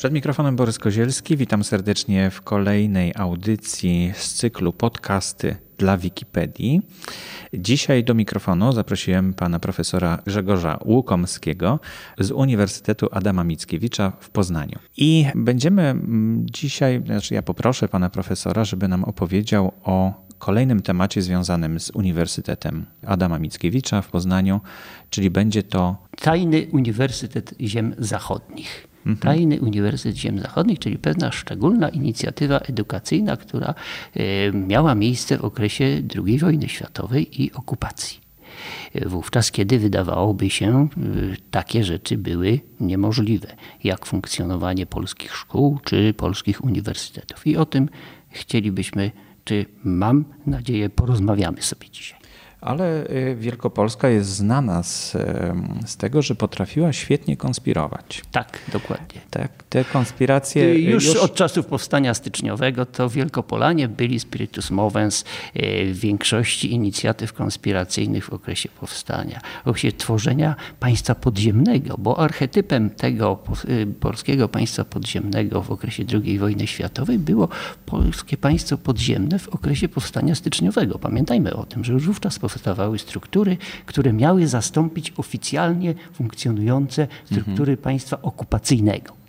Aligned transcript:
Przed 0.00 0.12
mikrofonem 0.12 0.56
Borys 0.56 0.78
Kozielski. 0.78 1.36
Witam 1.36 1.64
serdecznie 1.64 2.30
w 2.30 2.42
kolejnej 2.42 3.12
audycji 3.16 4.12
z 4.16 4.34
cyklu 4.34 4.72
podcasty 4.72 5.56
dla 5.78 5.96
Wikipedii. 5.96 6.82
Dzisiaj 7.54 8.04
do 8.04 8.14
mikrofonu 8.14 8.72
zaprosiłem 8.72 9.34
pana 9.34 9.58
profesora 9.58 10.18
Grzegorza 10.26 10.78
Łukomskiego 10.84 11.80
z 12.18 12.30
Uniwersytetu 12.30 13.08
Adama 13.12 13.44
Mickiewicza 13.44 14.12
w 14.20 14.30
Poznaniu. 14.30 14.78
I 14.96 15.26
będziemy 15.34 15.82
mm, 15.82 16.46
dzisiaj, 16.50 17.02
znaczy 17.06 17.34
ja 17.34 17.42
poproszę 17.42 17.88
pana 17.88 18.10
profesora, 18.10 18.64
żeby 18.64 18.88
nam 18.88 19.04
opowiedział 19.04 19.72
o 19.84 20.26
kolejnym 20.38 20.82
temacie 20.82 21.22
związanym 21.22 21.80
z 21.80 21.90
Uniwersytetem 21.90 22.86
Adama 23.06 23.38
Mickiewicza 23.38 24.02
w 24.02 24.08
Poznaniu, 24.08 24.60
czyli 25.10 25.30
będzie 25.30 25.62
to 25.62 25.96
Tajny 26.20 26.66
Uniwersytet 26.72 27.54
Ziem 27.60 27.94
Zachodnich. 27.98 28.89
Tajny 29.20 29.60
Uniwersytet 29.60 30.16
Ziem 30.16 30.38
Zachodnich, 30.38 30.78
czyli 30.78 30.98
pewna 30.98 31.32
szczególna 31.32 31.88
inicjatywa 31.88 32.58
edukacyjna, 32.58 33.36
która 33.36 33.74
e, 34.14 34.52
miała 34.52 34.94
miejsce 34.94 35.38
w 35.38 35.44
okresie 35.44 36.02
II 36.26 36.38
wojny 36.38 36.68
światowej 36.68 37.42
i 37.42 37.52
okupacji. 37.52 38.20
Wówczas, 39.06 39.50
kiedy 39.50 39.78
wydawałoby 39.78 40.50
się, 40.50 40.88
e, 40.96 41.36
takie 41.50 41.84
rzeczy 41.84 42.18
były 42.18 42.60
niemożliwe, 42.80 43.48
jak 43.84 44.06
funkcjonowanie 44.06 44.86
polskich 44.86 45.36
szkół 45.36 45.78
czy 45.84 46.14
polskich 46.16 46.64
uniwersytetów. 46.64 47.46
I 47.46 47.56
o 47.56 47.66
tym 47.66 47.88
chcielibyśmy, 48.30 49.10
czy 49.44 49.66
mam 49.84 50.24
nadzieję, 50.46 50.90
porozmawiamy 50.90 51.62
sobie 51.62 51.90
dzisiaj. 51.90 52.19
Ale 52.60 53.10
y, 53.10 53.36
Wielkopolska 53.36 54.08
jest 54.08 54.30
znana 54.30 54.82
z, 54.82 55.14
y, 55.14 55.18
z 55.86 55.96
tego, 55.96 56.22
że 56.22 56.34
potrafiła 56.34 56.92
świetnie 56.92 57.36
konspirować. 57.36 58.22
Tak, 58.32 58.58
dokładnie. 58.72 59.20
Tak, 59.30 59.50
te 59.68 59.84
konspiracje. 59.84 60.74
Już, 60.74 61.04
już, 61.04 61.16
od 61.16 61.34
czasów 61.34 61.66
powstania 61.66 62.14
styczniowego 62.14 62.86
to 62.86 63.08
Wielkopolanie 63.08 63.88
byli 63.88 64.20
spiritus 64.20 64.70
movens 64.70 65.24
w 65.92 65.98
większości 65.98 66.72
inicjatyw 66.72 67.32
konspiracyjnych 67.32 68.24
w 68.24 68.32
okresie 68.32 68.68
powstania, 68.68 69.40
w 69.64 69.68
okresie 69.68 69.92
tworzenia 69.92 70.56
państwa 70.80 71.14
podziemnego, 71.14 71.96
bo 71.98 72.18
archetypem 72.18 72.90
tego 72.90 73.38
y, 73.68 73.86
polskiego 74.00 74.48
państwa 74.48 74.84
podziemnego 74.84 75.62
w 75.62 75.70
okresie 75.70 76.04
II 76.24 76.38
wojny 76.38 76.66
światowej 76.66 77.18
było 77.18 77.48
polskie 77.86 78.36
państwo 78.36 78.78
podziemne 78.78 79.38
w 79.38 79.48
okresie 79.48 79.88
powstania 79.88 80.34
styczniowego. 80.34 80.98
Pamiętajmy 80.98 81.56
o 81.56 81.66
tym, 81.66 81.84
że 81.84 81.92
już 81.92 82.06
wówczas 82.06 82.38
powstawały 82.52 82.98
struktury, 82.98 83.56
które 83.86 84.12
miały 84.12 84.46
zastąpić 84.48 85.12
oficjalnie 85.16 85.94
funkcjonujące 86.12 87.08
struktury 87.24 87.72
mhm. 87.72 87.78
państwa 87.78 88.22
okupacyjnego. 88.22 89.19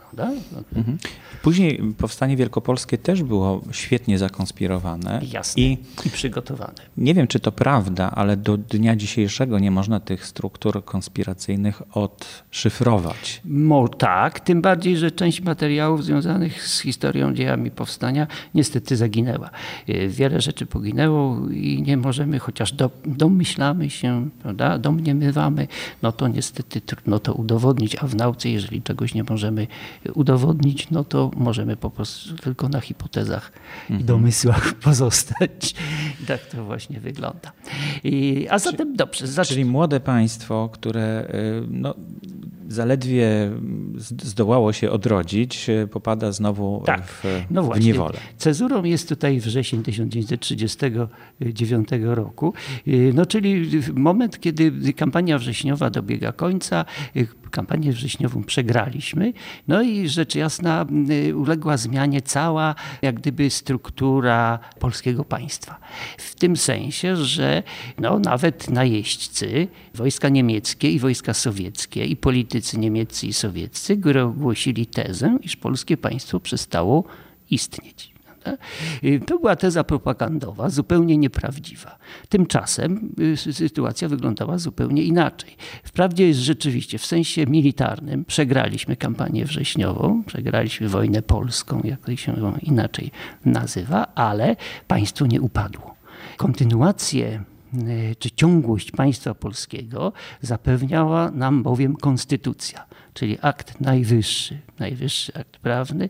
Mhm. 0.75 0.97
Później 1.41 1.81
powstanie 1.97 2.37
wielkopolskie 2.37 2.97
też 2.97 3.23
było 3.23 3.61
świetnie 3.71 4.17
zakonspirowane. 4.17 5.21
Jasne. 5.31 5.63
I, 5.63 5.77
I 6.05 6.09
przygotowane. 6.09 6.73
Nie 6.97 7.13
wiem, 7.13 7.27
czy 7.27 7.39
to 7.39 7.51
prawda, 7.51 8.11
ale 8.11 8.37
do 8.37 8.57
dnia 8.57 8.95
dzisiejszego 8.95 9.59
nie 9.59 9.71
można 9.71 9.99
tych 9.99 10.25
struktur 10.25 10.85
konspiracyjnych 10.85 11.81
odszyfrować. 11.97 13.41
Mo, 13.45 13.87
tak, 13.87 14.39
tym 14.39 14.61
bardziej, 14.61 14.97
że 14.97 15.11
część 15.11 15.41
materiałów 15.41 16.03
związanych 16.03 16.67
z 16.67 16.79
historią, 16.79 17.33
dziejami 17.33 17.71
powstania 17.71 18.27
niestety 18.53 18.95
zaginęła. 18.95 19.49
E, 19.87 20.07
wiele 20.07 20.41
rzeczy 20.41 20.65
poginęło 20.65 21.49
i 21.49 21.83
nie 21.87 21.97
możemy, 21.97 22.39
chociaż 22.39 22.73
do, 22.73 22.91
domyślamy 23.05 23.89
się, 23.89 24.29
prawda, 24.41 24.77
domniemywamy, 24.77 25.67
no 26.01 26.11
to 26.11 26.27
niestety 26.27 26.81
trudno 26.81 27.19
to 27.19 27.33
udowodnić, 27.33 27.95
a 27.95 28.07
w 28.07 28.15
nauce, 28.15 28.49
jeżeli 28.49 28.81
czegoś 28.81 29.13
nie 29.13 29.23
możemy 29.23 29.67
udowodnić, 30.13 30.89
no 30.89 31.03
to 31.03 31.31
możemy 31.35 31.77
po 31.77 31.89
prostu 31.89 32.35
tylko 32.35 32.69
na 32.69 32.81
hipotezach 32.81 33.51
mhm. 33.81 33.99
i 33.99 34.03
domysłach 34.03 34.73
pozostać. 34.83 35.75
I 36.23 36.25
tak 36.25 36.45
to 36.45 36.65
właśnie 36.65 36.99
wygląda. 36.99 37.51
I, 38.03 38.47
a 38.49 38.59
zatem 38.59 38.91
Czy, 38.91 38.97
dobrze. 38.97 39.27
Zacz... 39.27 39.47
Czyli 39.47 39.65
młode 39.65 39.99
państwo, 39.99 40.69
które 40.73 41.27
y, 41.33 41.63
no, 41.69 41.95
zaledwie 42.67 43.51
zdołało 44.23 44.73
się 44.73 44.91
odrodzić, 44.91 45.69
y, 45.69 45.87
popada 45.87 46.31
znowu 46.31 46.83
tak. 46.85 47.05
w, 47.05 47.23
no 47.49 47.63
w 47.63 47.79
niewolę. 47.79 48.17
Cezurą 48.37 48.83
jest 48.83 49.09
tutaj 49.09 49.39
wrzesień 49.39 49.83
1939 49.83 51.89
roku, 52.01 52.53
y, 52.87 53.11
no 53.15 53.25
czyli 53.25 53.69
moment, 53.93 54.39
kiedy 54.39 54.93
kampania 54.93 55.37
wrześniowa 55.37 55.89
dobiega 55.89 56.31
końca, 56.31 56.85
kampanię 57.51 57.91
wrześniową 57.91 58.43
przegraliśmy. 58.43 59.33
No 59.67 59.81
i 59.81 60.07
rzecz 60.09 60.35
jasna 60.35 60.85
y, 61.09 61.35
uległa 61.35 61.77
zmianie 61.77 62.21
cała 62.21 62.75
jak 63.01 63.15
gdyby 63.15 63.49
struktura 63.49 64.59
polskiego 64.79 65.23
państwa. 65.23 65.79
W 66.17 66.35
tym 66.35 66.57
sensie, 66.57 67.15
że 67.15 67.63
no, 67.99 68.19
nawet 68.19 68.69
najeźdźcy, 68.69 69.67
wojska 69.95 70.29
niemieckie 70.29 70.91
i 70.91 70.99
wojska 70.99 71.33
sowieckie 71.33 72.05
i 72.05 72.15
politycy 72.15 72.79
niemieccy 72.79 73.27
i 73.27 73.33
sowieccy 73.33 73.97
ogłosili 74.23 74.85
tezę, 74.85 75.37
iż 75.41 75.55
polskie 75.55 75.97
państwo 75.97 76.39
przestało 76.39 77.03
istnieć. 77.49 78.10
To 79.25 79.39
była 79.39 79.55
teza 79.55 79.83
propagandowa, 79.83 80.69
zupełnie 80.69 81.17
nieprawdziwa. 81.17 81.97
Tymczasem 82.29 83.11
y, 83.19 83.53
sytuacja 83.53 84.09
wyglądała 84.09 84.57
zupełnie 84.57 85.03
inaczej. 85.03 85.55
Wprawdzie 85.83 86.27
jest 86.27 86.39
rzeczywiście 86.39 86.97
w 86.97 87.05
sensie 87.05 87.45
militarnym 87.45 88.25
przegraliśmy 88.25 88.95
kampanię 88.95 89.45
wrześniową, 89.45 90.23
przegraliśmy 90.23 90.89
wojnę 90.89 91.21
polską, 91.21 91.81
jak 91.83 92.19
się 92.19 92.35
inaczej 92.61 93.11
nazywa, 93.45 94.05
ale 94.15 94.55
państwo 94.87 95.25
nie 95.25 95.41
upadło. 95.41 95.95
Kontynuację 96.37 97.27
y, 97.27 97.50
czy 98.19 98.31
ciągłość 98.31 98.91
państwa 98.91 99.33
polskiego 99.33 100.13
zapewniała 100.41 101.31
nam 101.31 101.63
bowiem 101.63 101.95
konstytucja 101.95 102.85
czyli 103.13 103.37
akt 103.41 103.81
najwyższy, 103.81 104.59
najwyższy 104.79 105.33
akt 105.33 105.57
prawny, 105.57 106.09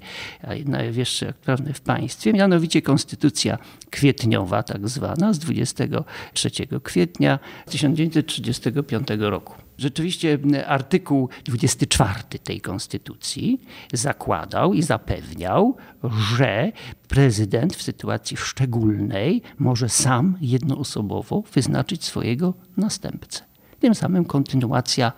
najwyższy 0.66 1.30
akt 1.30 1.40
prawny 1.40 1.74
w 1.74 1.82
państwie, 1.82 2.34
mianowicie 2.34 2.82
Konstytucja 2.82 3.58
Kwietniowa, 3.90 4.64
tak 4.64 4.90
zwana, 4.90 5.34
z 5.34 5.40
23 5.40 6.50
kwietnia 6.84 7.40
1935 7.66 9.08
roku. 9.20 9.54
Rzeczywiście 9.82 10.40
artykuł 10.68 11.30
24 11.46 12.14
tej 12.44 12.62
konstytucji 12.62 13.62
zakładał 13.94 14.74
i 14.74 14.82
zapewniał, 14.82 15.76
że 16.04 16.72
prezydent 17.08 17.76
w 17.76 17.82
sytuacji 17.82 18.38
szczególnej 18.38 19.42
może 19.60 19.90
sam 19.90 20.38
jednoosobowo 20.42 21.44
wyznaczyć 21.54 22.06
swojego 22.06 22.54
następcę. 22.78 23.44
Tym 23.80 23.96
samym 23.96 24.26
kontynuacja 24.26 25.12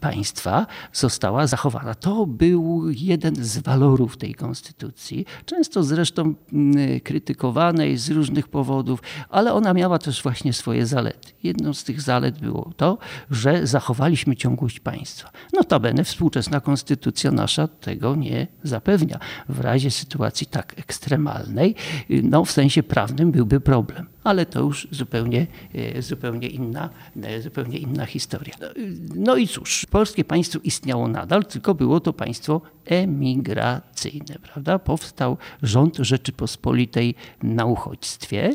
państwa 0.00 0.66
została 0.92 1.46
zachowana. 1.46 1.94
To 1.94 2.26
był 2.26 2.90
jeden 2.90 3.44
z 3.44 3.58
walorów 3.58 4.16
tej 4.16 4.34
konstytucji, 4.34 5.26
często 5.46 5.82
zresztą 5.82 6.34
mm, 6.52 7.00
krytykowanej 7.00 7.96
z 7.96 8.10
różnych 8.10 8.48
powodów, 8.48 9.02
ale 9.28 9.52
ona 9.52 9.74
miała 9.74 9.98
też 9.98 10.22
właśnie 10.22 10.52
swoje 10.52 10.86
zalety. 10.86 11.32
Jedną 11.42 11.74
z 11.74 11.84
tych 11.84 12.00
zalet 12.00 12.38
było 12.38 12.72
to, 12.76 12.98
że 13.30 13.66
zachowaliśmy 13.66 14.36
ciągłość 14.36 14.80
państwa. 14.80 15.30
Notabene 15.52 16.04
współczesna 16.04 16.60
konstytucja 16.60 17.30
nasza 17.30 17.68
tego 17.68 18.16
nie 18.16 18.46
zapewnia. 18.62 19.18
W 19.48 19.60
razie 19.60 19.90
sytuacji 19.90 20.46
tak 20.46 20.78
ekstremalnej, 20.78 21.74
no 22.22 22.44
w 22.44 22.50
sensie 22.50 22.82
prawnym 22.82 23.32
byłby 23.32 23.60
problem 23.60 24.06
ale 24.24 24.46
to 24.46 24.60
już 24.60 24.88
zupełnie, 24.90 25.46
e, 25.74 26.02
zupełnie, 26.02 26.48
inna, 26.48 26.90
e, 27.22 27.42
zupełnie 27.42 27.78
inna 27.78 28.06
historia. 28.06 28.54
No, 28.60 28.66
no 29.14 29.36
i 29.36 29.48
cóż, 29.48 29.86
polskie 29.90 30.24
państwo 30.24 30.58
istniało 30.64 31.08
nadal, 31.08 31.44
tylko 31.44 31.74
było 31.74 32.00
to 32.00 32.12
państwo 32.12 32.60
emigracyjne, 32.84 34.36
prawda? 34.42 34.78
Powstał 34.78 35.36
rząd 35.62 35.96
Rzeczypospolitej 35.96 37.14
na 37.42 37.64
uchodźstwie, 37.64 38.54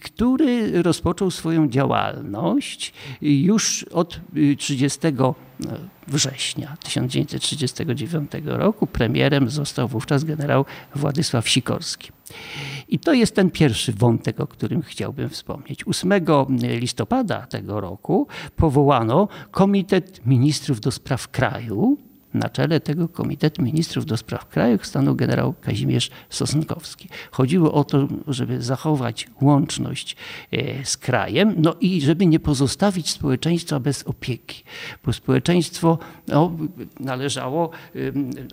który 0.00 0.82
rozpoczął 0.82 1.30
swoją 1.30 1.68
działalność 1.68 2.92
już 3.20 3.84
od 3.84 4.20
30 4.58 4.98
no, 5.60 5.70
września 6.08 6.76
1939 6.84 8.32
roku. 8.44 8.86
Premierem 8.86 9.50
został 9.50 9.88
wówczas 9.88 10.24
generał 10.24 10.64
Władysław 10.94 11.48
Sikorski. 11.48 12.10
I 12.88 12.98
to 12.98 13.12
jest 13.12 13.34
ten 13.34 13.50
pierwszy 13.50 13.92
wątek, 13.92 14.40
o 14.40 14.46
którym 14.46 14.82
chciałbym 14.82 15.28
wspomnieć. 15.28 15.86
8 15.86 16.12
listopada 16.60 17.46
tego 17.46 17.80
roku 17.80 18.26
powołano 18.56 19.28
Komitet 19.50 20.26
Ministrów 20.26 20.80
do 20.80 20.90
Spraw 20.90 21.28
Kraju, 21.28 21.98
na 22.34 22.48
czele 22.48 22.80
tego 22.80 23.08
Komitetu 23.08 23.62
Ministrów 23.62 24.06
do 24.06 24.16
Spraw 24.16 24.48
Krajów 24.48 24.86
stanął 24.86 25.14
generał 25.14 25.54
Kazimierz 25.60 26.10
Sosnkowski. 26.30 27.08
Chodziło 27.30 27.72
o 27.72 27.84
to, 27.84 28.08
żeby 28.28 28.62
zachować 28.62 29.28
łączność 29.40 30.16
e, 30.52 30.84
z 30.84 30.96
krajem, 30.96 31.54
no 31.56 31.74
i 31.80 32.00
żeby 32.00 32.26
nie 32.26 32.40
pozostawić 32.40 33.10
społeczeństwa 33.10 33.80
bez 33.80 34.02
opieki, 34.02 34.62
bo 35.04 35.12
społeczeństwo 35.12 35.98
no, 36.28 36.52
należało 37.00 37.70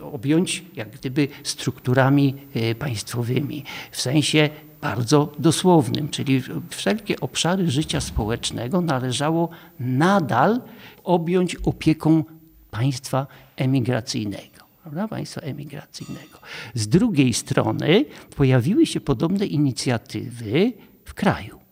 objąć 0.01 0.63
jak 0.75 0.89
gdyby 0.89 1.27
strukturami 1.43 2.35
e, 2.53 2.75
państwowymi, 2.75 3.63
w 3.91 4.01
sensie 4.01 4.49
bardzo 4.81 5.31
dosłownym, 5.39 6.09
czyli 6.09 6.43
wszelkie 6.69 7.19
obszary 7.19 7.71
życia 7.71 8.01
społecznego 8.01 8.81
należało 8.81 9.49
nadal 9.79 10.61
objąć 11.03 11.55
opieką 11.55 12.23
państwa 12.71 13.27
emigracyjnego. 13.57 14.65
Prawda? 14.81 15.07
Państwa 15.07 15.41
emigracyjnego. 15.41 16.39
Z 16.73 16.87
drugiej 16.87 17.33
strony 17.33 18.05
pojawiły 18.35 18.85
się 18.85 18.99
podobne 19.01 19.45
inicjatywy 19.45 20.73
w 21.05 21.13
kraju. 21.13 21.65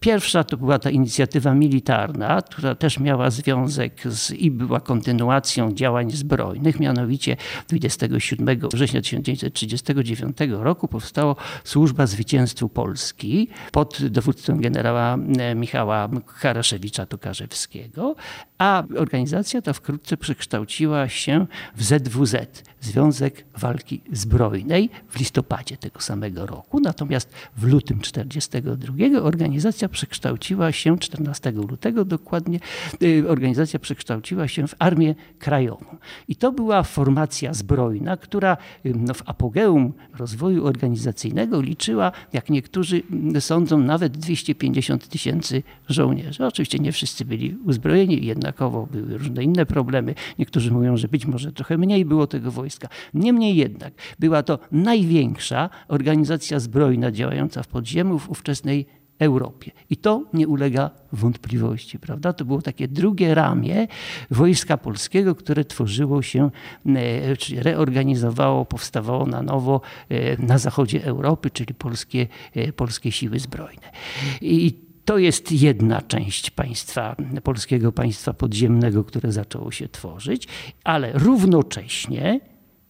Pierwsza 0.00 0.44
to 0.44 0.56
była 0.56 0.78
ta 0.78 0.90
inicjatywa 0.90 1.54
militarna, 1.54 2.42
która 2.42 2.74
też 2.74 2.98
miała 2.98 3.30
związek 3.30 4.00
z, 4.04 4.30
i 4.30 4.50
była 4.50 4.80
kontynuacją 4.80 5.72
działań 5.72 6.10
zbrojnych. 6.10 6.80
Mianowicie 6.80 7.36
27 7.68 8.60
września 8.72 9.00
1939 9.00 10.36
roku 10.50 10.88
powstała 10.88 11.34
Służba 11.64 12.06
Zwycięstwu 12.06 12.68
Polski 12.68 13.48
pod 13.72 14.06
dowództwem 14.08 14.60
generała 14.60 15.18
e, 15.38 15.54
Michała 15.54 16.08
Karaszewicza-Tokarzewskiego, 16.42 18.14
a 18.60 18.82
organizacja 18.96 19.62
ta 19.62 19.72
wkrótce 19.72 20.16
przekształciła 20.16 21.08
się 21.08 21.46
w 21.76 21.84
ZWZ, 21.84 22.34
Związek 22.80 23.44
Walki 23.58 24.00
Zbrojnej, 24.12 24.90
w 25.08 25.18
listopadzie 25.18 25.76
tego 25.76 26.00
samego 26.00 26.46
roku. 26.46 26.80
Natomiast 26.80 27.32
w 27.56 27.64
lutym 27.64 27.98
1942 27.98 29.20
organizacja 29.22 29.88
przekształciła 29.88 30.72
się, 30.72 30.98
14 30.98 31.50
lutego 31.50 32.04
dokładnie, 32.04 32.60
y, 33.02 33.24
organizacja 33.28 33.78
przekształciła 33.78 34.48
się 34.48 34.66
w 34.66 34.74
Armię 34.78 35.14
Krajową. 35.38 35.96
I 36.28 36.36
to 36.36 36.52
była 36.52 36.82
formacja 36.82 37.54
zbrojna, 37.54 38.16
która 38.16 38.56
y, 38.86 38.92
no, 38.96 39.14
w 39.14 39.22
apogeum 39.26 39.92
rozwoju 40.18 40.66
organizacyjnego 40.66 41.60
liczyła, 41.60 42.12
jak 42.32 42.50
niektórzy 42.50 43.02
mm, 43.10 43.40
sądzą, 43.40 43.78
nawet 43.78 44.18
250 44.18 45.08
tysięcy 45.08 45.62
żołnierzy. 45.88 46.46
Oczywiście 46.46 46.78
nie 46.78 46.92
wszyscy 46.92 47.24
byli 47.24 47.56
uzbrojeni, 47.64 48.26
jednakowo 48.50 48.86
były 48.86 49.18
różne 49.18 49.44
inne 49.44 49.66
problemy. 49.66 50.14
Niektórzy 50.38 50.70
mówią, 50.70 50.96
że 50.96 51.08
być 51.08 51.26
może 51.26 51.52
trochę 51.52 51.78
mniej 51.78 52.04
było 52.04 52.26
tego 52.26 52.50
wojska. 52.50 52.88
Niemniej 53.14 53.56
jednak 53.56 53.92
była 54.18 54.42
to 54.42 54.58
największa 54.72 55.70
organizacja 55.88 56.60
zbrojna 56.60 57.10
działająca 57.10 57.62
w 57.62 57.68
podziemiu 57.68 58.18
w 58.18 58.30
ówczesnej 58.30 58.86
Europie. 59.18 59.70
I 59.90 59.96
to 59.96 60.24
nie 60.32 60.48
ulega 60.48 60.90
wątpliwości, 61.12 61.98
prawda? 61.98 62.32
To 62.32 62.44
było 62.44 62.62
takie 62.62 62.88
drugie 62.88 63.34
ramię 63.34 63.88
wojska 64.30 64.76
polskiego, 64.76 65.34
które 65.34 65.64
tworzyło 65.64 66.22
się, 66.22 66.50
e, 66.86 67.36
czyli 67.36 67.62
reorganizowało, 67.62 68.64
powstawało 68.64 69.26
na 69.26 69.42
nowo 69.42 69.80
e, 70.08 70.36
na 70.42 70.58
zachodzie 70.58 71.04
Europy, 71.04 71.50
czyli 71.50 71.74
polskie, 71.74 72.26
e, 72.54 72.72
polskie 72.72 73.12
siły 73.12 73.38
zbrojne. 73.38 73.92
I 74.40 74.89
to 75.04 75.18
jest 75.18 75.52
jedna 75.52 76.02
część 76.02 76.50
państwa, 76.50 77.16
polskiego 77.42 77.92
państwa 77.92 78.32
podziemnego, 78.32 79.04
które 79.04 79.32
zaczęło 79.32 79.70
się 79.70 79.88
tworzyć, 79.88 80.48
ale 80.84 81.12
równocześnie 81.12 82.40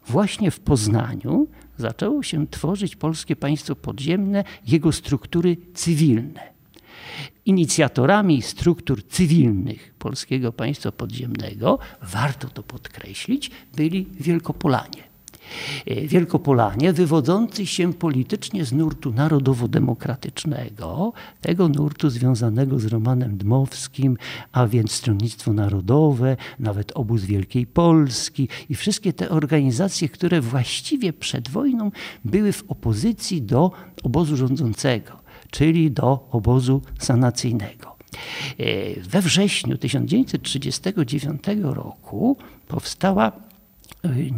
właśnie 0.06 0.50
w 0.50 0.60
Poznaniu 0.60 1.48
zaczęło 1.76 2.22
się 2.22 2.46
tworzyć 2.46 2.96
polskie 2.96 3.36
państwo 3.36 3.76
podziemne, 3.76 4.44
jego 4.66 4.92
struktury 4.92 5.56
cywilne. 5.74 6.50
Inicjatorami 7.46 8.42
struktur 8.42 9.06
cywilnych 9.08 9.94
polskiego 9.98 10.52
państwa 10.52 10.92
podziemnego, 10.92 11.78
warto 12.02 12.48
to 12.48 12.62
podkreślić, 12.62 13.50
byli 13.76 14.06
Wielkopolanie. 14.20 15.09
E, 15.86 16.06
Wielkopolanie, 16.06 16.92
wywodzący 16.92 17.66
się 17.66 17.92
politycznie 17.92 18.64
z 18.64 18.72
nurtu 18.72 19.12
narodowo-demokratycznego, 19.12 21.12
tego 21.40 21.68
nurtu 21.68 22.10
związanego 22.10 22.78
z 22.78 22.86
Romanem 22.86 23.36
Dmowskim, 23.36 24.16
a 24.52 24.66
więc 24.66 24.92
Stronnictwo 24.92 25.52
Narodowe, 25.52 26.36
nawet 26.58 26.92
Obóz 26.94 27.24
Wielkiej 27.24 27.66
Polski 27.66 28.48
i 28.68 28.74
wszystkie 28.74 29.12
te 29.12 29.28
organizacje, 29.28 30.08
które 30.08 30.40
właściwie 30.40 31.12
przed 31.12 31.48
wojną 31.48 31.90
były 32.24 32.52
w 32.52 32.64
opozycji 32.68 33.42
do 33.42 33.70
obozu 34.02 34.36
rządzącego, 34.36 35.12
czyli 35.50 35.90
do 35.90 36.28
obozu 36.30 36.82
sanacyjnego. 36.98 37.96
E, 38.58 39.00
we 39.00 39.22
wrześniu 39.22 39.78
1939 39.78 41.42
roku 41.62 42.36
powstała 42.68 43.32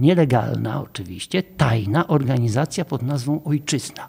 nielegalna 0.00 0.82
oczywiście, 0.82 1.42
tajna 1.42 2.06
organizacja 2.06 2.84
pod 2.84 3.02
nazwą 3.02 3.44
Ojczyzna. 3.44 4.08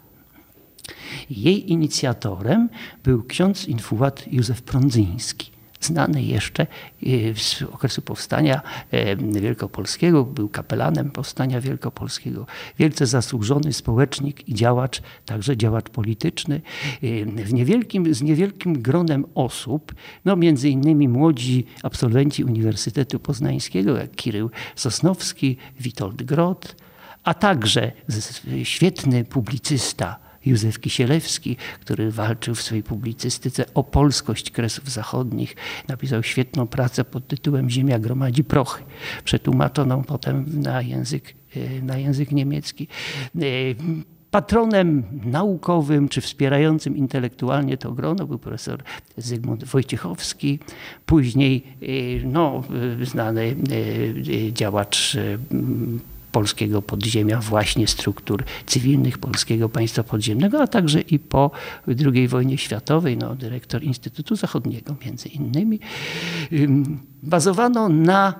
Jej 1.30 1.72
inicjatorem 1.72 2.68
był 3.04 3.24
ksiądz 3.24 3.68
infułat 3.68 4.24
Józef 4.32 4.62
Prądzyński 4.62 5.53
znany 5.84 6.22
jeszcze 6.22 6.62
e, 6.62 6.66
z 7.36 7.62
okresu 7.62 8.02
powstania 8.02 8.60
e, 8.90 9.16
wielkopolskiego, 9.16 10.24
był 10.24 10.48
kapelanem 10.48 11.10
powstania 11.10 11.60
wielkopolskiego, 11.60 12.46
wielce 12.78 13.06
zasłużony 13.06 13.72
społecznik 13.72 14.48
i 14.48 14.54
działacz, 14.54 15.02
także 15.26 15.56
działacz 15.56 15.88
polityczny. 15.90 16.60
E, 17.02 17.24
w 17.44 17.54
niewielkim, 17.54 18.14
z 18.14 18.22
niewielkim 18.22 18.82
gronem 18.82 19.24
osób, 19.34 19.94
no 20.24 20.36
między 20.36 20.68
innymi 20.68 21.08
młodzi 21.08 21.66
absolwenci 21.82 22.44
Uniwersytetu 22.44 23.18
Poznańskiego, 23.18 23.96
jak 23.96 24.14
Kirył 24.14 24.50
Sosnowski, 24.76 25.56
Witold 25.80 26.22
Grot, 26.22 26.76
a 27.24 27.34
także 27.34 27.92
świetny 28.64 29.24
publicysta 29.24 30.23
Józef 30.46 30.80
Kisielewski, 30.80 31.56
który 31.80 32.10
walczył 32.10 32.54
w 32.54 32.62
swojej 32.62 32.82
publicystyce 32.82 33.64
o 33.74 33.84
polskość 33.84 34.50
Kresów 34.50 34.90
Zachodnich. 34.90 35.56
Napisał 35.88 36.22
świetną 36.22 36.66
pracę 36.66 37.04
pod 37.04 37.26
tytułem 37.26 37.70
Ziemia 37.70 37.98
gromadzi 37.98 38.44
prochy, 38.44 38.82
przetłumaczoną 39.24 40.02
potem 40.02 40.44
na 40.62 40.82
język, 40.82 41.34
e, 41.56 41.82
na 41.82 41.98
język 41.98 42.32
niemiecki. 42.32 42.88
E, 43.36 43.40
patronem 44.30 45.04
naukowym 45.24 46.08
czy 46.08 46.20
wspierającym 46.20 46.96
intelektualnie 46.96 47.76
to 47.76 47.92
grono 47.92 48.26
był 48.26 48.38
profesor 48.38 48.82
Zygmunt 49.16 49.64
Wojciechowski, 49.64 50.58
później 51.06 51.62
e, 51.82 51.86
no, 52.24 52.62
znany 53.02 53.56
działacz 54.52 55.16
polskiego 56.34 56.82
podziemia, 56.82 57.40
właśnie 57.40 57.86
struktur 57.86 58.44
cywilnych 58.66 59.18
polskiego 59.18 59.68
państwa 59.68 60.02
podziemnego, 60.02 60.62
a 60.62 60.66
także 60.66 61.00
i 61.00 61.18
po 61.18 61.50
II 61.88 62.28
wojnie 62.28 62.58
światowej, 62.58 63.16
no, 63.16 63.34
dyrektor 63.34 63.82
Instytutu 63.82 64.36
Zachodniego 64.36 64.96
między 65.06 65.28
innymi, 65.28 65.80
bazowano 67.22 67.88
na 67.88 68.34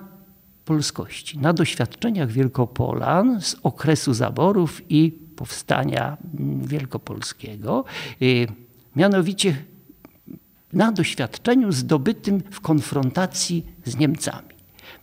polskości, 0.65 1.37
na 1.37 1.53
doświadczeniach 1.53 2.31
Wielkopolan 2.31 3.41
z 3.41 3.55
okresu 3.63 4.13
zaborów 4.13 4.81
i 4.89 5.11
powstania 5.35 6.17
wielkopolskiego, 6.61 7.85
y, 8.21 8.47
mianowicie 8.95 9.55
na 10.73 10.91
doświadczeniu 10.91 11.71
zdobytym 11.71 12.43
w 12.51 12.61
konfrontacji 12.61 13.65
z 13.85 13.97
Niemcami. 13.97 14.54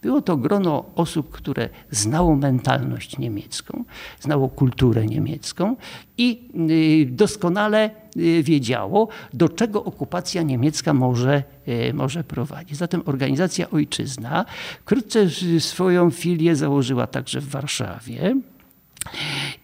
Było 0.02 0.22
to 0.22 0.36
grono 0.36 0.84
osób, 0.94 1.30
które 1.30 1.68
znało 1.90 2.36
mentalność 2.36 3.18
niemiecką, 3.18 3.84
znało 4.20 4.48
kulturę 4.48 5.06
niemiecką 5.06 5.76
i 6.18 6.48
y, 6.70 7.06
doskonale 7.10 7.90
y, 8.16 8.42
wiedziało, 8.42 9.08
do 9.32 9.48
czego 9.48 9.84
okupacja 9.84 10.42
niemiecka 10.42 10.94
może, 10.94 11.42
y, 11.68 11.94
może 11.94 12.24
prowadzić. 12.24 12.76
Zatem 12.76 13.02
organizacja 13.06 13.70
Ojczyzna 13.70 14.44
wkrótce 14.80 15.26
swoją 15.58 16.10
filię 16.10 16.56
założyła 16.56 17.06
także 17.06 17.40
w 17.40 17.48
Warszawie 17.48 18.36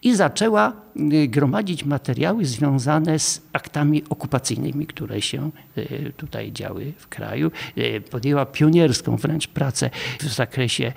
i 0.02 0.16
zaczęła 0.16 0.72
y, 1.12 1.28
gromadzić 1.28 1.84
materiały 1.84 2.44
związane 2.44 3.18
z 3.18 3.42
aktami 3.52 4.02
okupacyjnymi, 4.08 4.86
które 4.86 5.22
się 5.22 5.50
y, 5.78 6.12
tutaj 6.16 6.52
działy 6.52 6.92
w 6.96 7.08
kraju. 7.08 7.50
Y, 7.78 8.02
podjęła 8.10 8.46
pionierską 8.46 9.16
wręcz 9.16 9.48
pracę 9.48 9.90
w 10.20 10.24
zakresie 10.34 10.92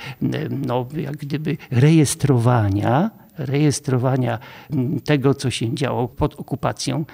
no, 0.50 0.88
jak 0.98 1.18
gdyby 1.18 1.58
rejestrowania 1.72 3.12
rejestrowania 3.38 4.40
tego, 5.06 5.34
co 5.34 5.52
się 5.52 5.76
działo 5.76 6.08
pod 6.08 6.36
okupacją 6.36 7.06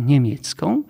niemiecką. 0.00 0.82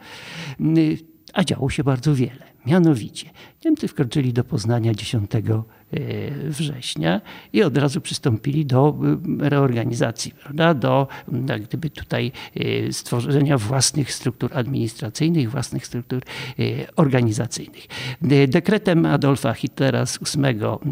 a 1.32 1.44
działo 1.44 1.70
się 1.70 1.84
bardzo 1.84 2.14
wiele. 2.14 2.48
Mianowicie 2.66 3.30
Niemcy 3.64 3.88
wkroczyli 3.88 4.32
do 4.32 4.44
Poznania 4.44 4.94
10 4.94 5.34
e, 5.34 5.62
września 6.48 7.20
i 7.52 7.62
od 7.62 7.76
razu 7.76 8.00
przystąpili 8.00 8.66
do 8.66 8.98
e, 9.42 9.48
reorganizacji, 9.48 10.32
prawda? 10.42 10.74
do 10.74 11.06
jak 11.48 11.62
gdyby 11.62 11.90
tutaj 11.90 12.32
e, 12.54 12.92
stworzenia 12.92 13.58
własnych 13.58 14.12
struktur 14.12 14.50
administracyjnych, 14.54 15.50
własnych 15.50 15.86
struktur 15.86 16.22
organizacyjnych. 16.96 17.86
Dekretem 18.48 19.06
Adolfa 19.06 19.52
Hitlera 19.52 20.06
z 20.06 20.18
8 20.22 20.44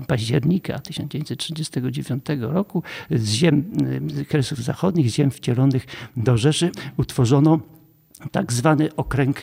października 0.06 0.78
1939 0.78 2.24
roku 2.40 2.82
z 3.10 3.30
ziem 3.30 3.64
z 4.06 4.28
Kresów 4.28 4.58
Zachodnich, 4.58 5.06
ziem 5.06 5.30
wcielonych 5.30 5.86
do 6.16 6.36
Rzeszy 6.36 6.70
utworzono 6.96 7.60
tak 8.32 8.52
zwany 8.52 8.96
okręg 8.96 9.42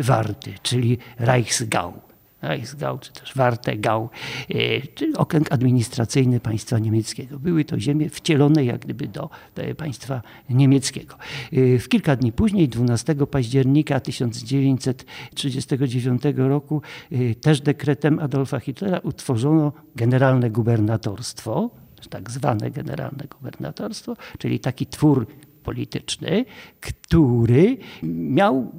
warty, 0.00 0.54
czyli 0.62 0.98
Reichsgau. 1.18 2.03
Reichsgau, 2.48 2.98
czy 2.98 3.12
też 3.12 3.34
Wartegau, 3.34 4.08
e, 4.50 4.80
czyli 4.80 5.16
okręg 5.16 5.52
administracyjny 5.52 6.40
państwa 6.40 6.78
niemieckiego. 6.78 7.38
Były 7.38 7.64
to 7.64 7.80
ziemie 7.80 8.10
wcielone 8.10 8.64
jak 8.64 8.80
gdyby 8.80 9.08
do, 9.08 9.30
do 9.54 9.62
państwa 9.76 10.22
niemieckiego. 10.50 11.16
E, 11.52 11.78
w 11.78 11.88
kilka 11.88 12.16
dni 12.16 12.32
później, 12.32 12.68
12 12.68 13.26
października 13.26 14.00
1939 14.00 16.22
roku, 16.36 16.82
e, 17.12 17.34
też 17.34 17.60
dekretem 17.60 18.18
Adolfa 18.18 18.60
Hitlera 18.60 18.98
utworzono 18.98 19.72
generalne 19.96 20.50
gubernatorstwo, 20.50 21.70
tak 22.10 22.30
zwane 22.30 22.70
generalne 22.70 23.24
gubernatorstwo, 23.38 24.16
czyli 24.38 24.60
taki 24.60 24.86
twór 24.86 25.26
polityczny, 25.62 26.44
który 26.80 27.76
miał 28.02 28.72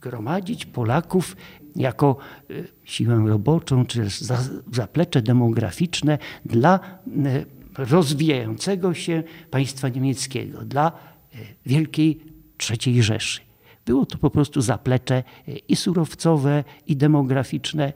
gromadzić 0.00 0.66
Polaków 0.66 1.36
jako 1.76 2.16
e, 2.50 2.54
siłę 2.84 3.24
roboczą, 3.26 3.86
czy 3.86 4.06
zaplecze 4.72 5.22
demograficzne 5.22 6.18
dla 6.44 6.80
e, 7.24 7.44
rozwijającego 7.78 8.94
się 8.94 9.22
państwa 9.50 9.88
niemieckiego, 9.88 10.64
dla 10.64 10.86
e, 10.86 11.36
Wielkiej 11.66 12.20
III 12.70 13.02
Rzeszy. 13.02 13.40
Było 13.86 14.06
to 14.06 14.18
po 14.18 14.30
prostu 14.30 14.60
zaplecze 14.60 15.22
i 15.68 15.76
surowcowe, 15.76 16.64
i 16.86 16.96
demograficzne. 16.96 17.92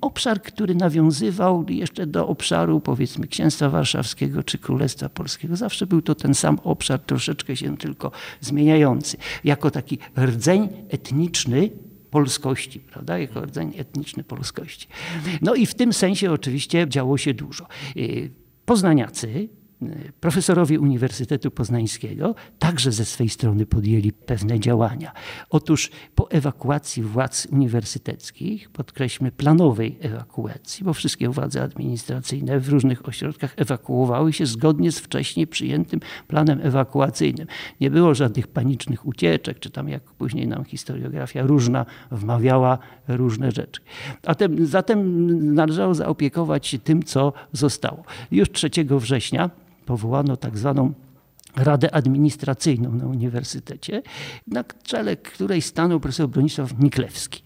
Obszar, 0.00 0.42
który 0.42 0.74
nawiązywał 0.74 1.64
jeszcze 1.68 2.06
do 2.06 2.28
obszaru 2.28 2.80
powiedzmy 2.80 3.26
Księstwa 3.26 3.70
Warszawskiego 3.70 4.42
czy 4.42 4.58
Królestwa 4.58 5.08
Polskiego. 5.08 5.56
Zawsze 5.56 5.86
był 5.86 6.02
to 6.02 6.14
ten 6.14 6.34
sam 6.34 6.58
obszar, 6.64 7.00
troszeczkę 7.00 7.56
się 7.56 7.76
tylko 7.76 8.10
zmieniający. 8.40 9.16
Jako 9.44 9.70
taki 9.70 9.98
rdzeń 10.18 10.68
etniczny 10.88 11.70
polskości, 12.10 12.80
prawda? 12.80 13.18
jako 13.18 13.40
rdzeń 13.40 13.72
etniczny 13.76 14.24
polskości. 14.24 14.88
No 15.42 15.54
i 15.54 15.66
w 15.66 15.74
tym 15.74 15.92
sensie 15.92 16.32
oczywiście 16.32 16.86
działo 16.88 17.18
się 17.18 17.34
dużo. 17.34 17.64
E, 17.96 18.00
Poznaniacy 18.64 19.48
Profesorowie 20.20 20.80
Uniwersytetu 20.80 21.50
Poznańskiego 21.50 22.34
także 22.58 22.92
ze 22.92 23.04
swej 23.04 23.28
strony 23.28 23.66
podjęli 23.66 24.12
pewne 24.12 24.60
działania. 24.60 25.12
Otóż 25.50 25.90
po 26.14 26.30
ewakuacji 26.30 27.02
władz 27.02 27.46
uniwersyteckich, 27.46 28.70
podkreślmy 28.70 29.32
planowej 29.32 29.98
ewakuacji, 30.00 30.84
bo 30.84 30.92
wszystkie 30.92 31.28
władze 31.28 31.62
administracyjne 31.62 32.60
w 32.60 32.68
różnych 32.68 33.08
ośrodkach 33.08 33.54
ewakuowały 33.56 34.32
się 34.32 34.46
zgodnie 34.46 34.92
z 34.92 34.98
wcześniej 34.98 35.46
przyjętym 35.46 36.00
planem 36.28 36.60
ewakuacyjnym. 36.62 37.46
Nie 37.80 37.90
było 37.90 38.14
żadnych 38.14 38.46
panicznych 38.46 39.06
ucieczek, 39.06 39.58
czy 39.58 39.70
tam 39.70 39.88
jak 39.88 40.02
później 40.02 40.48
nam 40.48 40.64
historiografia 40.64 41.42
różna 41.42 41.86
wmawiała 42.10 42.78
różne 43.08 43.52
rzeczy. 43.52 43.80
Zatem, 44.24 44.66
zatem 44.66 45.54
należało 45.54 45.94
zaopiekować 45.94 46.66
się 46.66 46.78
tym, 46.78 47.02
co 47.02 47.32
zostało. 47.52 48.04
Już 48.30 48.50
3 48.50 48.70
września 48.98 49.50
powołano 49.88 50.36
tak 50.36 50.58
zwaną 50.58 50.92
Radę 51.56 51.94
Administracyjną 51.94 52.92
na 52.92 53.06
Uniwersytecie, 53.06 54.02
na 54.46 54.64
czele 54.82 55.16
której 55.16 55.62
stanął 55.62 56.00
profesor 56.00 56.28
Bronisław 56.28 56.78
Niklewski. 56.78 57.42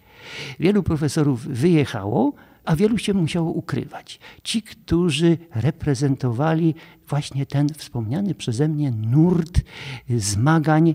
Wielu 0.60 0.82
profesorów 0.82 1.46
wyjechało, 1.46 2.32
a 2.64 2.76
wielu 2.76 2.98
się 2.98 3.14
musiało 3.14 3.50
ukrywać. 3.50 4.20
Ci, 4.42 4.62
którzy 4.62 5.38
reprezentowali 5.54 6.74
właśnie 7.08 7.46
ten 7.46 7.68
wspomniany 7.68 8.34
przeze 8.34 8.68
mnie 8.68 8.90
nurt 8.90 9.60
zmagań 10.08 10.94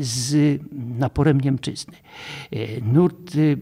z 0.00 0.60
naporem 0.98 1.40
Niemczyzny. 1.40 1.94
Nurt 2.82 3.34
y, 3.34 3.56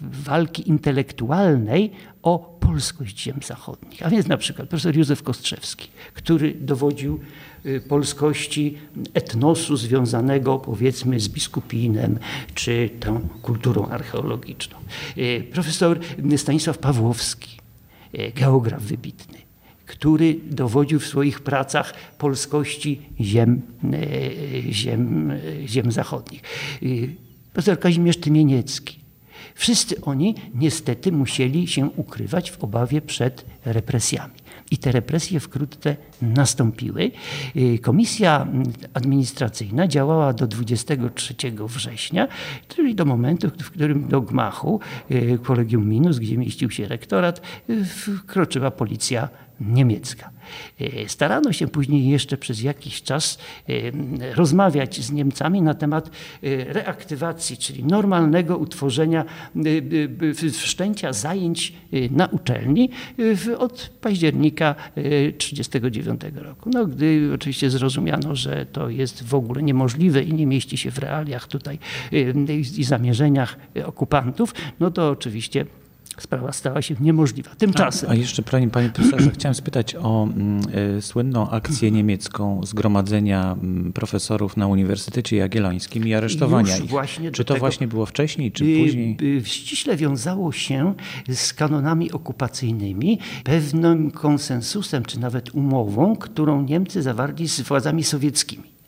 walki 0.00 0.68
intelektualnej 0.68 1.90
o 2.22 2.56
polskość 2.60 3.20
ziem 3.20 3.40
zachodnich. 3.42 4.06
A 4.06 4.10
więc 4.10 4.26
na 4.26 4.36
przykład 4.36 4.68
profesor 4.68 4.96
Józef 4.96 5.22
Kostrzewski, 5.22 5.88
który 6.14 6.54
dowodził 6.54 7.20
y, 7.66 7.80
polskości 7.80 8.78
etnosu 9.14 9.76
związanego 9.76 10.58
powiedzmy 10.58 11.20
z 11.20 11.28
biskupinem 11.28 12.18
czy 12.54 12.90
tą 13.00 13.28
kulturą 13.42 13.86
archeologiczną. 13.86 14.78
Profesor 15.52 16.00
Stanisław 16.36 16.78
Pawłowski, 16.78 17.58
geograf 18.34 18.82
wybitny 18.82 19.49
który 19.90 20.36
dowodził 20.50 21.00
w 21.00 21.06
swoich 21.06 21.40
pracach 21.40 21.94
polskości 22.18 23.00
ziem, 23.20 23.62
e, 23.92 24.72
ziem, 24.72 25.32
ziem 25.66 25.92
zachodnich. 25.92 26.42
Profesor 27.52 27.78
Kazimierz 27.78 28.16
Tymieniecki. 28.16 29.00
Wszyscy 29.54 30.00
oni 30.00 30.34
niestety 30.54 31.12
musieli 31.12 31.66
się 31.66 31.90
ukrywać 31.96 32.50
w 32.50 32.64
obawie 32.64 33.00
przed 33.00 33.44
represjami. 33.64 34.34
I 34.70 34.78
te 34.78 34.92
represje 34.92 35.40
wkrótce 35.40 35.96
nastąpiły. 36.22 37.10
Komisja 37.82 38.46
administracyjna 38.94 39.88
działała 39.88 40.32
do 40.32 40.46
23 40.46 41.34
września, 41.66 42.28
czyli 42.68 42.94
do 42.94 43.04
momentu, 43.04 43.50
w 43.62 43.70
którym 43.70 44.08
do 44.08 44.20
gmachu 44.20 44.80
e, 45.10 45.38
Kolegium 45.38 45.88
Minus, 45.88 46.18
gdzie 46.18 46.38
mieścił 46.38 46.70
się 46.70 46.88
rektorat, 46.88 47.40
wkroczyła 47.86 48.70
policja 48.70 49.28
niemiecka. 49.60 50.30
E, 50.80 51.08
starano 51.08 51.52
się 51.52 51.68
później 51.68 52.08
jeszcze 52.08 52.36
przez 52.36 52.62
jakiś 52.62 53.02
czas 53.02 53.38
e, 53.68 53.72
rozmawiać 54.34 55.00
z 55.00 55.12
Niemcami 55.12 55.62
na 55.62 55.74
temat 55.74 56.08
e, 56.08 56.10
reaktywacji, 56.72 57.56
czyli 57.56 57.84
normalnego 57.84 58.58
utworzenia, 58.58 59.24
wszczęcia 60.52 61.12
zajęć 61.12 61.72
na 62.10 62.26
uczelni 62.26 62.90
od 63.58 63.90
października 64.00 64.74
1939 65.38 66.20
roku. 66.34 66.70
No, 66.72 66.86
gdy 66.86 67.30
oczywiście 67.34 67.70
zrozumiano, 67.70 68.36
że 68.36 68.66
to 68.66 68.88
jest 68.88 69.24
w 69.24 69.34
ogóle 69.34 69.62
niemożliwe 69.62 70.22
i 70.22 70.34
nie 70.34 70.46
mieści 70.46 70.76
się 70.76 70.90
w 70.90 70.98
realiach 70.98 71.46
tutaj 71.46 71.78
i 72.78 72.84
zamierzeniach 72.84 73.56
okupantów, 73.84 74.54
no 74.80 74.90
to 74.90 75.10
oczywiście 75.10 75.66
sprawa 76.18 76.52
stała 76.52 76.82
się 76.82 76.94
niemożliwa. 77.00 77.50
Tymczasem. 77.54 78.10
A, 78.10 78.12
a 78.12 78.14
jeszcze, 78.16 78.42
panie, 78.42 78.68
panie 78.68 78.90
profesorze, 78.90 79.30
chciałem 79.34 79.54
spytać 79.54 79.94
o 79.94 80.24
mm, 80.24 80.62
y, 80.98 81.02
słynną 81.02 81.50
akcję 81.50 81.90
niemiecką 81.90 82.60
zgromadzenia 82.64 83.56
mm, 83.62 83.92
profesorów 83.92 84.56
na 84.56 84.66
Uniwersytecie 84.66 85.36
Jagiellońskim 85.36 86.08
i 86.08 86.14
aresztowania 86.14 86.76
ich. 86.76 86.90
Czy 87.32 87.44
to 87.44 87.54
tego, 87.54 87.60
właśnie 87.60 87.88
było 87.88 88.06
wcześniej, 88.06 88.52
czy 88.52 88.64
później? 88.64 89.16
Y, 89.22 89.44
ściśle 89.44 89.96
wiązało 89.96 90.52
się 90.52 90.94
z 91.28 91.54
kanonami 91.54 92.12
okupacyjnymi, 92.12 93.18
pewnym 93.44 94.10
konsensusem, 94.10 95.04
czy 95.04 95.20
nawet 95.20 95.54
umową, 95.54 96.16
którą 96.16 96.62
Niemcy 96.62 97.02
zawarli 97.02 97.48
z 97.48 97.60
władzami 97.60 98.04
sowieckimi 98.04 98.79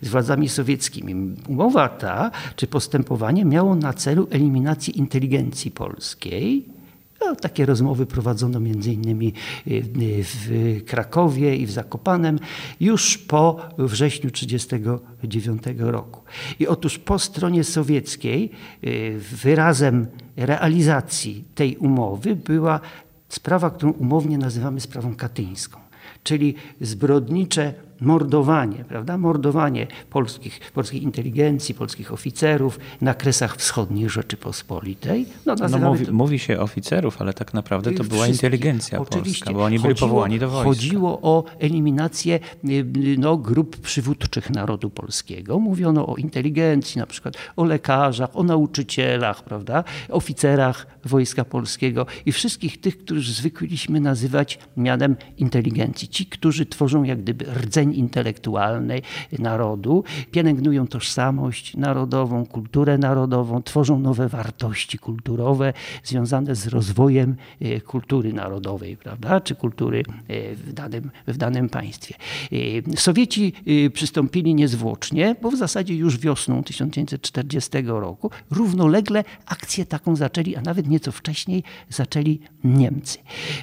z 0.00 0.08
władzami 0.08 0.48
sowieckimi. 0.48 1.36
Umowa 1.48 1.88
ta, 1.88 2.30
czy 2.56 2.66
postępowanie 2.66 3.44
miało 3.44 3.74
na 3.76 3.92
celu 3.92 4.28
eliminację 4.30 4.94
inteligencji 4.94 5.70
polskiej, 5.70 6.74
no, 7.20 7.36
takie 7.36 7.66
rozmowy 7.66 8.06
prowadzono 8.06 8.60
między 8.60 8.92
innymi 8.92 9.32
y, 9.66 9.82
w 10.22 10.80
Krakowie 10.86 11.56
i 11.56 11.66
w 11.66 11.70
Zakopanem 11.70 12.38
już 12.80 13.18
po 13.18 13.68
wrześniu 13.78 14.30
1939 14.30 15.62
roku. 15.78 16.20
I 16.58 16.66
otóż 16.66 16.98
po 16.98 17.18
stronie 17.18 17.64
sowieckiej 17.64 18.50
y, 18.84 19.18
wyrazem 19.32 20.06
realizacji 20.36 21.44
tej 21.54 21.76
umowy 21.76 22.36
była 22.36 22.80
sprawa, 23.28 23.70
którą 23.70 23.92
umownie 23.92 24.38
nazywamy 24.38 24.80
sprawą 24.80 25.14
katyńską, 25.14 25.80
czyli 26.22 26.54
zbrodnicze 26.80 27.74
mordowanie, 28.00 28.84
prawda? 28.88 29.18
Mordowanie 29.18 29.86
polskich, 30.10 30.60
polskiej 30.72 31.02
inteligencji, 31.02 31.74
polskich 31.74 32.12
oficerów 32.12 32.78
na 33.00 33.14
kresach 33.14 33.56
wschodnich 33.56 34.10
Rzeczypospolitej. 34.10 35.26
No, 35.46 35.54
no 35.70 35.78
mówi, 35.78 36.06
to... 36.06 36.12
mówi, 36.12 36.38
się 36.38 36.60
oficerów, 36.60 37.20
ale 37.20 37.34
tak 37.34 37.54
naprawdę 37.54 37.92
to 37.92 38.04
była 38.04 38.26
inteligencja 38.26 39.04
polska, 39.04 39.52
bo 39.52 39.64
oni 39.64 39.78
byli 39.78 39.94
powołani 39.94 40.38
do 40.38 40.48
wojska. 40.50 40.64
Chodziło 40.64 41.20
o 41.22 41.44
eliminację 41.58 42.40
y, 42.64 42.84
no, 43.18 43.36
grup 43.36 43.76
przywódczych 43.76 44.50
narodu 44.50 44.90
polskiego. 44.90 45.58
Mówiono 45.58 46.06
o 46.06 46.16
inteligencji, 46.16 46.98
na 46.98 47.06
przykład 47.06 47.34
o 47.56 47.64
lekarzach, 47.64 48.36
o 48.36 48.42
nauczycielach, 48.42 49.44
prawda? 49.44 49.84
oficerach 50.08 50.86
Wojska 51.04 51.44
Polskiego 51.44 52.06
i 52.26 52.32
wszystkich 52.32 52.80
tych, 52.80 52.98
których 52.98 53.24
zwykliśmy 53.24 54.00
nazywać 54.00 54.58
mianem 54.76 55.16
inteligencji. 55.38 56.08
Ci, 56.08 56.26
którzy 56.26 56.66
tworzą 56.66 57.02
jak 57.02 57.22
gdyby 57.22 57.44
rdzeń 57.44 57.83
intelektualny 57.92 59.02
narodu, 59.38 60.04
pielęgnują 60.30 60.86
tożsamość 60.86 61.76
narodową, 61.76 62.46
kulturę 62.46 62.98
narodową, 62.98 63.62
tworzą 63.62 63.98
nowe 63.98 64.28
wartości 64.28 64.98
kulturowe 64.98 65.72
związane 66.04 66.54
z 66.54 66.66
rozwojem 66.66 67.36
e, 67.60 67.80
kultury 67.80 68.32
narodowej, 68.32 68.96
prawda, 68.96 69.40
czy 69.40 69.54
kultury 69.54 70.02
e, 70.28 70.54
w 70.54 70.72
danym, 70.72 71.10
w 71.26 71.36
danym 71.36 71.68
państwie. 71.68 72.14
E, 72.52 72.96
Sowieci 72.96 73.52
przystąpili 73.92 74.54
niezwłocznie, 74.54 75.36
bo 75.42 75.50
w 75.50 75.56
zasadzie 75.56 75.94
już 75.94 76.18
wiosną 76.18 76.62
1940 76.62 77.70
roku 77.86 78.30
równolegle 78.50 79.24
akcję 79.46 79.86
taką 79.86 80.16
zaczęli, 80.16 80.56
a 80.56 80.60
nawet 80.60 80.88
nieco 80.88 81.12
wcześniej 81.12 81.62
zaczęli 81.88 82.40
Niemcy. 82.64 83.18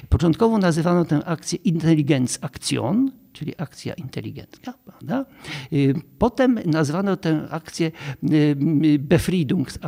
Początkowo 0.08 0.58
nazywano 0.58 1.04
tę 1.04 1.24
akcję 1.24 1.58
Intelligenz 1.64 2.38
Aktion, 2.42 3.10
czyli 3.32 3.54
akcja 3.58 3.94
inteligencka. 3.94 4.72
Prawda? 4.84 5.24
Y, 5.72 5.94
potem 6.18 6.58
nazwano 6.66 7.16
tę 7.16 7.48
akcję 7.50 7.90
y, 8.32 8.98
Befriedungs, 8.98 9.78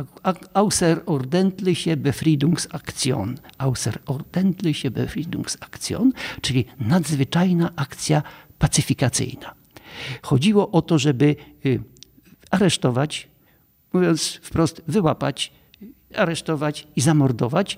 Außerordentliche 0.53 1.97
Befriedungsaktion. 1.97 3.35
Außerordentliche 3.57 4.91
Befriedungsaktion, 4.91 6.11
czyli 6.41 6.65
nadzwyczajna 6.79 7.71
akcja 7.75 8.23
pacyfikacyjna. 8.59 9.55
Chodziło 10.21 10.71
o 10.71 10.81
to, 10.81 10.99
żeby 10.99 11.35
y, 11.65 11.79
aresztować, 12.51 13.27
mówiąc 13.93 14.39
wprost, 14.43 14.81
wyłapać, 14.87 15.53
aresztować 16.15 16.87
i 16.95 17.01
zamordować 17.01 17.77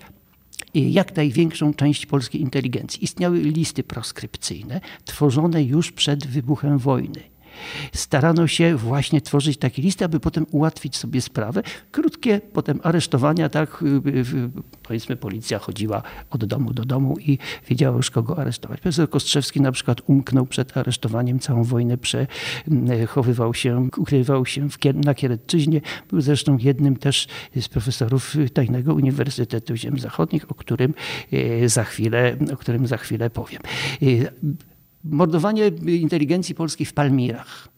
jak 0.74 1.16
największą 1.16 1.74
część 1.74 2.06
polskiej 2.06 2.42
inteligencji. 2.42 3.04
Istniały 3.04 3.40
listy 3.40 3.84
proskrypcyjne 3.84 4.82
tworzone 5.06 5.64
już 5.64 5.92
przed 5.92 6.28
wybuchem 6.28 6.78
wojny 6.78 7.37
starano 7.94 8.48
się 8.48 8.76
właśnie 8.76 9.22
tworzyć 9.22 9.58
takie 9.58 9.82
listy, 9.82 10.06
aby 10.06 10.20
potem 10.20 10.46
ułatwić 10.52 10.98
sobie 10.98 11.22
sprawę. 11.22 11.64
Krótkie 11.92 12.42
potem 12.54 12.80
aresztowania, 12.84 13.50
tak, 13.50 13.84
y, 13.84 13.86
y, 13.86 14.50
powiedzmy 14.84 15.16
policja 15.16 15.60
chodziła 15.60 16.04
od 16.30 16.46
domu 16.46 16.74
do 16.74 16.86
domu 16.86 17.18
i 17.20 17.38
wiedziała 17.70 17.98
już 17.98 18.12
kogo 18.12 18.38
aresztować. 18.38 18.82
Profesor 18.82 19.10
Kostrzewski 19.10 19.62
na 19.62 19.72
przykład 19.72 20.02
umknął 20.08 20.46
przed 20.46 20.78
aresztowaniem, 20.78 21.40
całą 21.40 21.64
wojnę 21.64 21.98
przechowywał 21.98 23.54
się, 23.54 23.90
ukrywał 23.98 24.46
się 24.46 24.70
w, 24.70 24.78
na 24.94 25.14
Kieretczyźnie. 25.14 25.82
Był 26.10 26.22
zresztą 26.22 26.58
jednym 26.58 26.96
też 26.96 27.28
z 27.56 27.68
profesorów 27.68 28.36
Tajnego 28.54 28.94
Uniwersytetu 28.94 29.76
Ziem 29.76 30.00
Zachodnich, 30.00 30.52
o 30.52 30.54
którym 30.54 30.94
y, 31.34 31.70
za 31.70 31.84
chwilę, 31.84 32.38
o 32.54 32.58
którym 32.58 32.88
za 32.88 32.98
chwilę 32.98 33.30
powiem 33.30 33.62
mordowanie 35.04 35.68
inteligencji 35.88 36.56
polskiej 36.56 36.86
w 36.86 36.94
Palmirach. 36.94 37.70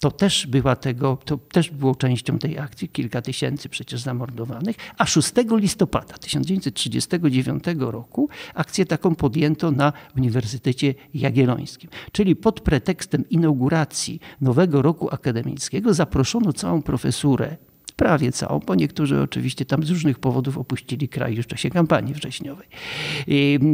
To 0.00 0.10
też, 0.10 0.46
była 0.46 0.76
tego, 0.76 1.18
to 1.24 1.36
też 1.36 1.70
było 1.70 1.94
częścią 1.94 2.38
tej 2.38 2.58
akcji, 2.58 2.88
kilka 2.88 3.22
tysięcy 3.22 3.68
przecież 3.68 4.00
zamordowanych, 4.00 4.76
a 4.98 5.06
6 5.06 5.32
listopada 5.50 6.14
1939 6.14 7.64
roku 7.78 8.28
akcję 8.54 8.86
taką 8.86 9.14
podjęto 9.14 9.70
na 9.70 9.92
Uniwersytecie 10.16 10.94
Jagiellońskim. 11.14 11.90
Czyli 12.12 12.36
pod 12.36 12.60
pretekstem 12.60 13.28
inauguracji 13.30 14.20
nowego 14.40 14.82
roku 14.82 15.14
akademickiego 15.14 15.94
zaproszono 15.94 16.52
całą 16.52 16.82
profesurę 16.82 17.56
prawie 17.98 18.32
całą, 18.32 18.58
bo 18.58 18.74
niektórzy 18.74 19.20
oczywiście 19.20 19.64
tam 19.64 19.82
z 19.82 19.90
różnych 19.90 20.18
powodów 20.18 20.58
opuścili 20.58 21.08
kraj 21.08 21.34
już 21.34 21.44
w 21.44 21.48
czasie 21.48 21.70
kampanii 21.70 22.14
wrześniowej. 22.14 22.68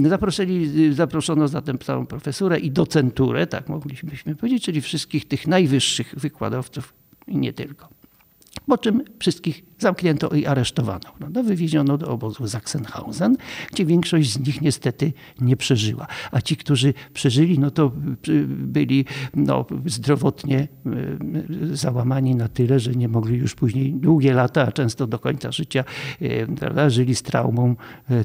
Zaprosili, 0.09 0.95
zaproszono 0.95 1.49
zatem 1.49 1.79
całą 1.79 2.07
profesurę 2.07 2.59
i 2.59 2.71
docenturę, 2.71 3.47
tak 3.47 3.69
moglibyśmy 3.69 4.35
powiedzieć, 4.35 4.65
czyli 4.65 4.81
wszystkich 4.81 5.29
tych 5.29 5.47
najwyższych 5.47 6.15
wykładowców 6.17 6.95
i 7.27 7.37
nie 7.37 7.53
tylko. 7.53 7.89
Po 8.67 8.79
czym 8.79 9.03
wszystkich 9.19 9.65
zamknięto 9.79 10.29
i 10.29 10.47
aresztowano. 10.47 11.31
No, 11.35 11.43
wywieziono 11.43 11.99
do 11.99 12.09
obozu 12.09 12.49
Sachsenhausen, 12.49 13.37
gdzie 13.73 13.87
większość 13.87 14.33
z 14.33 14.39
nich 14.47 14.61
niestety 14.61 15.13
nie 15.41 15.57
przeżyła. 15.57 16.07
A 16.31 16.41
ci, 16.41 16.57
którzy 16.57 16.95
przeżyli, 17.13 17.59
no 17.59 17.71
to 17.71 17.93
byli 18.49 19.05
no, 19.35 19.67
zdrowotnie 19.87 20.69
e, 21.71 21.77
załamani 21.77 22.35
na 22.35 22.49
tyle, 22.49 22.81
że 22.81 22.93
nie 22.93 23.09
mogli 23.09 23.39
już 23.39 23.55
później 23.55 23.93
długie 23.93 24.35
lata, 24.35 24.63
a 24.63 24.73
często 24.73 25.07
do 25.07 25.19
końca 25.19 25.53
życia 25.53 25.85
e, 26.21 26.47
prawda, 26.47 26.91
żyli 26.91 27.15
z 27.15 27.23
traumą, 27.23 27.77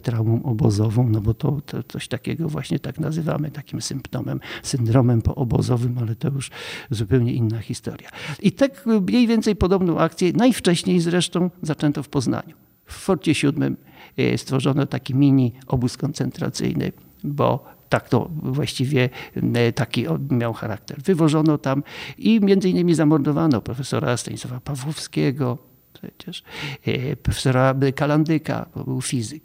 traumą 0.03 0.43
obozową, 0.43 1.09
no 1.09 1.21
bo 1.21 1.33
to, 1.33 1.61
to 1.65 1.83
coś 1.83 2.07
takiego 2.07 2.49
właśnie 2.49 2.79
tak 2.79 2.99
nazywamy, 2.99 3.51
takim 3.51 3.81
symptomem, 3.81 4.39
syndromem 4.63 5.21
poobozowym, 5.21 5.97
ale 5.97 6.15
to 6.15 6.27
już 6.27 6.51
zupełnie 6.89 7.33
inna 7.33 7.59
historia. 7.59 8.09
I 8.41 8.51
tak 8.51 8.85
mniej 8.85 9.27
więcej 9.27 9.55
podobną 9.55 9.99
akcję, 9.99 10.18
najwcześniej 10.33 10.99
zresztą 10.99 11.49
zaczęto 11.61 12.03
w 12.03 12.09
Poznaniu. 12.09 12.55
W 12.85 12.93
Forcie 12.93 13.35
Siódmym 13.35 13.77
e, 14.17 14.37
stworzono 14.37 14.85
taki 14.85 15.15
mini 15.15 15.53
obóz 15.67 15.97
koncentracyjny, 15.97 16.91
bo 17.23 17.65
tak 17.89 18.09
to 18.09 18.29
właściwie 18.43 19.09
e, 19.53 19.71
taki 19.73 20.05
miał 20.29 20.53
charakter. 20.53 21.01
Wywożono 21.01 21.57
tam 21.57 21.83
i 22.17 22.39
między 22.39 22.69
innymi 22.69 22.95
zamordowano 22.95 23.61
profesora 23.61 24.17
Stanisława 24.17 24.59
Pawłowskiego, 24.59 25.57
przecież, 25.99 26.43
e, 26.85 27.15
profesora 27.15 27.75
Kalandyka, 27.95 28.69
bo 28.75 28.83
był 28.83 29.01
fizyk, 29.01 29.43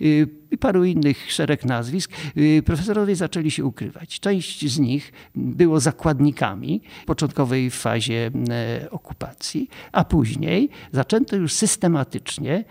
e, 0.00 0.04
i 0.50 0.58
paru 0.58 0.84
innych 0.84 1.32
szereg 1.32 1.64
nazwisk, 1.64 2.10
e, 2.36 2.62
profesorowie 2.62 3.16
zaczęli 3.16 3.50
się 3.50 3.64
ukrywać. 3.64 4.20
Część 4.20 4.72
z 4.72 4.78
nich 4.78 5.12
było 5.34 5.80
zakładnikami 5.80 6.80
w 7.02 7.04
początkowej 7.04 7.70
fazie 7.70 8.30
okupacji, 8.90 9.68
a 9.92 10.04
później 10.04 10.68
zaczęto 10.92 11.36
już 11.36 11.52
systematycznie 11.52 12.64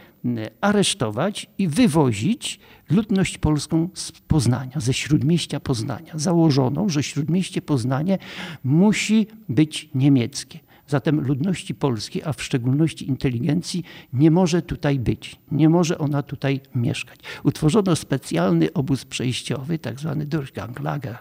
aresztować 0.62 1.48
i 1.58 1.68
wywozić 1.68 2.60
ludność 2.90 3.38
polską 3.38 3.90
z 3.94 4.12
Poznania, 4.12 4.80
ze 4.80 4.94
śródmieścia 4.94 5.60
Poznania. 5.60 6.12
Założono, 6.16 6.90
że 6.90 7.04
śródmieście 7.04 7.62
Poznanie 7.62 8.18
musi 8.64 9.28
być 9.50 9.90
niemieckie. 9.96 10.60
Zatem 10.90 11.22
ludności 11.22 11.76
polskiej, 11.76 12.24
a 12.26 12.34
w 12.34 12.44
szczególności 12.44 13.08
inteligencji, 13.10 13.84
nie 14.14 14.32
może 14.32 14.62
tutaj 14.62 15.00
być, 15.00 15.36
nie 15.52 15.70
może 15.70 15.98
ona 15.98 16.24
tutaj 16.24 16.62
mieszkać. 16.76 17.20
Utworzono 17.44 17.96
specjalny 17.96 18.74
obóz 18.74 19.06
przejściowy, 19.06 19.80
tak 19.80 20.00
zwany 20.00 20.26
Durchganglager, 20.26 21.18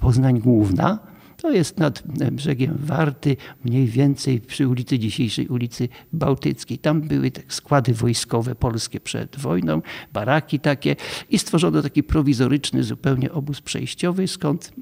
Poznań 0.00 0.40
Główna, 0.40 0.98
to 1.36 1.52
jest 1.52 1.78
nad 1.78 2.02
brzegiem 2.32 2.76
Warty, 2.80 3.36
mniej 3.64 3.86
więcej 3.86 4.40
przy 4.40 4.68
ulicy 4.68 4.98
dzisiejszej 4.98 5.48
ulicy 5.48 5.88
Bałtyckiej. 6.12 6.78
Tam 6.78 7.00
były 7.00 7.30
składy 7.48 7.94
wojskowe 7.94 8.54
polskie 8.54 9.00
przed 9.00 9.36
wojną, 9.36 9.82
baraki 10.12 10.60
takie 10.60 10.96
i 11.30 11.38
stworzono 11.38 11.82
taki 11.82 12.02
prowizoryczny 12.02 12.82
zupełnie 12.82 13.32
obóz 13.32 13.60
przejściowy, 13.60 14.28
skąd 14.28 14.72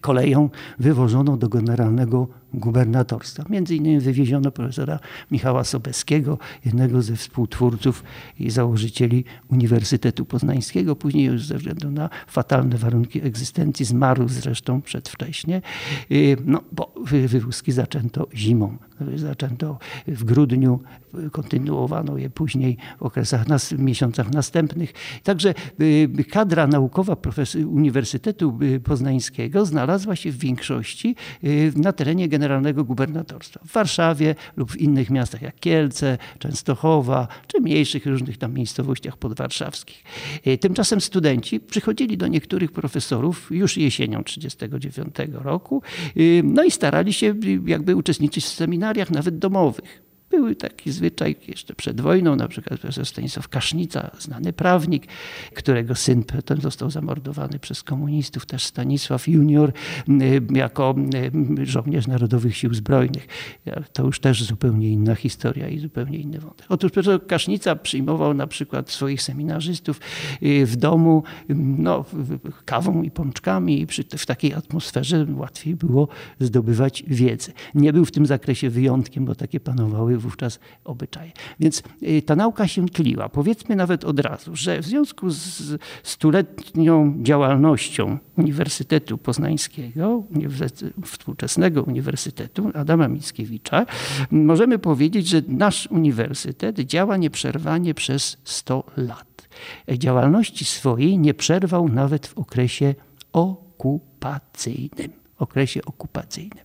koleją 0.00 0.50
wywożono 0.78 1.36
do 1.36 1.48
generalnego 1.48 2.28
gubernatorstwa. 2.54 3.44
Między 3.50 3.76
innymi 3.76 4.00
wywieziono 4.00 4.50
profesora 4.50 4.98
Michała 5.30 5.64
Sobeskiego, 5.64 6.38
jednego 6.64 7.02
ze 7.02 7.16
współtwórców 7.16 8.04
i 8.38 8.50
założycieli 8.50 9.24
Uniwersytetu 9.48 10.24
Poznańskiego. 10.24 10.96
Później 10.96 11.24
już 11.24 11.46
ze 11.46 11.56
względu 11.58 11.90
na 11.90 12.10
fatalne 12.26 12.76
warunki 12.76 13.22
egzystencji 13.26 13.84
zmarł 13.86 14.28
zresztą 14.28 14.82
przedwcześnie, 14.82 15.62
y, 16.10 16.36
no, 16.44 16.62
bo 16.72 16.94
wywózki 17.26 17.72
zaczęto 17.72 18.28
zimą. 18.34 18.76
Zaczęto 19.16 19.78
w 20.06 20.24
grudniu, 20.24 20.80
kontynuowano 21.32 22.18
je 22.18 22.30
później 22.30 22.76
w 22.98 23.02
okresach, 23.02 23.44
w 23.58 23.78
miesiącach 23.78 24.30
następnych. 24.30 24.92
Także 25.22 25.54
y, 25.80 26.24
kadra 26.30 26.66
naukowa 26.66 27.16
Uniwersytetu 27.66 28.58
Poznańskiego 28.84 29.66
znalazła 29.66 30.16
się 30.16 30.30
w 30.30 30.38
większości 30.38 31.16
na 31.76 31.92
terenie 31.92 32.28
generalnego 32.28 32.84
gubernatorstwa. 32.84 33.60
W 33.66 33.72
Warszawie 33.72 34.34
lub 34.56 34.72
w 34.72 34.76
innych 34.76 35.10
miastach 35.10 35.42
jak 35.42 35.60
Kielce, 35.60 36.18
Częstochowa, 36.38 37.28
czy 37.46 37.60
mniejszych 37.60 38.06
różnych 38.06 38.38
tam 38.38 38.54
miejscowościach 38.54 39.16
podwarszawskich. 39.16 40.04
Tymczasem 40.60 41.00
studenci 41.00 41.60
przychodzili 41.60 42.16
do 42.16 42.26
niektórych 42.26 42.72
profesorów 42.72 43.50
już 43.50 43.76
jesienią 43.76 44.24
1939 44.24 45.44
roku, 45.44 45.82
no 46.44 46.64
i 46.64 46.70
starali 46.70 47.12
się 47.12 47.34
jakby 47.66 47.96
uczestniczyć 47.96 48.44
w 48.44 48.48
seminariach, 48.92 49.10
nawet 49.10 49.38
domowych. 49.38 50.02
Był 50.32 50.54
taki 50.54 50.92
zwyczaj 50.92 51.36
jeszcze 51.48 51.74
przed 51.74 52.00
wojną, 52.00 52.36
na 52.36 52.48
przykład 52.48 52.80
profesor 52.80 53.06
Stanisław 53.06 53.48
Kasznica, 53.48 54.10
znany 54.18 54.52
prawnik, 54.52 55.06
którego 55.54 55.94
syn 55.94 56.24
potem 56.24 56.60
został 56.60 56.90
zamordowany 56.90 57.58
przez 57.58 57.82
komunistów, 57.82 58.46
też 58.46 58.64
Stanisław 58.64 59.28
Junior, 59.28 59.72
jako 60.50 60.94
żołnierz 61.62 62.06
Narodowych 62.06 62.56
Sił 62.56 62.74
Zbrojnych. 62.74 63.26
To 63.92 64.04
już 64.04 64.20
też 64.20 64.44
zupełnie 64.44 64.88
inna 64.88 65.14
historia 65.14 65.68
i 65.68 65.78
zupełnie 65.78 66.18
inny 66.18 66.38
wątek. 66.38 66.66
Otóż 66.68 66.92
profesor 66.92 67.26
Kasznica 67.26 67.76
przyjmował 67.76 68.34
na 68.34 68.46
przykład 68.46 68.90
swoich 68.90 69.22
seminarzystów 69.22 70.00
y, 70.42 70.66
w 70.66 70.76
domu 70.76 71.22
no, 71.78 72.04
kawą 72.64 73.02
i 73.02 73.10
pączkami 73.10 73.80
i 73.80 73.86
przy, 73.86 74.04
w 74.04 74.26
takiej 74.26 74.54
atmosferze 74.54 75.26
łatwiej 75.36 75.74
było 75.74 76.08
zdobywać 76.40 77.04
wiedzę. 77.06 77.52
Nie 77.74 77.92
był 77.92 78.04
w 78.04 78.10
tym 78.10 78.26
zakresie 78.26 78.70
wyjątkiem, 78.70 79.24
bo 79.24 79.34
takie 79.34 79.60
panowały 79.60 80.18
wówczas 80.22 80.60
obyczaje. 80.84 81.32
Więc 81.60 81.82
y, 82.02 82.22
ta 82.22 82.36
nauka 82.36 82.68
się 82.68 82.88
tliła. 82.88 83.28
Powiedzmy 83.28 83.76
nawet 83.76 84.04
od 84.04 84.20
razu, 84.20 84.56
że 84.56 84.80
w 84.80 84.84
związku 84.84 85.30
z 85.30 85.80
stuletnią 86.02 87.14
działalnością 87.22 88.18
Uniwersytetu 88.36 89.18
Poznańskiego, 89.18 90.22
współczesnego 91.04 91.82
Uniwersytetu 91.82 92.70
Adama 92.74 93.08
Mickiewicza, 93.08 93.86
możemy 94.30 94.78
powiedzieć, 94.78 95.28
że 95.28 95.42
nasz 95.48 95.86
uniwersytet 95.90 96.80
działa 96.80 97.16
nieprzerwanie 97.16 97.94
przez 97.94 98.36
100 98.44 98.84
lat. 98.96 99.48
Działalności 99.88 100.64
swojej 100.64 101.18
nie 101.18 101.34
przerwał 101.34 101.88
nawet 101.88 102.26
w 102.26 102.38
okresie 102.38 102.94
okupacyjnym 103.32 105.22
okresie 105.42 105.80
okupacyjnym. 105.84 106.64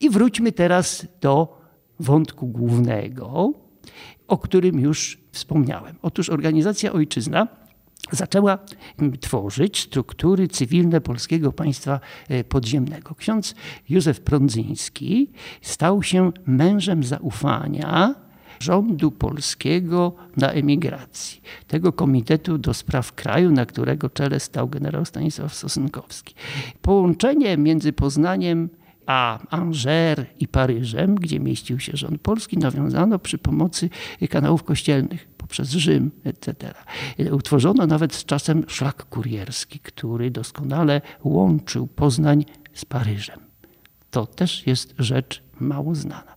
I 0.00 0.10
wróćmy 0.10 0.52
teraz 0.52 1.06
do 1.20 1.59
wątku 2.02 2.46
głównego, 2.46 3.52
o 4.28 4.38
którym 4.38 4.80
już 4.80 5.18
wspomniałem. 5.32 5.96
Otóż 6.02 6.30
organizacja 6.30 6.92
Ojczyzna 6.92 7.48
zaczęła 8.12 8.58
tworzyć 9.20 9.80
struktury 9.80 10.48
cywilne 10.48 11.00
polskiego 11.00 11.52
państwa 11.52 12.00
e, 12.28 12.44
podziemnego. 12.44 13.14
Ksiądz 13.14 13.54
Józef 13.88 14.20
Prądzyński 14.20 15.30
stał 15.62 16.02
się 16.02 16.32
mężem 16.46 17.04
zaufania 17.04 18.14
rządu 18.60 19.10
polskiego 19.10 20.14
na 20.36 20.52
emigracji, 20.52 21.40
tego 21.66 21.92
komitetu 21.92 22.58
do 22.58 22.74
spraw 22.74 23.12
kraju, 23.12 23.50
na 23.50 23.66
którego 23.66 24.10
czele 24.10 24.40
stał 24.40 24.68
generał 24.68 25.04
Stanisław 25.04 25.54
Sosnkowski. 25.54 26.34
Połączenie 26.82 27.56
między 27.56 27.92
Poznaniem 27.92 28.68
a 29.10 29.38
Angers 29.50 30.26
i 30.38 30.48
Paryżem, 30.48 31.14
gdzie 31.14 31.40
mieścił 31.40 31.80
się 31.80 31.96
rząd 31.96 32.20
polski, 32.20 32.58
nawiązano 32.58 33.18
przy 33.18 33.38
pomocy 33.38 33.90
kanałów 34.30 34.64
kościelnych 34.64 35.28
poprzez 35.36 35.70
Rzym, 35.70 36.10
etc. 36.24 36.74
Utworzono 37.32 37.86
nawet 37.86 38.14
z 38.14 38.24
czasem 38.24 38.64
szlak 38.68 39.04
kurierski, 39.04 39.78
który 39.78 40.30
doskonale 40.30 41.00
łączył 41.24 41.86
Poznań 41.86 42.44
z 42.74 42.84
Paryżem. 42.84 43.40
To 44.10 44.26
też 44.26 44.66
jest 44.66 44.94
rzecz 44.98 45.42
mało 45.60 45.94
znana. 45.94 46.34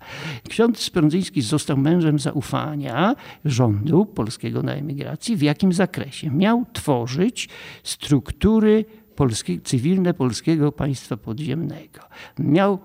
Ksiądz 0.49 0.79
Sprądzyński 0.79 1.41
został 1.41 1.77
mężem 1.77 2.19
zaufania 2.19 3.15
rządu 3.45 4.05
polskiego 4.05 4.63
na 4.63 4.73
emigracji. 4.73 5.35
W 5.35 5.41
jakim 5.41 5.73
zakresie? 5.73 6.31
Miał 6.31 6.65
tworzyć 6.73 7.49
struktury 7.83 8.85
polskie, 9.15 9.61
cywilne 9.61 10.13
polskiego 10.13 10.71
państwa 10.71 11.17
podziemnego. 11.17 11.99
Miał 12.39 12.79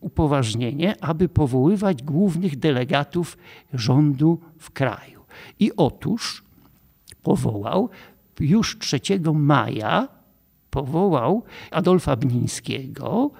upoważnienie, 0.00 0.94
aby 1.04 1.28
powoływać 1.28 2.02
głównych 2.02 2.58
delegatów 2.58 3.38
rządu 3.74 4.40
w 4.58 4.70
kraju. 4.70 5.24
I 5.58 5.72
otóż 5.76 6.44
powołał 7.22 7.90
już 8.40 8.78
3 8.78 9.00
maja 9.34 10.08
powołał 10.70 11.42
Adolfa 11.70 12.16
Bnińskiego 12.16 13.30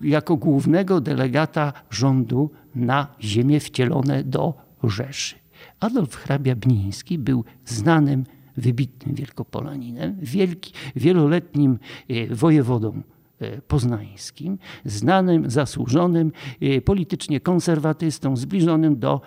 jako 0.00 0.36
głównego 0.36 1.00
delegata 1.00 1.72
rządu 1.90 2.50
na 2.74 3.06
ziemię 3.20 3.60
wcielone 3.60 4.24
do 4.24 4.54
Rzeszy. 4.84 5.36
Adolf 5.80 6.16
hrabia 6.16 6.56
Bniński 6.56 7.18
był 7.18 7.44
znanym 7.64 8.24
wybitnym 8.58 9.14
wielkopolaninem, 9.14 10.16
wielki, 10.22 10.72
wieloletnim 10.96 11.78
e, 12.08 12.34
wojewodą 12.34 13.02
e, 13.40 13.60
poznańskim, 13.62 14.58
znanym, 14.84 15.50
zasłużonym, 15.50 16.32
e, 16.60 16.80
politycznie 16.80 17.40
konserwatystą, 17.40 18.36
zbliżonym 18.36 18.98
do 18.98 19.20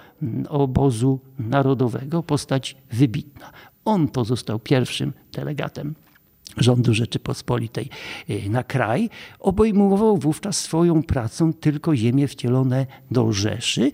obozu 0.50 1.20
narodowego, 1.40 2.24
postać 2.24 2.78
wybitna. 2.92 3.52
On 3.86 4.08
pozostał 4.08 4.60
pierwszym 4.60 5.14
delegatem 5.34 5.96
rządu 6.58 6.94
Rzeczypospolitej 6.94 7.90
na 8.50 8.64
kraj, 8.64 9.10
obejmował 9.40 10.18
wówczas 10.18 10.58
swoją 10.60 11.04
pracą 11.04 11.54
tylko 11.54 11.96
ziemie 11.96 12.28
wcielone 12.28 12.86
do 13.12 13.32
Rzeszy, 13.32 13.92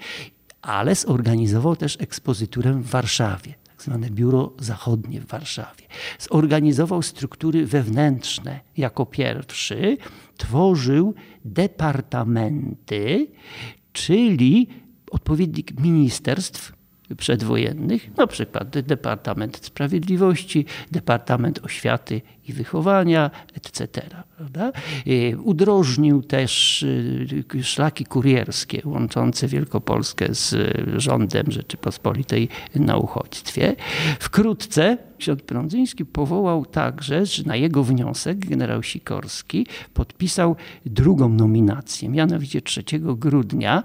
ale 0.61 0.95
zorganizował 0.95 1.75
też 1.75 1.97
ekspozyturę 2.01 2.73
w 2.73 2.85
Warszawie 2.85 3.53
zwane 3.77 4.09
Biuro 4.09 4.53
Zachodnie 4.59 5.21
w 5.21 5.25
Warszawie. 5.27 5.83
Zorganizował 6.19 7.01
struktury 7.01 7.65
wewnętrzne 7.65 8.59
jako 8.77 9.05
pierwszy, 9.05 9.97
tworzył 10.37 11.13
departamenty, 11.45 13.27
czyli 13.93 14.67
odpowiednik 15.11 15.79
ministerstw 15.79 16.73
przedwojennych, 17.17 18.17
na 18.17 18.27
przykład 18.27 18.69
Departament 18.69 19.65
Sprawiedliwości, 19.65 20.65
Departament 20.91 21.59
Oświaty 21.63 22.21
i 22.47 22.53
Wychowania, 22.53 23.31
etc. 23.53 24.01
Prawda? 24.37 24.71
Udrożnił 25.43 26.21
też 26.21 26.83
y, 26.83 27.63
szlaki 27.63 28.05
kurierskie 28.05 28.81
łączące 28.85 29.47
Wielkopolskę 29.47 30.27
z 30.31 30.55
rządem 31.01 31.51
Rzeczypospolitej 31.51 32.49
na 32.75 32.97
uchodźstwie. 32.97 33.75
Wkrótce 34.19 34.97
ksiądz 35.17 35.41
Prądzyński 35.41 36.05
powołał 36.05 36.65
także, 36.65 37.25
że 37.25 37.43
na 37.43 37.55
jego 37.55 37.83
wniosek 37.83 38.39
generał 38.39 38.83
Sikorski 38.83 39.67
podpisał 39.93 40.55
drugą 40.85 41.29
nominację, 41.29 42.09
mianowicie 42.09 42.61
3 42.61 42.83
grudnia 42.99 43.83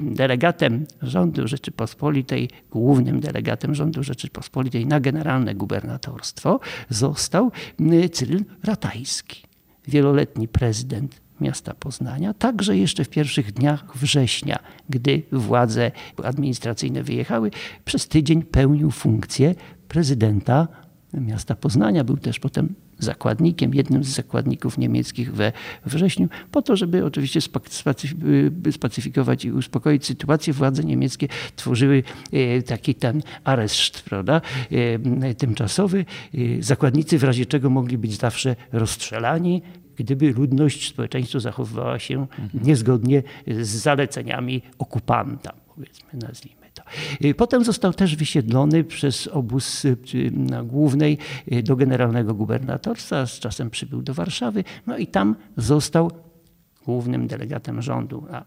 delegatem 0.00 0.86
rządu 1.02 1.48
Rzeczypospolitej, 1.48 2.50
głównym 2.70 3.20
delegatem 3.20 3.74
rządu 3.74 4.02
Rzeczypospolitej 4.02 4.86
na 4.86 5.00
generalne 5.00 5.54
gubernatorstwo 5.54 6.60
został 6.90 7.52
Cyryl 8.12 8.44
Ratajski, 8.64 9.42
wieloletni 9.88 10.48
prezydent 10.48 11.20
miasta 11.40 11.74
Poznania, 11.74 12.34
także 12.34 12.76
jeszcze 12.76 13.04
w 13.04 13.08
pierwszych 13.08 13.52
dniach 13.52 13.96
września, 13.96 14.58
gdy 14.90 15.22
władze 15.32 15.90
administracyjne 16.24 17.02
wyjechały, 17.02 17.50
przez 17.84 18.08
tydzień 18.08 18.42
pełnił 18.42 18.90
funkcję 18.90 19.54
prezydenta 19.88 20.68
miasta 21.14 21.54
Poznania. 21.54 22.04
Był 22.04 22.16
też 22.16 22.38
potem 22.38 22.74
zakładnikiem, 23.02 23.74
jednym 23.74 24.04
z 24.04 24.08
zakładników 24.08 24.78
niemieckich 24.78 25.34
we 25.34 25.52
wrześniu, 25.86 26.28
po 26.50 26.62
to, 26.62 26.76
żeby 26.76 27.04
oczywiście 27.04 27.40
spacyfikować 28.70 29.44
i 29.44 29.52
uspokoić 29.52 30.06
sytuację. 30.06 30.52
Władze 30.52 30.84
niemieckie 30.84 31.28
tworzyły 31.56 32.02
e, 32.32 32.62
taki 32.62 32.94
ten 32.94 33.22
areszt, 33.44 34.02
prawda, 34.02 34.40
e, 35.22 35.34
tymczasowy. 35.34 36.04
E, 36.34 36.38
zakładnicy 36.62 37.18
w 37.18 37.24
razie 37.24 37.46
czego 37.46 37.70
mogli 37.70 37.98
być 37.98 38.16
zawsze 38.18 38.56
rozstrzelani, 38.72 39.62
gdyby 39.96 40.32
ludność, 40.32 40.88
społeczeństwo 40.88 41.40
zachowywała 41.40 41.98
się 41.98 42.14
mhm. 42.14 42.50
niezgodnie 42.66 43.22
z 43.46 43.68
zaleceniami 43.68 44.62
okupanta, 44.78 45.52
powiedzmy, 45.74 46.08
nazwijmy. 46.12 46.61
Y, 47.24 47.34
potem 47.34 47.64
został 47.64 47.92
też 47.92 48.16
wysiedlony 48.16 48.84
przez 48.84 49.28
obóz 49.28 49.84
y, 49.84 49.96
na 50.32 50.62
głównej 50.62 51.18
y, 51.52 51.62
do 51.62 51.76
generalnego 51.76 52.34
gubernatorstwa, 52.34 53.26
z 53.26 53.38
czasem 53.38 53.70
przybył 53.70 54.02
do 54.02 54.14
Warszawy, 54.14 54.64
no 54.86 54.98
i 54.98 55.06
tam 55.06 55.36
został 55.56 56.10
głównym 56.86 57.26
delegatem 57.26 57.82
rządu 57.82 58.24
na 58.30 58.44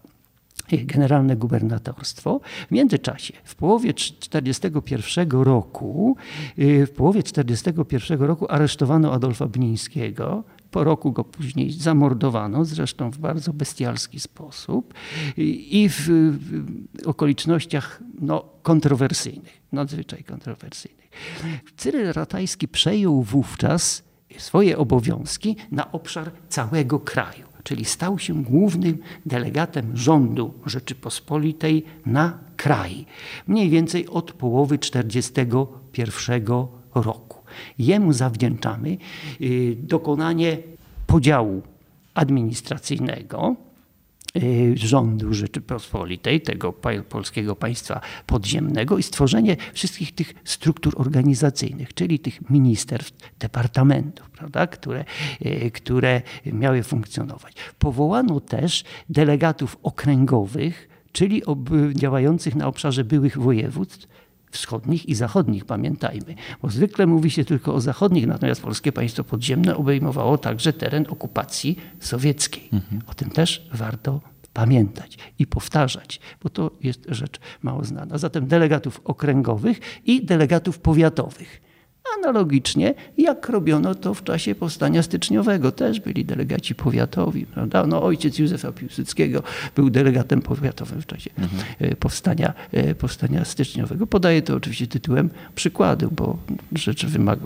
generalne 0.72 1.36
gubernatorstwo. 1.36 2.40
W 2.68 2.72
międzyczasie, 2.72 3.34
w 3.44 3.56
połowie 3.56 3.94
1941 3.94 5.30
roku, 5.32 6.16
w 6.58 6.90
połowie 6.96 7.24
1941 7.24 8.28
roku 8.28 8.46
aresztowano 8.50 9.14
Adolfa 9.14 9.48
Bnińskiego, 9.48 10.44
Po 10.76 10.84
roku 10.84 11.12
go 11.12 11.24
później 11.24 11.72
zamordowano, 11.72 12.66
zresztą 12.66 13.12
w 13.12 13.18
bardzo 13.18 13.54
bestialski 13.54 14.20
sposób 14.20 14.94
i 15.38 15.90
w 15.90 16.10
okolicznościach 17.06 18.02
no, 18.22 18.46
kontrowersyjnych, 18.64 19.62
nadzwyczaj 19.72 20.24
kontrowersyjnych. 20.24 21.10
Cyryl 21.78 22.14
Ratajski 22.14 22.68
przejął 22.68 23.24
wówczas 23.24 24.04
swoje 24.38 24.78
obowiązki 24.78 25.56
na 25.72 25.92
obszar 25.92 26.32
całego 26.50 27.00
kraju, 27.00 27.48
czyli 27.64 27.86
stał 27.86 28.20
się 28.20 28.44
głównym 28.44 28.98
delegatem 29.26 29.98
rządu 29.98 30.54
Rzeczypospolitej 30.66 31.86
na 32.06 32.40
kraj, 32.58 33.06
mniej 33.48 33.70
więcej 33.70 34.08
od 34.08 34.32
połowy 34.32 34.78
1941 34.78 36.46
roku. 36.96 37.25
Jemu 37.80 38.14
zawdzięczamy 38.14 38.98
y, 39.42 39.76
dokonanie 39.80 40.58
podziału 41.08 41.62
administracyjnego 42.14 43.56
y, 44.38 44.74
rządu 44.78 45.34
Rzeczypospolitej, 45.34 46.42
tego 46.42 46.74
polskiego 47.10 47.56
państwa 47.56 48.02
podziemnego 48.26 48.98
i 48.98 49.04
stworzenie 49.04 49.58
wszystkich 49.74 50.16
tych 50.16 50.34
struktur 50.44 50.94
organizacyjnych, 50.98 51.94
czyli 51.94 52.20
tych 52.20 52.50
ministerstw, 52.50 53.14
departamentów, 53.40 54.30
prawda, 54.30 54.68
które, 54.68 55.06
y, 55.46 55.72
które 55.72 56.22
miały 56.46 56.84
funkcjonować. 56.84 57.54
Powołano 57.80 58.40
też 58.40 58.84
delegatów 59.10 59.78
okręgowych, 59.84 60.90
czyli 61.12 61.42
działających 61.94 62.56
na 62.56 62.68
obszarze 62.68 63.04
byłych 63.04 63.38
województw, 63.38 64.08
wschodnich 64.52 65.10
i 65.10 65.16
zachodnich, 65.16 65.66
pamiętajmy. 65.66 66.36
Bo 66.62 66.70
zwykle 66.70 67.08
mówi 67.08 67.30
się 67.30 67.46
tylko 67.46 67.74
o 67.74 67.82
zachodnich, 67.82 68.28
natomiast 68.28 68.62
polskie 68.62 68.92
państwo 68.92 69.24
podziemne 69.24 69.78
obejmowało 69.78 70.38
także 70.38 70.74
teren 70.74 71.06
okupacji 71.10 71.78
sowieckiej. 72.00 72.70
Mhm. 72.74 73.02
O 73.08 73.14
tym 73.14 73.30
też 73.30 73.68
warto 73.74 74.22
pamiętać 74.54 75.18
i 75.40 75.48
powtarzać, 75.48 76.20
bo 76.44 76.50
to 76.50 76.72
jest 76.84 77.06
rzecz 77.08 77.40
mało 77.62 77.84
znana. 77.84 78.18
Zatem 78.18 78.48
delegatów 78.48 79.02
okręgowych 79.04 79.80
i 80.06 80.26
delegatów 80.26 80.80
powiatowych. 80.80 81.62
Analogicznie, 82.20 82.94
jak 83.18 83.50
robiono 83.50 83.96
to 83.96 84.14
w 84.14 84.24
czasie 84.24 84.56
powstania 84.56 85.04
styczniowego. 85.04 85.72
Też 85.72 86.00
byli 86.00 86.26
delegaci 86.26 86.76
powiatowi. 86.76 87.46
Prawda? 87.46 87.88
No, 87.88 88.04
ojciec 88.04 88.40
Józefa 88.40 88.72
Piłsudskiego 88.72 89.44
był 89.76 89.90
delegatem 89.90 90.42
powiatowym 90.42 91.02
w 91.02 91.06
czasie 91.06 91.30
mhm. 91.38 91.96
powstania, 91.96 92.54
e, 92.72 92.96
powstania 92.96 93.46
styczniowego. 93.46 94.08
Podaję 94.08 94.42
to 94.42 94.56
oczywiście 94.56 94.88
tytułem 94.88 95.30
przykładu, 95.56 96.10
bo 96.12 96.38
wymaga, 97.08 97.42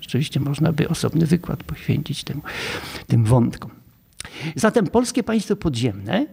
rzeczywiście 0.00 0.40
można 0.40 0.72
by 0.72 0.88
osobny 0.88 1.26
wykład 1.26 1.64
poświęcić 1.64 2.24
temu, 2.24 2.42
tym 3.06 3.24
wątkom. 3.24 3.70
Zatem 4.56 4.86
polskie 4.86 5.22
państwo 5.22 5.56
podziemne 5.56 6.26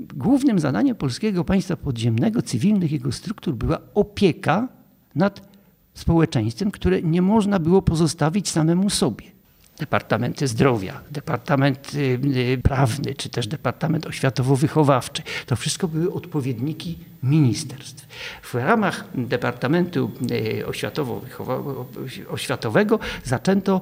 Głównym 0.00 0.58
zadaniem 0.58 0.96
polskiego 0.96 1.44
państwa 1.44 1.76
podziemnego, 1.76 2.42
cywilnych 2.42 2.92
jego 2.92 3.12
struktur 3.12 3.54
była 3.54 3.78
opieka 3.94 4.68
nad 5.14 5.49
społeczeństwem, 5.94 6.70
które 6.70 7.02
nie 7.02 7.22
można 7.22 7.58
było 7.58 7.82
pozostawić 7.82 8.48
samemu 8.48 8.90
sobie. 8.90 9.24
Departamenty 9.78 10.48
zdrowia, 10.48 11.00
departament 11.10 11.94
y, 11.94 11.98
y, 11.98 12.58
prawny, 12.62 13.14
czy 13.14 13.28
też 13.28 13.46
departament 13.46 14.06
oświatowo-wychowawczy. 14.06 15.22
To 15.46 15.56
wszystko 15.56 15.88
były 15.88 16.12
odpowiedniki 16.12 16.98
ministerstw. 17.22 18.06
W 18.42 18.54
ramach 18.54 19.04
Departamentu 19.14 20.10
y, 20.30 20.66
Oświatowo-Oświatowego 20.66 22.98
zaczęto 23.24 23.80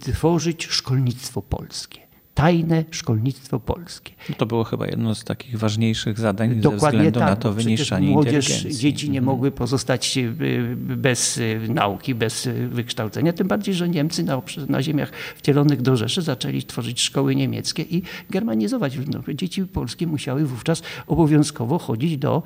tworzyć 0.00 0.66
szkolnictwo 0.66 1.42
polskie 1.42 2.07
tajne 2.38 2.84
szkolnictwo 2.90 3.60
polskie. 3.60 4.12
To 4.36 4.46
było 4.46 4.64
chyba 4.64 4.86
jedno 4.86 5.14
z 5.14 5.24
takich 5.24 5.58
ważniejszych 5.58 6.18
zadań 6.18 6.54
Dokładnie 6.54 6.80
ze 6.80 6.86
względu 6.86 7.20
tak, 7.20 7.30
na 7.30 7.36
to 7.36 7.52
wyniszczanie 7.52 8.08
młodzież, 8.08 8.62
dzieci 8.62 9.10
nie 9.10 9.18
mhm. 9.18 9.24
mogły 9.24 9.50
pozostać 9.50 10.18
y, 10.18 10.32
bez 10.76 11.36
y, 11.36 11.60
nauki, 11.68 12.14
bez 12.14 12.46
y, 12.46 12.68
wykształcenia, 12.68 13.32
tym 13.32 13.48
bardziej, 13.48 13.74
że 13.74 13.88
Niemcy 13.88 14.22
na, 14.22 14.42
na 14.68 14.82
ziemiach 14.82 15.12
wcielonych 15.36 15.82
do 15.82 15.96
Rzeszy 15.96 16.22
zaczęli 16.22 16.62
tworzyć 16.62 17.00
szkoły 17.00 17.34
niemieckie 17.34 17.82
i 17.82 18.02
germanizować. 18.30 18.98
No, 19.06 19.34
dzieci 19.34 19.64
polskie 19.64 20.06
musiały 20.06 20.44
wówczas 20.44 20.82
obowiązkowo 21.06 21.78
chodzić 21.78 22.16
do, 22.16 22.42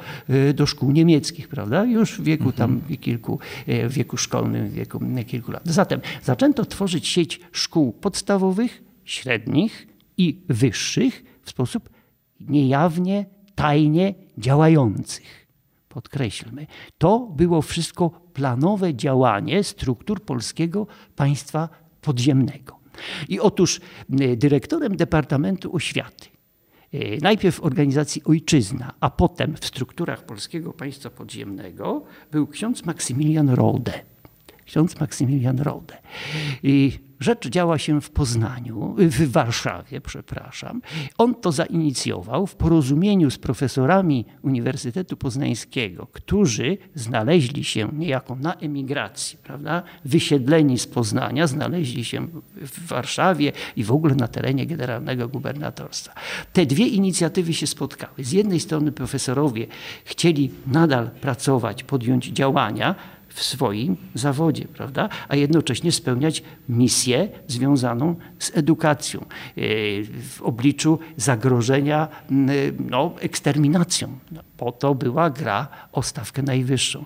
do 0.54 0.66
szkół 0.66 0.90
niemieckich, 0.90 1.48
prawda? 1.48 1.84
Już 1.84 2.12
w 2.12 2.22
wieku 2.22 2.52
tam 2.52 2.70
mhm. 2.70 2.96
kilku, 2.96 3.38
w 3.66 3.92
wieku 3.92 4.16
szkolnym, 4.16 4.68
w 4.68 4.72
wieku 4.72 5.00
kilku 5.26 5.52
lat. 5.52 5.62
Zatem 5.64 6.00
zaczęto 6.22 6.64
tworzyć 6.64 7.08
sieć 7.08 7.40
szkół 7.52 7.92
podstawowych, 7.92 8.91
średnich 9.04 9.86
i 10.16 10.40
wyższych 10.48 11.24
w 11.42 11.50
sposób 11.50 11.88
niejawnie, 12.40 13.26
tajnie 13.54 14.14
działających. 14.38 15.46
Podkreślmy, 15.88 16.66
to 16.98 17.18
było 17.18 17.62
wszystko 17.62 18.10
planowe 18.10 18.94
działanie 18.94 19.64
struktur 19.64 20.20
polskiego 20.20 20.86
państwa 21.16 21.68
podziemnego. 22.00 22.78
I 23.28 23.40
otóż 23.40 23.80
dyrektorem 24.36 24.96
Departamentu 24.96 25.76
Oświaty, 25.76 26.28
e, 26.92 27.16
najpierw 27.16 27.56
w 27.56 27.64
organizacji 27.64 28.22
Ojczyzna, 28.24 28.94
a 29.00 29.10
potem 29.10 29.56
w 29.56 29.66
strukturach 29.66 30.26
polskiego 30.26 30.72
państwa 30.72 31.10
podziemnego 31.10 32.04
był 32.30 32.46
ksiądz 32.46 32.84
Maksymilian 32.84 33.50
Rode. 33.50 34.11
Ksiądz 34.72 35.00
Maksymilian 35.00 35.58
Rode. 35.60 35.98
I 36.62 36.98
Rzecz 37.22 37.48
działa 37.48 37.78
się 37.78 38.00
w 38.00 38.10
Poznaniu, 38.10 38.94
w 38.98 39.30
Warszawie, 39.30 40.00
przepraszam. 40.00 40.82
On 41.18 41.34
to 41.34 41.52
zainicjował 41.52 42.46
w 42.46 42.54
porozumieniu 42.54 43.30
z 43.30 43.38
profesorami 43.38 44.24
Uniwersytetu 44.42 45.16
Poznańskiego, 45.16 46.06
którzy 46.12 46.78
znaleźli 46.94 47.64
się 47.64 47.88
niejako 47.92 48.36
na 48.36 48.54
emigracji, 48.54 49.38
prawda? 49.42 49.82
wysiedleni 50.04 50.78
z 50.78 50.86
Poznania, 50.86 51.46
znaleźli 51.46 52.04
się 52.04 52.26
w 52.56 52.86
Warszawie 52.86 53.52
i 53.76 53.84
w 53.84 53.92
ogóle 53.92 54.14
na 54.14 54.28
terenie 54.28 54.66
generalnego 54.66 55.28
gubernatorstwa. 55.28 56.14
Te 56.52 56.66
dwie 56.66 56.86
inicjatywy 56.86 57.54
się 57.54 57.66
spotkały. 57.66 58.24
Z 58.24 58.32
jednej 58.32 58.60
strony 58.60 58.92
profesorowie 58.92 59.66
chcieli 60.04 60.50
nadal 60.66 61.10
pracować, 61.10 61.84
podjąć 61.84 62.26
działania, 62.26 62.94
w 63.34 63.42
swoim 63.42 63.96
zawodzie, 64.14 64.64
prawda? 64.68 65.08
a 65.28 65.36
jednocześnie 65.36 65.92
spełniać 65.92 66.42
misję 66.68 67.28
związaną 67.48 68.16
z 68.38 68.56
edukacją 68.56 69.20
e, 69.20 69.24
w 70.04 70.42
obliczu 70.42 70.98
zagrożenia 71.16 72.08
no, 72.90 73.14
eksterminacją. 73.20 74.18
No, 74.32 74.40
po 74.56 74.72
to 74.72 74.94
była 74.94 75.30
gra 75.30 75.68
o 75.92 76.02
stawkę 76.02 76.42
najwyższą 76.42 77.04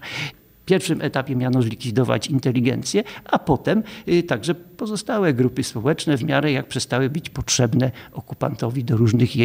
pierwszym 0.67 1.03
etapie 1.03 1.37
miano 1.37 1.63
zlikwidować 1.63 2.27
inteligencję, 2.27 3.05
a 3.25 3.39
potem 3.39 3.83
y, 4.09 4.23
także 4.23 4.55
pozostałe 4.55 5.35
grupy 5.35 5.65
społeczne 5.65 6.17
w 6.17 6.25
miarę 6.25 6.53
jak 6.53 6.69
przestały 6.69 7.11
być 7.11 7.31
potrzebne 7.31 7.91
okupantowi 8.13 8.85
do 8.85 8.97
różnych 8.97 9.37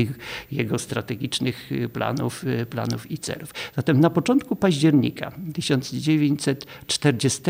jego, 0.52 0.80
strategicznych 0.80 1.72
y, 1.72 1.90
planów, 1.90 2.44
y, 2.44 2.66
planów 2.66 3.12
i 3.12 3.18
celów. 3.18 3.54
Zatem 3.76 4.00
na 4.00 4.10
początku 4.10 4.56
października 4.56 5.32
1940 5.54 7.42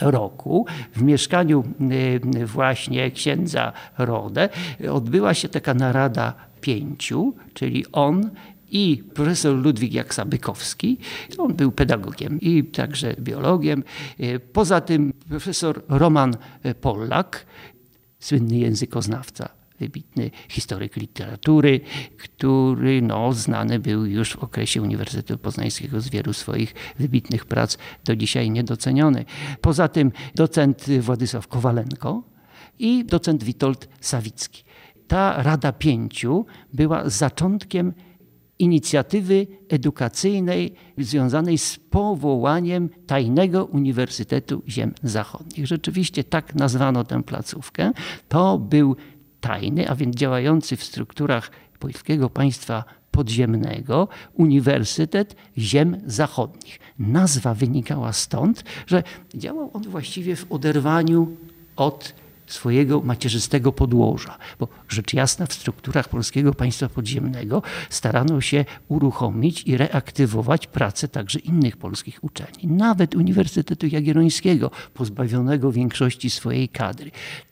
roku 0.00 0.66
w 0.96 1.02
mieszkaniu 1.02 1.64
właśnie 2.44 3.10
księdza 3.10 3.72
Rode 3.98 4.48
odbyła 4.92 5.34
się 5.34 5.48
taka 5.48 5.74
narada 5.74 6.34
pięciu, 6.60 7.34
czyli 7.54 7.84
on, 7.92 8.30
i 8.70 9.04
profesor 9.14 9.56
Ludwik 9.56 9.92
Jaksa-Bykowski. 9.92 10.96
On 11.38 11.54
był 11.54 11.72
pedagogiem 11.72 12.40
i 12.40 12.64
także 12.64 13.14
biologiem. 13.20 13.84
E, 14.18 14.38
poza 14.38 14.80
tym 14.80 15.12
profesor 15.28 15.82
Roman 15.88 16.36
Pollak, 16.80 17.46
słynny 18.18 18.58
językoznawca 18.58 19.60
wybitny 19.80 20.30
historyk 20.48 20.96
literatury, 20.96 21.80
który 22.18 23.02
no, 23.02 23.32
znany 23.32 23.78
był 23.78 24.06
już 24.06 24.32
w 24.32 24.44
okresie 24.44 24.82
Uniwersytetu 24.82 25.38
Poznańskiego 25.38 26.00
z 26.00 26.08
wielu 26.08 26.32
swoich 26.32 26.74
wybitnych 26.98 27.44
prac, 27.44 27.78
do 28.04 28.16
dzisiaj 28.16 28.50
niedoceniony. 28.50 29.24
Poza 29.60 29.88
tym 29.88 30.12
docent 30.34 30.86
Władysław 31.00 31.48
Kowalenko 31.48 32.22
i 32.78 33.04
docent 33.04 33.44
Witold 33.44 33.88
Sawicki. 34.00 34.64
Ta 35.08 35.42
Rada 35.42 35.72
Pięciu 35.72 36.46
była 36.72 37.08
zaczątkiem 37.08 37.92
inicjatywy 38.60 39.46
edukacyjnej 39.68 40.74
związanej 40.98 41.58
z 41.58 41.76
powołaniem 41.76 42.88
Tajnego 43.06 43.64
Uniwersytetu 43.64 44.62
Ziem 44.68 44.94
Zachodnich. 45.02 45.66
Rzeczywiście 45.66 46.24
tak 46.24 46.54
nazwano 46.54 47.04
tę 47.04 47.22
placówkę. 47.22 47.92
To 48.28 48.58
był 48.58 48.96
tajny, 49.40 49.88
a 49.88 49.94
więc 49.94 50.16
działający 50.16 50.76
w 50.76 50.84
strukturach 50.84 51.50
polskiego 51.78 52.30
państwa 52.30 52.84
podziemnego 53.10 54.08
Uniwersytet 54.34 55.36
Ziem 55.58 55.96
Zachodnich. 56.06 56.78
Nazwa 56.98 57.54
wynikała 57.54 58.12
stąd, 58.12 58.64
że 58.86 59.02
działał 59.34 59.70
on 59.72 59.82
właściwie 59.82 60.36
w 60.36 60.52
oderwaniu 60.52 61.36
od 61.76 62.14
swojego 62.52 63.00
macierzystego 63.00 63.72
podłoża, 63.72 64.38
bo 64.58 64.68
rzecz 64.88 65.14
jasna 65.14 65.46
w 65.46 65.52
strukturach 65.52 66.08
polskiego 66.08 66.54
państwa 66.54 66.88
podziemnego 66.88 67.62
starano 67.90 68.40
się 68.40 68.64
uruchomić 68.88 69.62
i 69.66 69.76
reaktywować 69.76 70.66
pracę 70.66 71.08
także 71.08 71.38
innych 71.38 71.76
polskich 71.76 72.24
uczelni, 72.24 72.66
nawet 72.66 73.14
Uniwersytetu 73.14 73.86
Jagiellońskiego, 73.86 74.70
pozbawionego 74.94 75.72
większości 75.72 76.30
swojej 76.30 76.68
kadry. 76.68 77.10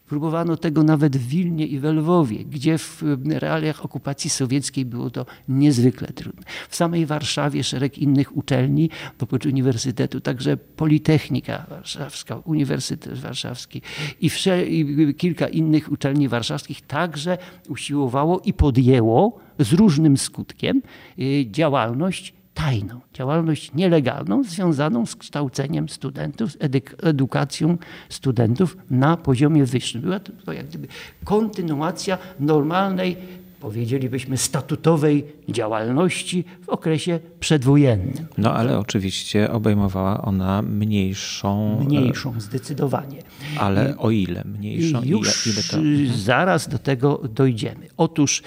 Próbowano 0.08 0.56
tego 0.56 0.82
nawet 0.82 1.16
w 1.16 1.28
Wilnie 1.28 1.66
i 1.66 1.78
we 1.78 1.92
Lwowie, 1.92 2.44
gdzie 2.44 2.78
w 2.78 3.02
realiach 3.28 3.84
okupacji 3.84 4.30
sowieckiej 4.30 4.84
było 4.84 5.10
to 5.10 5.26
niezwykle 5.48 6.08
trudne. 6.08 6.42
W 6.68 6.76
samej 6.76 7.06
Warszawie 7.06 7.64
szereg 7.64 7.98
innych 7.98 8.36
uczelni, 8.36 8.90
oprócz 9.20 9.46
Uniwersytetu, 9.46 10.20
także 10.20 10.56
Politechnika 10.56 11.66
Warszawska, 11.70 12.36
Uniwersytet 12.36 13.18
Warszawski 13.18 13.82
i, 14.20 14.30
i 14.68 15.14
kilka 15.14 15.48
innych 15.48 15.92
uczelni 15.92 16.28
warszawskich 16.28 16.80
także 16.80 17.38
usiłowało 17.68 18.40
i 18.44 18.52
podjęło 18.52 19.38
z 19.58 19.72
różnym 19.72 20.16
skutkiem 20.16 20.82
y, 21.18 21.46
działalność 21.50 22.37
tajną, 22.58 23.00
działalność 23.14 23.74
nielegalną 23.74 24.44
związaną 24.44 25.06
z 25.06 25.16
kształceniem 25.16 25.88
studentów, 25.88 26.52
z 26.52 26.56
edukacją 27.02 27.78
studentów 28.08 28.76
na 28.90 29.16
poziomie 29.16 29.64
wyższym. 29.64 30.00
Była 30.00 30.20
to 30.20 30.52
jak 30.52 30.66
gdyby 30.66 30.88
kontynuacja 31.24 32.18
normalnej 32.40 33.16
powiedzielibyśmy, 33.60 34.36
statutowej 34.36 35.24
działalności 35.48 36.44
w 36.62 36.68
okresie 36.68 37.20
przedwojennym. 37.40 38.26
No 38.38 38.54
ale 38.54 38.78
oczywiście 38.78 39.50
obejmowała 39.50 40.22
ona 40.22 40.62
mniejszą. 40.62 41.78
E, 41.80 41.84
mniejszą, 41.84 42.40
zdecydowanie. 42.40 43.22
Ale 43.58 43.96
o 43.96 44.10
ile 44.10 44.44
mniejszą? 44.44 45.02
Już 45.04 45.46
ile, 45.46 45.54
ile 45.54 45.62
to... 45.62 45.76
zaraz 46.18 46.68
do 46.68 46.78
tego 46.78 47.20
dojdziemy. 47.34 47.88
Otóż 47.96 48.42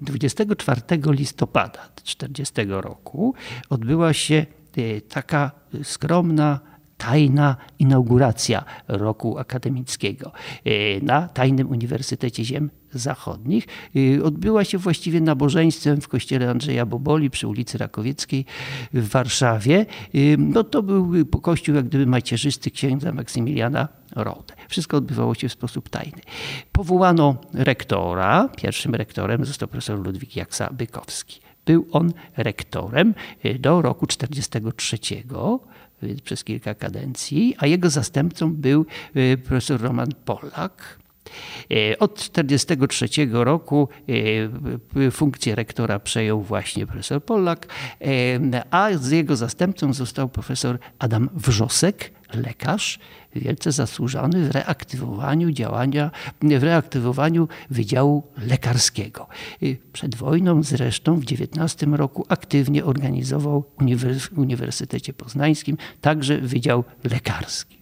24 0.00 0.80
e, 0.88 1.12
listopada 1.12 1.88
1940 1.94 2.52
roku 2.68 3.34
odbyła 3.70 4.12
się 4.12 4.46
e, 4.76 5.00
taka 5.00 5.50
skromna 5.82 6.60
tajna 6.96 7.56
inauguracja 7.78 8.64
roku 8.88 9.38
akademickiego 9.38 10.32
na 11.02 11.28
Tajnym 11.28 11.70
Uniwersytecie 11.70 12.44
Ziem 12.44 12.70
zachodnich 12.98 13.66
y, 13.96 14.24
odbyła 14.24 14.64
się 14.64 14.78
właściwie 14.78 15.20
nabożeństwem 15.20 16.00
w 16.00 16.08
kościele 16.08 16.50
Andrzeja 16.50 16.86
Boboli 16.86 17.30
przy 17.30 17.48
ulicy 17.48 17.78
Rakowieckiej 17.78 18.44
w 18.92 19.08
Warszawie. 19.08 19.86
Y, 20.14 20.36
no 20.38 20.64
to 20.64 20.82
był 20.82 21.26
kościół 21.26 21.74
jak 21.74 21.84
gdyby 21.84 22.06
macierzysty 22.06 22.70
księdza 22.70 23.12
Maksymiliana 23.12 23.88
Rode. 24.16 24.54
Wszystko 24.68 24.96
odbywało 24.96 25.34
się 25.34 25.48
w 25.48 25.52
sposób 25.52 25.88
tajny. 25.88 26.20
Powołano 26.72 27.36
rektora. 27.54 28.48
Pierwszym 28.56 28.94
rektorem 28.94 29.44
został 29.44 29.68
profesor 29.68 30.06
Ludwik 30.06 30.36
Jaksa 30.36 30.72
Bykowski. 30.72 31.40
Był 31.66 31.86
on 31.92 32.12
rektorem 32.36 33.14
do 33.60 33.82
roku 33.82 34.06
1943 34.06 34.98
przez 36.24 36.44
kilka 36.44 36.74
kadencji, 36.74 37.54
a 37.58 37.66
jego 37.66 37.90
zastępcą 37.90 38.52
był 38.52 38.86
profesor 39.44 39.80
Roman 39.80 40.08
Polak, 40.24 40.98
E, 41.70 41.98
od 41.98 42.30
1943 42.30 43.28
roku 43.32 43.88
e, 45.06 45.10
funkcję 45.10 45.54
rektora 45.54 45.98
przejął 45.98 46.42
właśnie 46.42 46.86
profesor 46.86 47.24
Polak, 47.24 47.66
e, 48.00 48.64
a 48.70 48.88
z 48.92 49.10
jego 49.10 49.36
zastępcą 49.36 49.92
został 49.92 50.28
profesor 50.28 50.78
Adam 50.98 51.28
Wrzosek, 51.34 52.12
lekarz, 52.34 52.98
wielce 53.34 53.72
zasłużony 53.72 54.48
w 54.48 54.50
reaktywowaniu 54.50 55.50
działania, 55.50 56.10
w 56.42 56.62
reaktywowaniu 56.62 57.48
Wydziału 57.70 58.22
Lekarskiego. 58.38 59.26
Przed 59.92 60.14
wojną 60.14 60.62
zresztą 60.62 61.16
w 61.16 61.24
19 61.24 61.86
roku 61.86 62.26
aktywnie 62.28 62.84
organizował 62.84 63.64
w 63.78 64.38
Uniwersytecie 64.38 65.12
Poznańskim 65.12 65.76
także 66.00 66.38
Wydział 66.38 66.84
Lekarski. 67.04 67.76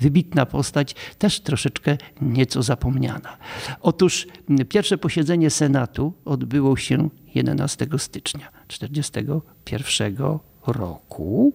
Wybitna 0.00 0.46
postać, 0.46 0.94
też 1.18 1.40
troszeczkę 1.40 1.98
nieco 2.20 2.62
zapomniana. 2.62 3.36
Otóż 3.80 4.26
pierwsze 4.68 4.98
posiedzenie 4.98 5.50
Senatu 5.50 6.12
odbyło 6.24 6.76
się 6.76 7.08
11 7.34 7.86
stycznia 7.98 8.48
1941 8.68 10.38
roku. 10.66 11.52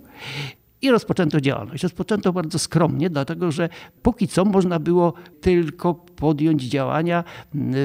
I 0.82 0.92
rozpoczęto 0.92 1.42
działalność. 1.42 1.84
Rozpoczęto 1.84 2.34
bardzo 2.34 2.60
skromnie, 2.60 3.10
dlatego 3.10 3.52
że 3.52 3.70
póki 4.02 4.28
co 4.28 4.46
można 4.46 4.80
było 4.80 5.14
tylko 5.42 5.94
podjąć 5.94 6.64
działania 6.64 7.24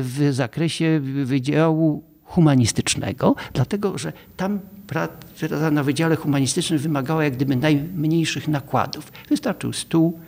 w 0.03 0.29
zakresie 0.31 1.01
Wydziału 1.25 2.03
Humanistycznego, 2.25 3.35
dlatego 3.53 3.99
że 3.99 4.13
tam 4.37 4.61
praca 4.87 5.71
na 5.71 5.83
Wydziale 5.83 6.17
Humanistycznym 6.17 6.79
wymagała 6.79 7.25
jak 7.25 7.33
gdyby 7.37 7.57
najmniejszych 7.57 8.49
nakładów. 8.49 9.13
Wystarczył 9.29 9.73
stół, 9.73 10.21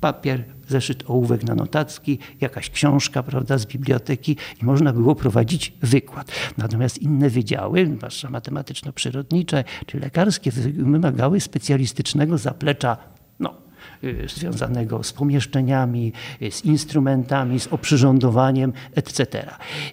papier, 0.00 0.44
zeszyt 0.68 1.04
ołówek 1.06 1.44
na 1.44 1.54
notacki, 1.54 2.18
jakaś 2.40 2.70
książka 2.70 3.22
prawda, 3.22 3.58
z 3.58 3.66
biblioteki 3.66 4.36
i 4.62 4.64
można 4.64 4.92
było 4.92 5.14
prowadzić 5.14 5.72
wykład. 5.82 6.32
Natomiast 6.58 6.98
inne 6.98 7.30
wydziały, 7.30 7.92
zwłaszcza 7.96 8.30
matematyczno-przyrodnicze 8.30 9.64
czy 9.86 10.00
lekarskie, 10.00 10.50
wymagały 10.50 11.40
specjalistycznego 11.40 12.38
zaplecza 12.38 13.15
związanego 14.34 15.02
z 15.02 15.12
pomieszczeniami, 15.12 16.12
y, 16.42 16.50
z 16.50 16.64
instrumentami, 16.64 17.60
z 17.60 17.66
oprzyrządowaniem, 17.66 18.72
etc. 18.94 19.46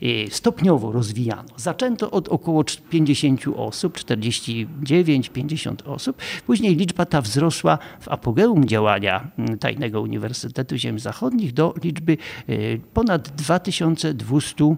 Y, 0.04 0.28
stopniowo 0.32 0.92
rozwijano. 0.92 1.44
Zaczęto 1.58 2.12
od 2.12 2.28
około 2.28 2.64
50 2.90 3.42
osób, 3.56 3.98
49-50 3.98 5.76
osób. 5.86 6.18
Później 6.46 6.76
liczba 6.76 7.06
ta 7.06 7.22
wzrosła 7.22 7.78
w 8.00 8.08
apogeum 8.08 8.66
działania 8.66 9.32
mm, 9.38 9.58
Tajnego 9.60 10.02
Uniwersytetu 10.02 10.76
Ziem 10.78 11.00
Zachodnich 11.00 11.54
do 11.54 11.74
liczby 11.84 12.18
ponad 12.94 13.30
2200 13.30 14.76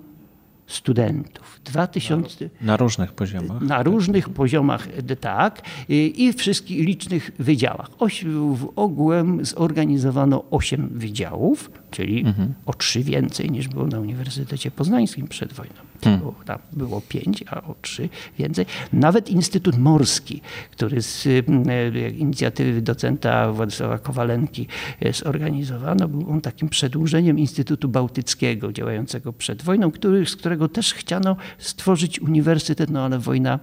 studentów. 0.67 1.59
2000, 1.65 2.49
na 2.61 2.77
różnych 2.77 3.11
poziomach. 3.11 3.61
Na 3.61 3.83
różnych 3.83 4.29
poziomach, 4.29 4.87
tak. 5.19 5.61
I 5.89 6.33
w 6.33 6.35
wszystkich 6.35 6.85
licznych 6.85 7.31
wydziałach. 7.39 7.89
Oś, 7.99 8.25
w 8.53 8.67
ogółem 8.75 9.45
zorganizowano 9.45 10.43
8 10.51 10.89
wydziałów 10.91 11.71
czyli 11.95 12.19
mhm. 12.19 12.53
o 12.65 12.73
trzy 12.73 13.03
więcej 13.03 13.51
niż 13.51 13.67
było 13.67 13.87
na 13.87 13.99
Uniwersytecie 13.99 14.71
Poznańskim 14.71 15.27
przed 15.27 15.53
wojną. 15.53 15.75
Hmm. 16.03 16.19
Było, 16.19 16.35
tam 16.45 16.59
było 16.71 17.01
pięć, 17.09 17.43
a 17.47 17.61
o 17.61 17.75
trzy 17.81 18.09
więcej. 18.39 18.65
Nawet 18.93 19.29
Instytut 19.29 19.77
Morski, 19.77 20.41
który 20.71 21.01
z 21.01 21.27
e, 21.27 22.09
inicjatywy 22.09 22.81
docenta 22.81 23.51
Władysława 23.51 23.97
Kowalenki 23.97 24.67
e, 24.99 25.13
zorganizowano, 25.13 26.07
był 26.07 26.31
on 26.31 26.41
takim 26.41 26.69
przedłużeniem 26.69 27.39
Instytutu 27.39 27.89
Bałtyckiego 27.89 28.71
działającego 28.73 29.33
przed 29.33 29.63
wojną, 29.63 29.91
który, 29.91 30.25
z 30.25 30.35
którego 30.35 30.69
też 30.69 30.93
chciano 30.93 31.35
stworzyć 31.57 32.19
uniwersytet, 32.19 32.89
no 32.89 33.05
ale 33.05 33.19
wojna 33.19 33.59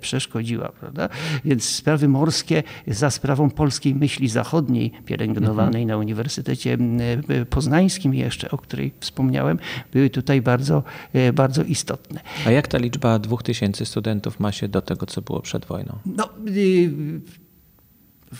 przeszkodziła. 0.00 0.68
Prawda? 0.68 1.08
Więc 1.44 1.64
sprawy 1.64 2.08
morskie 2.08 2.62
za 2.86 3.10
sprawą 3.10 3.50
polskiej 3.50 3.94
myśli 3.94 4.28
zachodniej 4.28 4.90
pielęgnowanej 5.06 5.82
mhm. 5.82 5.88
na 5.88 5.96
Uniwersytecie 5.96 6.78
e, 7.28 7.44
Poznańskim 7.44 8.14
jeszcze, 8.14 8.50
o 8.50 8.58
której 8.58 8.92
wspomniałem, 9.00 9.58
były 9.92 10.10
tutaj 10.10 10.42
bardzo, 10.42 10.82
e, 11.12 11.32
bardzo 11.32 11.62
istotne. 11.62 12.20
A 12.46 12.50
jak 12.50 12.68
ta 12.68 12.78
liczba 12.78 13.18
dwóch 13.18 13.42
tysięcy 13.42 13.86
studentów 13.86 14.40
ma 14.40 14.52
się 14.52 14.68
do 14.68 14.82
tego, 14.82 15.06
co 15.06 15.22
było 15.22 15.40
przed 15.40 15.64
wojną? 15.64 15.98
No, 16.06 16.28
y, 16.56 16.90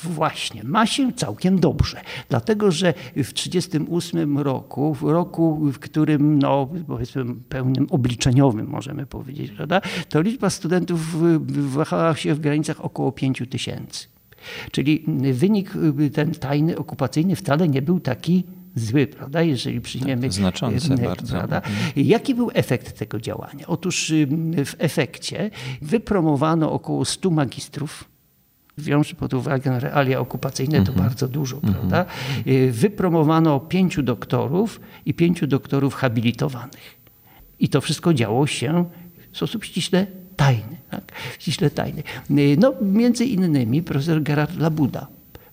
Właśnie, 0.02 0.64
ma 0.64 0.87
się 0.87 1.12
całkiem 1.12 1.61
dobrze, 1.61 2.00
dlatego 2.28 2.70
że 2.70 2.94
w 3.16 3.32
1938 3.32 4.38
roku, 4.38 4.94
w 4.94 5.02
roku, 5.02 5.61
w 5.72 5.78
którym, 5.78 6.38
no, 6.38 6.68
powiedzmy, 6.87 7.24
pełnym 7.48 7.87
obliczeniowym 7.90 8.66
możemy 8.66 9.06
powiedzieć, 9.06 9.50
prawda, 9.50 9.80
to 10.09 10.20
liczba 10.20 10.50
studentów 10.50 11.16
wahała 11.72 12.16
się 12.16 12.35
w 12.35 12.40
granicach 12.40 12.85
około 12.85 13.12
5 13.12 13.42
tysięcy. 13.50 14.06
Czyli 14.70 15.04
wynik 15.32 15.72
ten 16.12 16.35
tajny, 16.35 16.78
okupacyjny 16.78 17.37
wcale 17.37 17.68
nie 17.68 17.82
był 17.82 18.00
taki 18.00 18.44
zły, 18.74 19.06
prawda, 19.06 19.42
jeżeli 19.42 19.80
przyjmiemy... 19.80 20.22
Tak, 20.22 20.32
znaczący 20.32 20.96
bardzo. 20.96 21.37
Prawda? 21.37 21.56
Mhm. 21.56 21.92
Jaki 21.96 22.35
był 22.35 22.50
efekt 22.54 22.98
tego 22.98 23.20
działania? 23.20 23.66
Otóż 23.66 24.12
w 24.66 24.74
efekcie 24.78 25.50
wypromowano 25.82 26.72
około 26.72 27.04
100 27.04 27.30
magistrów, 27.30 28.04
Wziąwszy 28.78 29.14
pod 29.14 29.34
uwagę 29.34 29.80
realia 29.80 30.20
okupacyjne, 30.20 30.82
to 30.82 30.92
mm 30.92 30.94
-hmm. 30.94 31.02
bardzo 31.02 31.28
dużo, 31.28 31.56
mm 31.62 31.74
-hmm. 31.74 31.76
prawda? 31.78 32.06
Y, 32.46 32.72
wypromowano 32.72 33.60
pięciu 33.60 34.02
doktorów 34.02 34.80
i 35.06 35.14
pięciu 35.14 35.46
doktorów 35.46 35.94
habilitowanych. 35.94 36.96
I 37.58 37.68
to 37.68 37.80
wszystko 37.80 38.14
działo 38.14 38.46
się 38.46 38.84
w 39.32 39.36
sposób 39.36 39.64
ściśle 39.64 40.06
tajny. 40.36 40.76
Tak? 40.90 41.12
Ściśle 41.38 41.70
tajny. 41.70 42.02
Y, 42.30 42.56
no, 42.58 42.74
między 42.82 43.24
innymi 43.24 43.82
profesor 43.82 44.22
Gerard 44.22 44.58
Labuda. 44.58 45.06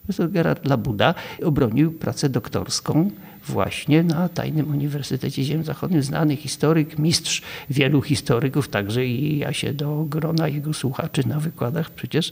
Profesor 0.03 0.31
Gerard 0.31 0.65
Labuda 0.65 1.15
obronił 1.43 1.91
pracę 1.91 2.29
doktorską 2.29 3.11
właśnie 3.47 4.03
na 4.03 4.29
Tajnym 4.29 4.69
Uniwersytecie 4.69 5.43
Ziem 5.43 5.63
Zachodnich, 5.63 6.03
znany 6.03 6.35
historyk, 6.35 6.99
mistrz 6.99 7.41
wielu 7.69 8.01
historyków, 8.01 8.69
także 8.69 9.05
i 9.05 9.37
ja 9.37 9.53
się 9.53 9.73
do 9.73 10.05
grona 10.09 10.47
jego 10.47 10.73
słuchaczy 10.73 11.27
na 11.27 11.39
wykładach 11.39 11.91
przecież 11.91 12.31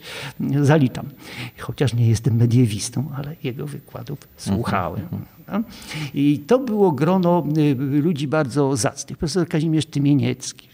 zaliczam. 0.62 1.09
Chociaż 1.59 1.93
nie 1.93 2.07
jestem 2.07 2.36
mediewistą, 2.36 3.09
ale 3.16 3.36
jego 3.43 3.68
wykładów 3.68 4.20
słuchałem. 4.38 5.07
Mhm. 5.12 5.64
I 6.14 6.39
to 6.47 6.59
było 6.59 6.91
grono 6.91 7.43
y, 7.57 7.76
ludzi 8.01 8.28
bardzo 8.28 8.78
zacnych. 8.78 9.18
Profesor 9.18 9.47
Kazimierz 9.47 9.86
Tymieniecki, 9.86 10.68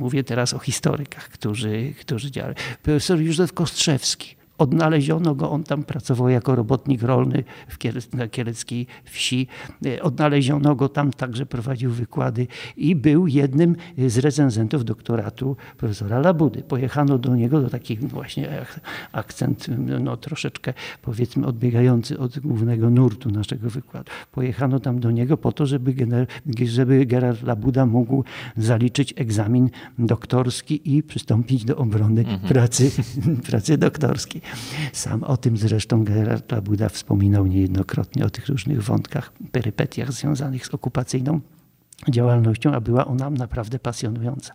mówię 0.00 0.24
teraz 0.24 0.54
o 0.54 0.58
historykach, 0.58 1.28
którzy, 1.28 1.94
którzy 2.00 2.30
działali. 2.30 2.54
Profesor 2.82 3.20
Józef 3.20 3.52
Kostrzewski, 3.52 4.37
Odnaleziono 4.58 5.34
go, 5.34 5.50
on 5.50 5.64
tam 5.64 5.82
pracował 5.82 6.28
jako 6.28 6.54
robotnik 6.54 7.02
rolny 7.02 7.44
w 7.68 7.78
Kielec, 7.78 8.12
na 8.12 8.28
kieleckiej 8.28 8.86
wsi. 9.04 9.46
E, 9.86 10.02
odnaleziono 10.02 10.74
go 10.74 10.88
tam, 10.88 11.12
także 11.12 11.46
prowadził 11.46 11.90
wykłady 11.90 12.46
i 12.76 12.96
był 12.96 13.26
jednym 13.26 13.76
z 14.06 14.18
recenzentów 14.18 14.84
doktoratu 14.84 15.56
profesora 15.76 16.18
Labudy. 16.18 16.62
Pojechano 16.62 17.18
do 17.18 17.36
niego, 17.36 17.60
do 17.60 17.70
takich 17.70 18.00
właśnie 18.00 18.66
akcent 19.12 19.66
no, 20.00 20.16
troszeczkę 20.16 20.74
powiedzmy 21.02 21.46
odbiegający 21.46 22.18
od 22.18 22.38
głównego 22.38 22.90
nurtu 22.90 23.30
naszego 23.30 23.70
wykładu. 23.70 24.10
Pojechano 24.32 24.80
tam 24.80 25.00
do 25.00 25.10
niego 25.10 25.36
po 25.36 25.52
to, 25.52 25.66
żeby, 25.66 25.94
żeby 26.64 27.06
Gerard 27.06 27.42
Labuda 27.42 27.86
mógł 27.86 28.24
zaliczyć 28.56 29.14
egzamin 29.16 29.70
doktorski 29.98 30.96
i 30.96 31.02
przystąpić 31.02 31.64
do 31.64 31.76
obrony 31.76 32.20
mhm. 32.20 32.40
pracy, 32.40 32.90
pracy 33.50 33.78
doktorskiej. 33.78 34.42
Sam 34.92 35.24
o 35.24 35.36
tym 35.36 35.56
zresztą 35.56 36.04
Gerard 36.04 36.52
Labuda 36.52 36.88
wspominał 36.88 37.46
niejednokrotnie, 37.46 38.24
o 38.24 38.30
tych 38.30 38.48
różnych 38.48 38.82
wątkach, 38.82 39.32
perypetiach 39.52 40.12
związanych 40.12 40.66
z 40.66 40.74
okupacyjną 40.74 41.40
działalnością, 42.10 42.74
a 42.74 42.80
była 42.80 43.06
ona 43.06 43.30
naprawdę 43.30 43.78
pasjonująca. 43.78 44.52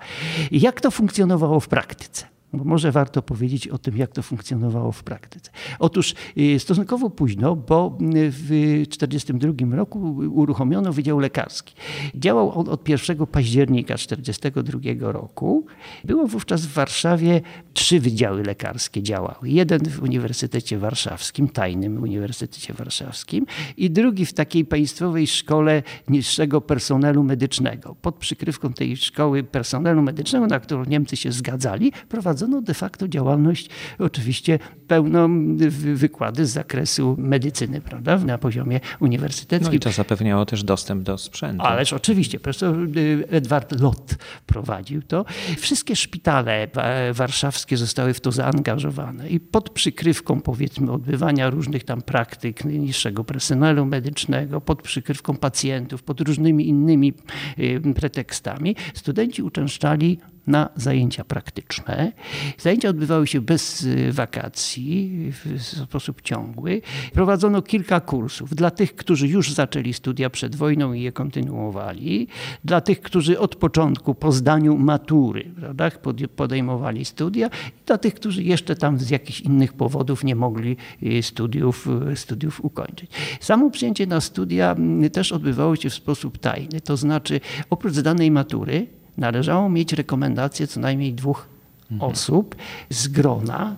I 0.51 0.61
jak 0.61 0.81
to 0.81 0.91
funkcjonowało 0.91 1.59
w 1.59 1.67
praktyce? 1.67 2.25
Bo 2.53 2.63
może 2.63 2.91
warto 2.91 3.21
powiedzieć 3.21 3.67
o 3.67 3.77
tym, 3.77 3.97
jak 3.97 4.11
to 4.11 4.21
funkcjonowało 4.21 4.91
w 4.91 5.03
praktyce. 5.03 5.51
Otóż 5.79 6.15
y, 6.37 6.59
stosunkowo 6.59 7.09
późno, 7.09 7.55
bo 7.55 7.97
y, 8.01 8.31
w 8.31 8.47
1942 8.89 9.75
roku 9.75 10.15
uruchomiono 10.31 10.93
Wydział 10.93 11.19
Lekarski. 11.19 11.75
Działał 12.15 12.59
on 12.59 12.69
od 12.69 12.89
1 12.89 13.25
października 13.25 13.93
1942 13.93 15.11
roku. 15.11 15.65
Było 16.03 16.27
wówczas 16.27 16.65
w 16.65 16.73
Warszawie 16.73 17.41
trzy 17.73 17.99
wydziały 17.99 18.43
lekarskie 18.43 19.03
działały. 19.03 19.49
Jeden 19.49 19.89
w 19.89 20.03
Uniwersytecie 20.03 20.77
Warszawskim, 20.77 21.47
tajnym 21.49 22.03
Uniwersytecie 22.03 22.73
Warszawskim 22.73 23.45
i 23.77 23.91
drugi 23.91 24.25
w 24.25 24.33
takiej 24.33 24.65
państwowej 24.65 25.27
szkole 25.27 25.83
niższego 26.09 26.61
personelu 26.61 27.23
medycznego. 27.23 27.95
Pod 28.01 28.15
przykrywką 28.15 28.73
tej 28.73 28.97
szkoły 28.97 29.43
personelu 29.43 30.01
medycznego, 30.01 30.47
na 30.47 30.59
którą 30.59 30.85
Niemcy 30.85 31.17
się 31.17 31.31
zgadzali, 31.31 31.91
prowadzono 32.09 32.42
prowadzono 32.43 32.61
de 32.61 32.73
facto 32.73 33.07
działalność, 33.07 33.69
oczywiście 33.99 34.59
pełną 34.87 35.29
wykłady 35.93 36.45
z 36.45 36.49
zakresu 36.49 37.15
medycyny, 37.17 37.81
prawda, 37.81 38.17
na 38.17 38.37
poziomie 38.37 38.79
uniwersyteckim. 38.99 39.67
No 39.67 39.75
i 39.75 39.79
to 39.79 39.91
zapewniało 39.91 40.45
też 40.45 40.63
dostęp 40.63 41.03
do 41.03 41.17
sprzętu. 41.17 41.65
Ależ 41.65 41.93
oczywiście, 41.93 42.39
profesor 42.39 42.75
y, 42.97 43.27
Edward 43.29 43.81
Lott 43.81 44.15
prowadził 44.45 45.01
to. 45.01 45.25
Wszystkie 45.57 45.95
szpitale 45.95 46.67
warszawskie 47.13 47.77
zostały 47.77 48.13
w 48.13 48.21
to 48.21 48.31
zaangażowane 48.31 49.29
i 49.29 49.39
pod 49.39 49.69
przykrywką 49.69 50.41
powiedzmy 50.41 50.91
odbywania 50.91 51.49
różnych 51.49 51.83
tam 51.83 52.01
praktyk 52.01 52.65
niższego 52.65 53.23
personelu 53.23 53.85
medycznego, 53.85 54.61
pod 54.61 54.81
przykrywką 54.81 55.37
pacjentów, 55.37 56.03
pod 56.03 56.21
różnymi 56.21 56.67
innymi 56.67 57.13
y, 57.59 57.93
pretekstami, 57.95 58.75
studenci 58.93 59.41
uczęszczali 59.41 60.17
na 60.47 60.69
zajęcia 60.75 61.23
praktyczne. 61.23 62.11
Zajęcia 62.57 62.89
odbywały 62.89 63.27
się 63.27 63.41
bez 63.41 63.83
y, 63.83 64.11
wakacji, 64.11 65.11
w 65.31 65.61
sposób 65.63 66.21
ciągły. 66.21 66.81
Prowadzono 67.13 67.61
kilka 67.61 67.99
kursów 67.99 68.55
dla 68.55 68.71
tych, 68.71 68.95
którzy 68.95 69.27
już 69.27 69.53
zaczęli 69.53 69.93
studia 69.93 70.29
przed 70.29 70.55
wojną 70.55 70.93
i 70.93 71.01
je 71.01 71.11
kontynuowali, 71.11 72.27
dla 72.63 72.81
tych, 72.81 73.01
którzy 73.01 73.39
od 73.39 73.55
początku 73.55 74.15
po 74.15 74.31
zdaniu 74.31 74.77
matury 74.77 75.51
prawda, 75.59 75.91
podejmowali 76.35 77.05
studia 77.05 77.47
i 77.47 77.85
dla 77.85 77.97
tych, 77.97 78.13
którzy 78.13 78.43
jeszcze 78.43 78.75
tam 78.75 78.99
z 78.99 79.09
jakichś 79.09 79.41
innych 79.41 79.73
powodów 79.73 80.23
nie 80.23 80.35
mogli 80.35 80.77
y, 81.03 81.23
studiów, 81.23 81.87
y, 82.11 82.15
studiów 82.15 82.65
ukończyć. 82.65 83.11
Samo 83.39 83.71
przyjęcie 83.71 84.07
na 84.07 84.21
studia 84.21 84.71
mm, 84.71 85.09
też 85.09 85.31
odbywało 85.31 85.75
się 85.75 85.89
w 85.89 85.93
sposób 85.93 86.37
tajny, 86.37 86.81
to 86.81 86.97
znaczy 86.97 87.39
oprócz 87.69 87.99
danej 87.99 88.31
matury 88.31 88.87
należało 89.17 89.69
mieć 89.69 89.93
rekomendację 89.93 90.67
co 90.67 90.79
najmniej 90.79 91.13
dwóch 91.13 91.47
mhm. 91.91 92.11
osób 92.11 92.55
z 92.89 93.07
grona 93.07 93.75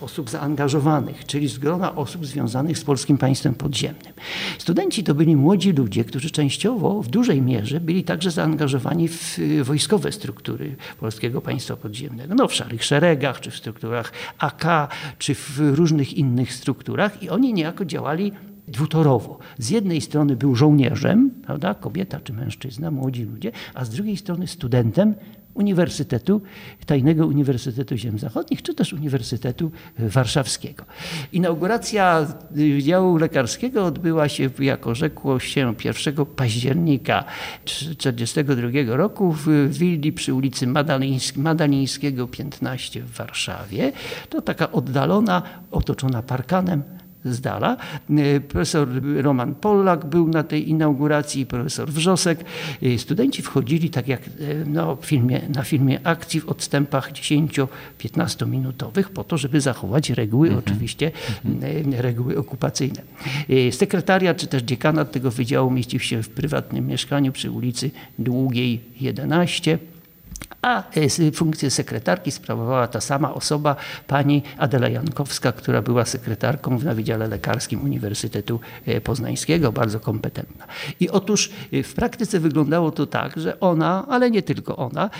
osób 0.00 0.30
zaangażowanych, 0.30 1.26
czyli 1.26 1.48
z 1.48 1.58
grona 1.58 1.94
osób 1.94 2.26
związanych 2.26 2.78
z 2.78 2.84
polskim 2.84 3.18
państwem 3.18 3.54
podziemnym. 3.54 4.12
Studenci 4.58 5.04
to 5.04 5.14
byli 5.14 5.36
młodzi 5.36 5.72
ludzie, 5.72 6.04
którzy 6.04 6.30
częściowo 6.30 7.02
w 7.02 7.08
dużej 7.08 7.42
mierze 7.42 7.80
byli 7.80 8.04
także 8.04 8.30
zaangażowani 8.30 9.08
w 9.08 9.38
wojskowe 9.62 10.12
struktury 10.12 10.76
polskiego 11.00 11.40
państwa 11.40 11.76
podziemnego. 11.76 12.34
No, 12.34 12.48
w 12.48 12.54
szarych 12.54 12.84
szeregach, 12.84 13.40
czy 13.40 13.50
w 13.50 13.56
strukturach 13.56 14.12
AK, 14.38 14.64
czy 15.18 15.34
w 15.34 15.58
różnych 15.58 16.14
innych 16.14 16.52
strukturach 16.52 17.22
i 17.22 17.30
oni 17.30 17.54
niejako 17.54 17.84
działali 17.84 18.32
dwutorowo. 18.68 19.38
Z 19.58 19.70
jednej 19.70 20.00
strony 20.00 20.36
był 20.36 20.56
żołnierzem, 20.56 21.30
prawda, 21.42 21.74
kobieta 21.74 22.20
czy 22.20 22.32
mężczyzna, 22.32 22.90
młodzi 22.90 23.24
ludzie, 23.24 23.52
a 23.74 23.84
z 23.84 23.90
drugiej 23.90 24.16
strony 24.16 24.46
studentem 24.46 25.14
Uniwersytetu, 25.56 26.42
Tajnego 26.86 27.26
Uniwersytetu 27.26 27.96
Ziem 27.96 28.18
Zachodnich, 28.18 28.62
czy 28.62 28.74
też 28.74 28.92
Uniwersytetu 28.92 29.70
Warszawskiego. 29.98 30.84
Inauguracja 31.32 32.26
Wydziału 32.50 33.16
Lekarskiego 33.16 33.84
odbyła 33.84 34.28
się, 34.28 34.50
jako 34.58 34.94
rzekło 34.94 35.38
się, 35.38 35.74
1 35.84 36.26
października 36.26 37.24
1942 37.64 38.96
roku 38.96 39.32
w 39.32 39.48
willi 39.70 40.12
przy 40.12 40.34
ulicy 40.34 40.66
Madalińskiego 41.36 42.28
15 42.28 43.02
w 43.02 43.12
Warszawie. 43.12 43.92
To 44.28 44.42
taka 44.42 44.72
oddalona, 44.72 45.42
otoczona 45.70 46.22
parkanem 46.22 46.82
z 47.32 47.40
dala. 47.40 47.76
E, 48.10 48.40
profesor 48.40 48.88
Roman 49.16 49.54
Pollak 49.54 50.06
był 50.06 50.28
na 50.28 50.42
tej 50.42 50.70
inauguracji, 50.70 51.46
profesor 51.46 51.88
Wrzosek. 51.90 52.44
E, 52.82 52.98
studenci 52.98 53.42
wchodzili 53.42 53.90
tak 53.90 54.08
jak 54.08 54.20
e, 54.20 54.30
no, 54.66 54.96
filmie, 55.00 55.40
na 55.54 55.62
filmie 55.62 56.00
akcji 56.04 56.40
w 56.40 56.48
odstępach 56.48 57.12
10-15 57.12 58.48
minutowych 58.48 59.10
po 59.10 59.24
to, 59.24 59.38
żeby 59.38 59.60
zachować 59.60 60.10
reguły, 60.10 60.48
mhm. 60.48 60.64
oczywiście 60.66 61.12
mhm. 61.44 61.94
reguły 62.00 62.38
okupacyjne. 62.38 63.02
Sekretariat 63.70 64.36
czy 64.36 64.46
też 64.46 64.62
dziekanat 64.62 65.12
tego 65.12 65.30
wydziału 65.30 65.70
mieścił 65.70 66.00
się 66.00 66.22
w 66.22 66.28
prywatnym 66.28 66.86
mieszkaniu 66.86 67.32
przy 67.32 67.50
ulicy 67.50 67.90
Długiej 68.18 68.80
11 69.00 69.78
a 70.62 70.82
e, 70.96 71.32
funkcję 71.32 71.70
sekretarki 71.70 72.30
sprawowała 72.30 72.86
ta 72.86 73.00
sama 73.00 73.34
osoba, 73.34 73.76
pani 74.06 74.42
Adela 74.58 74.88
Jankowska, 74.88 75.52
która 75.52 75.82
była 75.82 76.04
sekretarką 76.04 76.78
na 76.78 76.94
Wydziale 76.94 77.28
Lekarskim 77.28 77.84
Uniwersytetu 77.84 78.60
e, 78.86 79.00
Poznańskiego, 79.00 79.72
bardzo 79.72 80.00
kompetentna. 80.00 80.66
I 81.00 81.10
otóż 81.10 81.50
e, 81.72 81.82
w 81.82 81.94
praktyce 81.94 82.40
wyglądało 82.40 82.90
to 82.90 83.06
tak, 83.06 83.40
że 83.40 83.60
ona, 83.60 84.06
ale 84.08 84.30
nie 84.30 84.42
tylko 84.42 84.76
ona, 84.76 85.10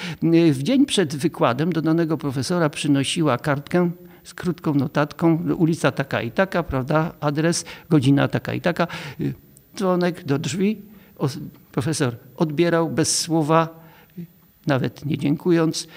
w 0.53 0.63
dzień 0.63 0.87
przed 0.87 1.17
wykładem 1.17 1.73
do 1.73 1.83
danego 1.83 2.19
profesora 2.19 2.71
przynosiła 2.71 3.39
kartkę 3.39 3.91
z 4.25 4.35
krótką 4.35 4.75
notatką, 4.75 5.39
ulica 5.57 5.93
taka 5.93 6.23
i 6.23 6.31
taka, 6.31 6.63
prawda, 6.63 7.13
adres, 7.21 7.65
godzina 7.91 8.29
taka 8.29 8.55
i 8.55 8.61
taka, 8.61 8.87
dzwonek 9.77 10.25
do 10.25 10.39
drzwi. 10.39 10.83
Profesor 11.73 12.17
odbierał 12.37 12.91
bez 12.91 13.19
słowa, 13.19 13.86
nawet 14.67 15.07
nie 15.07 15.19
dziękując, 15.19 15.89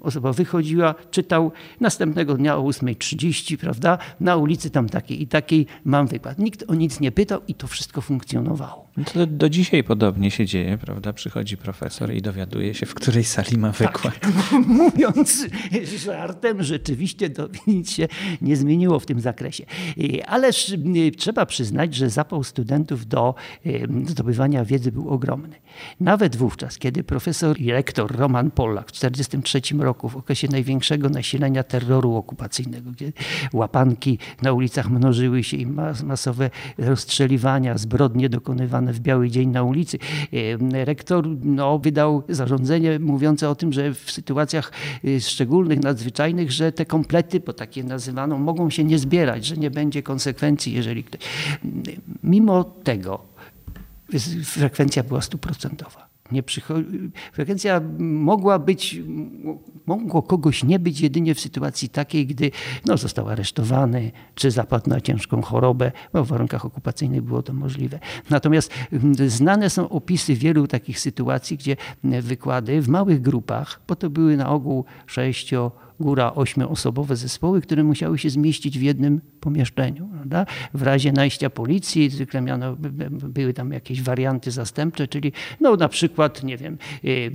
osoba 0.00 0.32
wychodziła, 0.32 0.94
czytał, 1.10 1.52
następnego 1.80 2.34
dnia 2.34 2.56
o 2.56 2.62
8.30, 2.62 3.56
prawda, 3.56 3.98
na 4.20 4.36
ulicy 4.36 4.70
tam 4.70 4.88
takiej 4.88 5.22
i 5.22 5.26
takiej 5.26 5.66
mam 5.84 6.06
wykład. 6.06 6.38
Nikt 6.38 6.64
o 6.68 6.74
nic 6.74 7.00
nie 7.00 7.12
pytał 7.12 7.40
i 7.48 7.54
to 7.54 7.66
wszystko 7.66 8.00
funkcjonowało. 8.00 8.82
No 8.96 9.04
to 9.04 9.26
do 9.26 9.48
dzisiaj 9.48 9.84
podobnie 9.84 10.30
się 10.30 10.46
dzieje, 10.46 10.78
prawda? 10.78 11.12
Przychodzi 11.12 11.56
profesor 11.56 12.14
i 12.14 12.22
dowiaduje 12.22 12.74
się, 12.74 12.86
w 12.86 12.94
której 12.94 13.24
sali 13.24 13.58
ma 13.58 13.72
wykład. 13.72 14.20
Tak. 14.20 14.32
Mówiąc 14.66 15.46
żartem, 15.96 16.62
rzeczywiście 16.62 17.30
to 17.30 17.48
nic 17.66 17.90
się 17.90 18.08
nie 18.42 18.56
zmieniło 18.56 19.00
w 19.00 19.06
tym 19.06 19.20
zakresie. 19.20 19.64
Ależ 20.26 20.74
trzeba 21.16 21.46
przyznać, 21.46 21.94
że 21.94 22.10
zapał 22.10 22.44
studentów 22.44 23.06
do 23.06 23.34
zdobywania 24.06 24.64
wiedzy 24.64 24.92
był 24.92 25.08
ogromny. 25.08 25.56
Nawet 26.00 26.36
wówczas, 26.36 26.78
kiedy 26.78 27.04
profesor 27.04 27.60
i 27.60 27.72
rektor 27.72 28.01
rektor 28.02 28.20
Roman 28.20 28.50
Polak 28.50 28.88
w 28.88 28.92
1943 28.92 29.76
roku, 29.84 30.08
w 30.08 30.16
okresie 30.16 30.48
największego 30.50 31.08
nasilenia 31.08 31.62
terroru 31.62 32.14
okupacyjnego, 32.14 32.90
gdzie 32.90 33.12
łapanki 33.52 34.18
na 34.42 34.52
ulicach 34.52 34.90
mnożyły 34.90 35.44
się 35.44 35.56
i 35.56 35.66
masowe 36.04 36.50
rozstrzeliwania, 36.78 37.78
zbrodnie 37.78 38.28
dokonywane 38.28 38.92
w 38.92 39.00
biały 39.00 39.30
dzień 39.30 39.48
na 39.48 39.62
ulicy. 39.62 39.98
Rektor 40.84 41.28
no, 41.42 41.78
wydał 41.78 42.22
zarządzenie 42.28 42.98
mówiące 42.98 43.48
o 43.48 43.54
tym, 43.54 43.72
że 43.72 43.94
w 43.94 44.10
sytuacjach 44.10 44.72
szczególnych, 45.20 45.82
nadzwyczajnych, 45.82 46.52
że 46.52 46.72
te 46.72 46.86
komplety, 46.86 47.40
bo 47.40 47.52
takie 47.52 47.84
nazywano, 47.84 48.38
mogą 48.38 48.70
się 48.70 48.84
nie 48.84 48.98
zbierać, 48.98 49.46
że 49.46 49.56
nie 49.56 49.70
będzie 49.70 50.02
konsekwencji, 50.02 50.72
jeżeli 50.72 51.04
ktoś... 51.04 51.20
Mimo 52.22 52.64
tego 52.64 53.20
frekwencja 54.44 55.02
była 55.02 55.20
stuprocentowa. 55.20 56.11
Nie 56.32 56.42
frekwencja 57.32 57.80
mogła 57.98 58.58
być, 58.58 59.00
mogło 59.86 60.22
kogoś 60.22 60.64
nie 60.64 60.78
być 60.78 61.00
jedynie 61.00 61.34
w 61.34 61.40
sytuacji 61.40 61.88
takiej, 61.88 62.26
gdy 62.26 62.50
no, 62.86 62.96
został 62.96 63.28
aresztowany, 63.28 64.12
czy 64.34 64.50
zapadł 64.50 64.90
na 64.90 65.00
ciężką 65.00 65.42
chorobę, 65.42 65.92
bo 66.12 66.24
w 66.24 66.28
warunkach 66.28 66.64
okupacyjnych 66.64 67.22
było 67.22 67.42
to 67.42 67.52
możliwe. 67.52 67.98
Natomiast 68.30 68.72
mm, 68.92 69.14
znane 69.30 69.70
są 69.70 69.88
opisy 69.88 70.34
wielu 70.34 70.66
takich 70.66 71.00
sytuacji, 71.00 71.56
gdzie 71.56 71.76
wykłady 72.04 72.82
w 72.82 72.88
małych 72.88 73.20
grupach, 73.20 73.80
bo 73.88 73.96
to 73.96 74.10
były 74.10 74.36
na 74.36 74.48
ogół 74.48 74.84
sześcio, 75.06 75.72
góra 76.02 76.34
ośmioosobowe 76.34 77.16
zespoły, 77.16 77.60
które 77.60 77.84
musiały 77.84 78.18
się 78.18 78.30
zmieścić 78.30 78.78
w 78.78 78.82
jednym 78.82 79.20
pomieszczeniu. 79.40 80.08
Prawda? 80.08 80.46
W 80.74 80.82
razie 80.82 81.12
najścia 81.12 81.50
policji 81.50 82.10
zwykle 82.10 82.40
miano, 82.40 82.76
były 83.28 83.52
tam 83.54 83.72
jakieś 83.72 84.02
warianty 84.02 84.50
zastępcze, 84.50 85.08
czyli 85.08 85.32
no, 85.60 85.76
na 85.76 85.88
przykład, 85.88 86.42
nie 86.42 86.56
wiem, 86.56 86.78
y, 87.04 87.32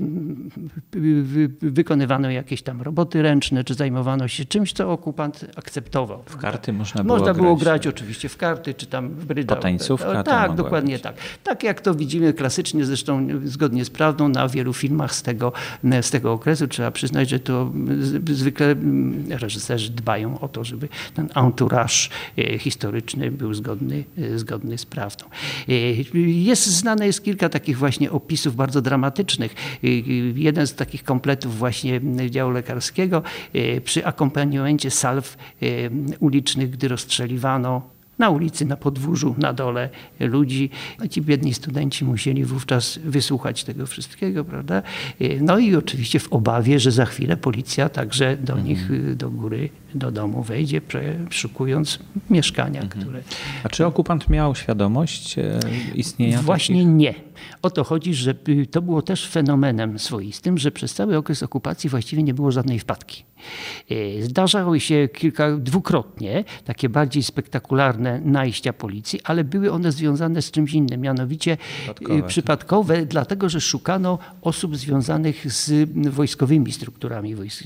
wykonywano 1.61 2.30
jakieś 2.32 2.61
tam 2.61 2.82
roboty 2.82 3.22
ręczne, 3.22 3.63
czy 3.63 3.74
zajmowano 3.74 4.28
się 4.28 4.45
czymś, 4.45 4.74
co 4.74 4.91
okupant 4.91 5.45
akceptował. 5.55 6.24
W 6.26 6.38
karty 6.38 6.74
można 6.74 7.03
było 7.03 7.18
Można 7.18 7.34
było 7.34 7.55
grać. 7.55 7.63
grać 7.63 7.88
oczywiście 7.88 8.30
w 8.30 8.38
karty, 8.38 8.74
czy 8.74 8.86
tam 8.86 9.09
w 9.09 9.26
bryda. 9.26 9.55
Potańcówka 9.55 10.24
Tak, 10.24 10.55
dokładnie 10.55 10.93
być. 10.93 11.01
tak. 11.03 11.15
Tak 11.43 11.63
jak 11.63 11.82
to 11.82 11.95
widzimy 11.95 12.34
klasycznie, 12.34 12.86
zresztą 12.86 13.28
zgodnie 13.43 13.86
z 13.86 13.89
prawdą 13.89 14.30
na 14.30 14.47
wielu 14.47 14.74
filmach 14.74 15.15
z 15.15 15.22
tego, 15.22 15.53
z 16.01 16.11
tego 16.11 16.34
okresu. 16.34 16.68
Trzeba 16.68 16.91
przyznać, 16.91 17.30
że 17.30 17.39
to 17.39 17.72
zwykle 18.32 18.57
reżyserzy 19.30 19.91
dbają 19.91 20.39
o 20.39 20.47
to, 20.47 20.64
żeby 20.64 20.89
ten 21.14 21.30
entourage 21.36 22.08
E, 22.38 22.60
historyczny 22.60 23.32
był 23.32 23.53
zgodny, 23.53 24.03
e, 24.18 24.39
zgodny 24.39 24.78
z 24.78 24.86
prawdą. 24.86 25.26
E, 25.70 25.74
jest 26.20 26.66
znane 26.66 27.05
jest 27.08 27.24
kilka 27.24 27.49
takich 27.49 27.78
właśnie 27.78 28.12
opisów 28.12 28.55
bardzo 28.55 28.82
dramatycznych. 28.82 29.55
Jeden 30.36 30.68
z 30.68 30.76
takich 30.76 31.03
kompletów 31.03 31.58
właśnie 31.58 32.01
działu 32.30 32.51
lekarskiego 32.51 33.24
przy 33.84 34.05
akompaniamencie 34.05 34.91
salw 34.91 35.38
ulicznych, 36.20 36.70
gdy 36.70 36.88
rozstrzeliwano 36.88 37.97
na 38.20 38.30
ulicy, 38.30 38.65
na 38.65 38.78
podwórzu, 38.78 39.36
na 39.38 39.53
dole 39.53 39.89
ludzi. 40.20 40.70
Ci 41.09 41.22
biedni 41.22 41.53
studenci 41.53 42.05
musieli 42.05 42.45
wówczas 42.45 42.99
wysłuchać 43.03 43.63
tego 43.63 43.86
wszystkiego, 43.86 44.45
prawda? 44.45 44.84
No 45.41 45.59
i 45.59 45.76
oczywiście 45.76 46.20
w 46.20 46.34
obawie, 46.34 46.80
że 46.80 46.91
za 46.91 47.05
chwilę 47.05 47.38
policja 47.38 47.89
także 47.89 48.38
do 48.38 48.53
mhm. 48.53 48.68
nich, 48.68 49.15
do 49.15 49.30
góry, 49.30 49.70
do 49.96 50.12
domu 50.12 50.44
wejdzie, 50.44 50.82
przeszukując 50.82 52.00
mieszkania, 52.30 52.82
mhm. 52.82 53.02
które... 53.02 53.22
A 53.64 53.70
czy 53.70 53.86
okupant 53.86 54.30
miał 54.30 54.56
świadomość 54.56 55.40
e, 55.40 55.60
istnienia 55.96 56.42
Właśnie 56.42 56.76
takich? 56.76 56.96
nie. 56.96 57.14
O 57.62 57.70
to 57.70 57.84
chodzi, 57.84 58.14
że 58.14 58.36
to 58.72 58.82
było 58.82 59.02
też 59.02 59.28
fenomenem 59.28 60.00
swoistym, 60.00 60.58
że 60.58 60.72
przez 60.72 60.94
cały 60.94 61.18
okres 61.18 61.44
okupacji 61.44 61.90
właściwie 61.90 62.24
nie 62.24 62.34
było 62.34 62.52
żadnej 62.52 62.80
wpadki. 62.80 63.24
E, 63.90 64.22
zdarzały 64.24 64.80
się 64.80 65.10
kilka, 65.14 65.58
dwukrotnie 65.58 66.44
takie 66.66 66.90
bardziej 66.90 67.24
spektakularne 67.24 68.22
najścia 68.26 68.74
policji, 68.74 69.20
ale 69.24 69.44
były 69.44 69.72
one 69.72 69.92
związane 69.92 70.42
z 70.42 70.52
czymś 70.52 70.74
innym, 70.74 71.02
mianowicie 71.02 71.52
e, 71.52 71.58
przypadkowe, 71.58 72.28
przypadkowe 72.28 73.06
dlatego 73.06 73.50
że 73.50 73.62
szukano 73.62 74.20
osób 74.42 74.78
związanych 74.78 75.54
z 75.54 75.90
wojskowymi 76.10 76.72
strukturami 76.72 77.36
wojsk, 77.36 77.64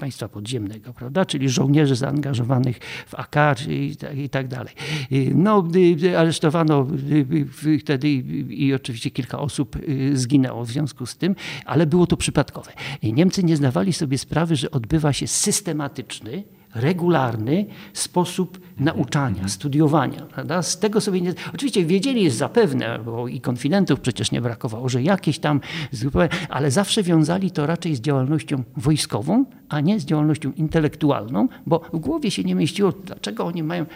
państwa 0.00 0.28
podziemnego, 0.28 0.92
prawda? 0.92 1.24
Czyli 1.28 1.48
żołnierzy 1.48 1.96
zaangażowanych 1.96 2.78
w 3.06 3.14
AK 3.14 3.36
i, 3.68 3.96
i 4.16 4.28
tak 4.28 4.48
dalej. 4.48 4.74
No, 5.34 5.68
aresztowano 6.16 6.86
wtedy 7.80 8.08
i 8.48 8.74
oczywiście 8.74 9.10
kilka 9.10 9.38
osób 9.38 9.76
zginęło 10.12 10.64
w 10.64 10.70
związku 10.70 11.06
z 11.06 11.16
tym, 11.16 11.34
ale 11.64 11.86
było 11.86 12.06
to 12.06 12.16
przypadkowe. 12.16 12.72
Niemcy 13.02 13.44
nie 13.44 13.56
zdawali 13.56 13.92
sobie 13.92 14.18
sprawy, 14.18 14.56
że 14.56 14.70
odbywa 14.70 15.12
się 15.12 15.26
systematyczny, 15.26 16.44
regularny 16.74 17.66
sposób 17.92 18.60
nauczania, 18.80 19.48
studiowania. 19.48 20.22
Prawda? 20.22 20.62
Z 20.62 20.78
tego 20.78 21.00
sobie 21.00 21.20
nie... 21.20 21.34
Oczywiście 21.54 21.84
wiedzieli 21.84 22.30
zapewne, 22.30 22.98
bo 23.04 23.28
i 23.28 23.40
konfidentów 23.40 24.00
przecież 24.00 24.32
nie 24.32 24.40
brakowało, 24.40 24.88
że 24.88 25.02
jakieś 25.02 25.38
tam, 25.38 25.60
ale 26.48 26.70
zawsze 26.70 27.02
wiązali 27.02 27.50
to 27.50 27.66
raczej 27.66 27.96
z 27.96 28.00
działalnością 28.00 28.62
wojskową, 28.76 29.44
a 29.68 29.80
nie 29.80 30.00
z 30.00 30.04
działalnością 30.04 30.52
intelektualną, 30.52 31.48
bo 31.66 31.80
w 31.92 31.98
głowie 31.98 32.30
się 32.30 32.44
nie 32.44 32.54
mieściło, 32.54 32.92
dlaczego 33.04 33.46
oni 33.46 33.62
mają, 33.62 33.86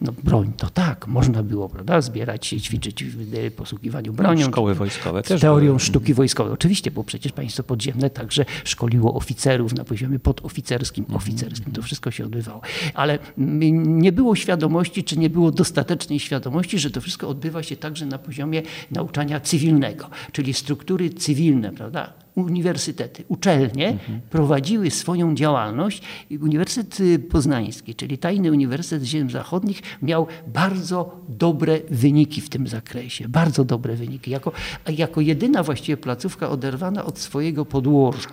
no 0.00 0.12
broń, 0.24 0.52
to 0.56 0.70
tak, 0.70 1.06
można 1.06 1.42
było, 1.42 1.68
prawda, 1.68 2.00
zbierać 2.00 2.46
się, 2.46 2.60
ćwiczyć 2.60 3.04
w 3.04 3.50
posługiwaniu 3.56 4.12
bronią. 4.12 4.46
Szkoły 4.46 4.74
wojskowe 4.74 5.22
też. 5.22 5.40
Teorią 5.40 5.66
były. 5.66 5.80
sztuki 5.80 6.14
wojskowej, 6.14 6.52
oczywiście, 6.52 6.90
bo 6.90 7.04
przecież 7.04 7.32
państwo 7.32 7.62
podziemne 7.62 8.10
także 8.10 8.44
szkoliło 8.64 9.14
oficerów 9.14 9.74
na 9.74 9.84
poziomie 9.84 10.18
podoficerskim, 10.18 11.04
mhm. 11.04 11.16
oficerskim, 11.16 11.72
to 11.72 11.82
wszystko 11.82 12.10
się 12.10 12.24
odbywało. 12.32 12.60
Ale 12.94 13.18
nie 13.36 14.12
było 14.12 14.36
świadomości, 14.36 15.04
czy 15.04 15.18
nie 15.18 15.30
było 15.30 15.50
dostatecznej 15.50 16.18
świadomości, 16.18 16.78
że 16.78 16.90
to 16.90 17.00
wszystko 17.00 17.28
odbywa 17.28 17.62
się 17.62 17.76
także 17.76 18.06
na 18.06 18.18
poziomie 18.18 18.62
nauczania 18.90 19.40
cywilnego, 19.40 20.10
czyli 20.32 20.54
struktury 20.54 21.10
cywilne, 21.10 21.72
prawda? 21.72 22.12
uniwersytety, 22.34 23.24
uczelnie 23.28 23.88
mhm. 23.88 24.20
prowadziły 24.30 24.90
swoją 24.90 25.34
działalność. 25.34 26.02
Uniwersytet 26.30 26.98
Poznański, 27.30 27.94
czyli 27.94 28.18
Tajny 28.18 28.50
Uniwersytet 28.50 29.04
Ziem 29.04 29.30
Zachodnich, 29.30 29.82
miał 30.02 30.26
bardzo 30.46 31.20
dobre 31.28 31.80
wyniki 31.90 32.40
w 32.40 32.48
tym 32.48 32.68
zakresie. 32.68 33.28
Bardzo 33.28 33.64
dobre 33.64 33.96
wyniki. 33.96 34.30
Jako, 34.30 34.52
jako 34.88 35.20
jedyna 35.20 35.62
właściwie 35.62 35.96
placówka 35.96 36.48
oderwana 36.48 37.04
od 37.04 37.18
swojego 37.18 37.64
podłoża, 37.64 38.28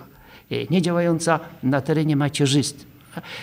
e, 0.52 0.66
nie 0.72 0.82
działająca 0.82 1.40
na 1.64 1.82
terenie 1.82 2.16
macierzystym 2.16 2.90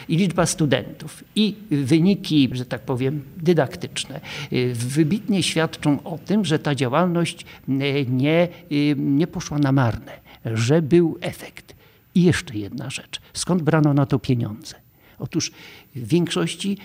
i 0.09 0.17
liczba 0.17 0.47
studentów, 0.47 1.25
i 1.37 1.55
wyniki, 1.71 2.51
że 2.53 2.65
tak 2.65 2.81
powiem, 2.81 3.23
dydaktyczne 3.37 4.21
y, 4.53 4.75
wybitnie 4.75 5.43
świadczą 5.43 6.03
o 6.03 6.19
tym, 6.19 6.45
że 6.45 6.59
ta 6.59 6.75
działalność 6.75 7.43
y, 7.69 8.07
nie, 8.09 8.49
y, 8.73 8.95
nie 8.99 9.27
poszła 9.27 9.59
na 9.59 9.73
marne, 9.73 10.13
że 10.45 10.83
był 10.83 11.19
efekt. 11.21 11.77
I 12.15 12.23
jeszcze 12.23 12.59
jedna 12.59 12.91
rzecz. 12.91 13.21
Skąd 13.33 13.63
brano 13.63 13.95
na 13.95 14.07
to 14.07 14.19
pieniądze? 14.19 14.75
Otóż 15.19 15.53
w 15.95 16.09
większości 16.09 16.79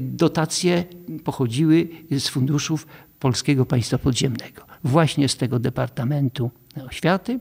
dotacje 0.00 0.84
pochodziły 1.24 1.88
z 2.10 2.28
funduszów 2.28 2.86
Polskiego 3.20 3.66
Państwa 3.66 3.98
Podziemnego, 3.98 4.62
właśnie 4.84 5.28
z 5.28 5.36
tego 5.36 5.58
Departamentu 5.58 6.50
Oświaty, 6.86 7.40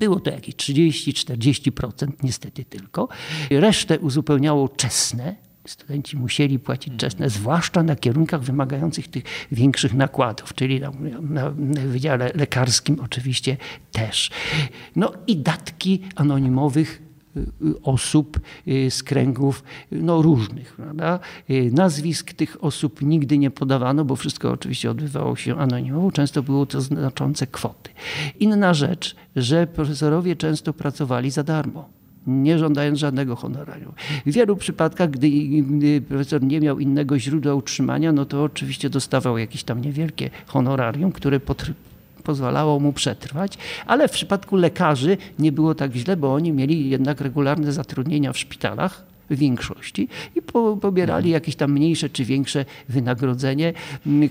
było 0.00 0.20
to 0.20 0.30
jakieś 0.30 0.54
30-40% 0.54 2.08
niestety 2.22 2.64
tylko. 2.64 3.08
Resztę 3.50 3.98
uzupełniało 3.98 4.68
czesne, 4.68 5.36
Studenci 5.66 6.16
musieli 6.16 6.58
płacić 6.58 6.94
czesne, 6.96 7.30
zwłaszcza 7.30 7.82
na 7.82 7.96
kierunkach 7.96 8.42
wymagających 8.42 9.08
tych 9.08 9.24
większych 9.52 9.94
nakładów, 9.94 10.54
czyli 10.54 10.80
na, 10.80 10.90
na, 11.20 11.52
na, 11.56 11.80
Wydziale 11.80 12.32
Lekarskim 12.34 13.00
oczywiście 13.00 13.56
też. 13.92 14.30
No 14.96 15.12
i 15.26 15.36
datki 15.36 16.00
anonimowych 16.14 17.02
osób 17.82 18.40
y, 18.68 18.90
z 18.90 19.02
kręgów 19.02 19.62
no, 19.92 20.22
różnych. 20.22 20.72
Prawda? 20.72 21.18
Y, 21.50 21.70
nazwisk 21.72 22.32
tych 22.32 22.64
osób 22.64 23.02
nigdy 23.02 23.38
nie 23.38 23.50
podawano, 23.50 24.04
bo 24.04 24.16
wszystko 24.16 24.50
oczywiście 24.50 24.90
odbywało 24.90 25.36
się 25.36 25.56
anonimowo. 25.56 26.12
Często 26.12 26.42
było 26.42 26.66
to 26.66 26.80
znaczące 26.80 27.46
kwoty. 27.46 27.90
Inna 28.40 28.74
rzecz, 28.74 29.16
że 29.36 29.66
profesorowie 29.66 30.36
często 30.36 30.72
pracowali 30.72 31.30
za 31.30 31.42
darmo 31.42 32.00
nie 32.26 32.58
żądając 32.58 32.98
żadnego 32.98 33.36
honorarium. 33.36 33.92
W 34.26 34.32
wielu 34.32 34.56
przypadkach, 34.56 35.10
gdy 35.10 36.02
profesor 36.08 36.42
nie 36.42 36.60
miał 36.60 36.78
innego 36.78 37.18
źródła 37.18 37.54
utrzymania, 37.54 38.12
no 38.12 38.24
to 38.24 38.42
oczywiście 38.42 38.90
dostawał 38.90 39.38
jakieś 39.38 39.64
tam 39.64 39.80
niewielkie 39.80 40.30
honorarium, 40.46 41.12
które 41.12 41.40
pozwalało 42.30 42.80
mu 42.80 42.92
przetrwać, 42.92 43.58
ale 43.86 44.08
w 44.08 44.10
przypadku 44.10 44.56
lekarzy 44.56 45.16
nie 45.38 45.52
było 45.52 45.74
tak 45.74 45.92
źle, 45.94 46.16
bo 46.16 46.34
oni 46.34 46.52
mieli 46.52 46.90
jednak 46.90 47.20
regularne 47.20 47.72
zatrudnienia 47.72 48.32
w 48.32 48.38
szpitalach, 48.38 49.09
większości 49.36 50.08
i 50.36 50.42
po, 50.42 50.76
pobierali 50.76 51.30
jakieś 51.30 51.56
tam 51.56 51.72
mniejsze 51.72 52.10
czy 52.10 52.24
większe 52.24 52.64
wynagrodzenie, 52.88 53.72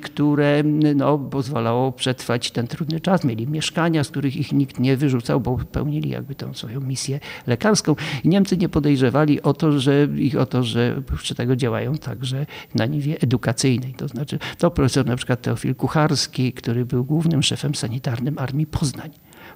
które 0.02 0.64
no, 0.96 1.18
pozwalało 1.18 1.92
przetrwać 1.92 2.52
ten 2.52 2.68
trudny 2.68 3.00
czas. 3.00 3.24
Mieli 3.24 3.48
mieszkania, 3.48 4.04
z 4.04 4.10
których 4.10 4.38
ich 4.38 4.52
nikt 4.52 4.80
nie 4.80 4.98
wyrzucał, 4.98 5.42
bo 5.42 5.58
pełnili 5.72 6.10
jakby 6.10 6.36
tą 6.36 6.54
swoją 6.54 6.82
misję 6.82 7.20
lekarską. 7.48 7.96
I 8.24 8.30
Niemcy 8.30 8.58
nie 8.58 8.70
podejrzewali 8.70 9.42
o 9.42 9.54
to, 9.54 9.80
że 9.80 10.08
ich 10.18 10.38
o 10.38 10.46
to, 10.46 10.64
że 10.64 11.02
przy 11.18 11.36
tego 11.36 11.56
działają 11.56 11.98
także 11.98 12.46
na 12.76 12.86
niwie 12.86 13.22
edukacyjnej. 13.22 13.94
To 13.94 14.08
znaczy, 14.08 14.40
to 14.58 14.72
profesor 14.72 15.06
na 15.06 15.16
przykład 15.16 15.42
Teofil 15.42 15.76
Kucharski, 15.76 16.54
który 16.54 16.86
był 16.86 17.04
głównym 17.06 17.44
szefem 17.44 17.76
sanitarnym 17.76 18.38
Armii 18.38 18.66
Poznań 18.66 19.10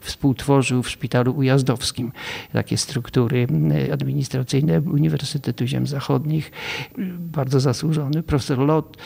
współtworzył 0.04 0.84
w 0.84 0.90
Szpitalu 0.90 1.36
Ujazdowskim 1.38 2.12
takie 2.54 2.78
struktury 2.78 3.48
administracyjne 3.94 4.82
Uniwersytetu 4.82 5.66
Ziem 5.66 5.88
Zachodnich. 5.88 6.52
Bardzo 7.20 7.60
zasłużony 7.60 8.24
profesor 8.24 8.58
Lot 8.60 8.98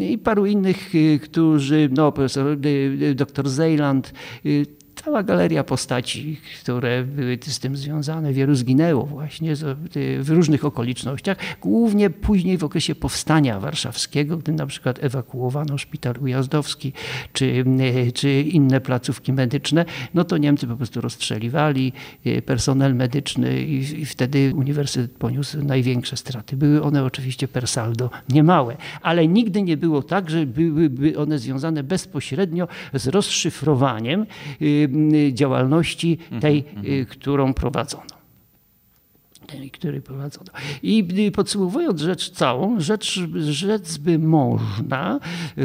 i 0.00 0.18
paru 0.18 0.46
innych, 0.46 0.92
e, 0.94 1.18
którzy, 1.18 1.88
no 1.92 2.12
profesor 2.12 2.46
e, 2.52 3.14
dr 3.14 3.48
Zeyland, 3.48 4.12
cała 4.94 5.22
galeria 5.22 5.64
postaci, 5.64 6.40
które 6.60 7.04
były 7.04 7.38
z 7.46 7.58
tym 7.58 7.76
związane. 7.76 8.32
Wielu 8.32 8.54
zginęło 8.54 9.06
właśnie 9.06 9.54
w 10.20 10.30
różnych 10.30 10.64
okolicznościach. 10.64 11.36
Głównie 11.60 12.10
później 12.10 12.58
w 12.58 12.64
okresie 12.64 12.94
powstania 12.94 13.60
warszawskiego, 13.60 14.36
gdy 14.36 14.52
na 14.52 14.66
przykład 14.66 15.04
ewakuowano 15.04 15.78
szpital 15.78 16.14
ujazdowski 16.20 16.92
czy, 17.32 17.64
czy 18.14 18.40
inne 18.40 18.80
placówki 18.80 19.32
medyczne, 19.32 19.84
no 20.14 20.24
to 20.24 20.38
Niemcy 20.38 20.66
po 20.66 20.76
prostu 20.76 21.00
rozstrzeliwali 21.00 21.92
e, 22.24 22.42
personel 22.42 22.94
medyczny 22.94 23.62
i, 23.62 24.00
i 24.00 24.06
wtedy 24.06 24.52
uniwersytet 24.56 25.12
poniósł 25.12 25.62
największe 25.62 26.16
straty. 26.16 26.56
Były 26.56 26.82
one 26.82 27.04
oczywiście 27.04 27.48
per 27.48 27.68
saldo 27.68 28.10
niemałe, 28.28 28.76
ale 29.02 29.28
nigdy 29.28 29.62
nie 29.62 29.76
było 29.76 30.02
tak, 30.02 30.30
że 30.30 30.46
byłyby 30.46 31.18
one 31.18 31.38
związane 31.38 31.82
bezpośrednio 31.82 32.68
z 32.94 33.06
rozszyfrowaniem 33.08 34.26
e, 34.60 34.81
działalności 35.32 36.18
tej, 36.40 36.58
mhm, 36.58 36.76
mhm. 36.78 37.06
którą 37.06 37.54
prowadzono. 37.54 38.22
Której 39.72 40.02
prowadzono. 40.02 40.46
I 40.82 41.08
y, 41.28 41.32
podsumowując 41.32 42.00
rzecz 42.00 42.30
całą, 42.30 42.80
rzecz, 42.80 43.20
rzec 43.38 43.96
by 43.96 44.18
można, 44.18 45.20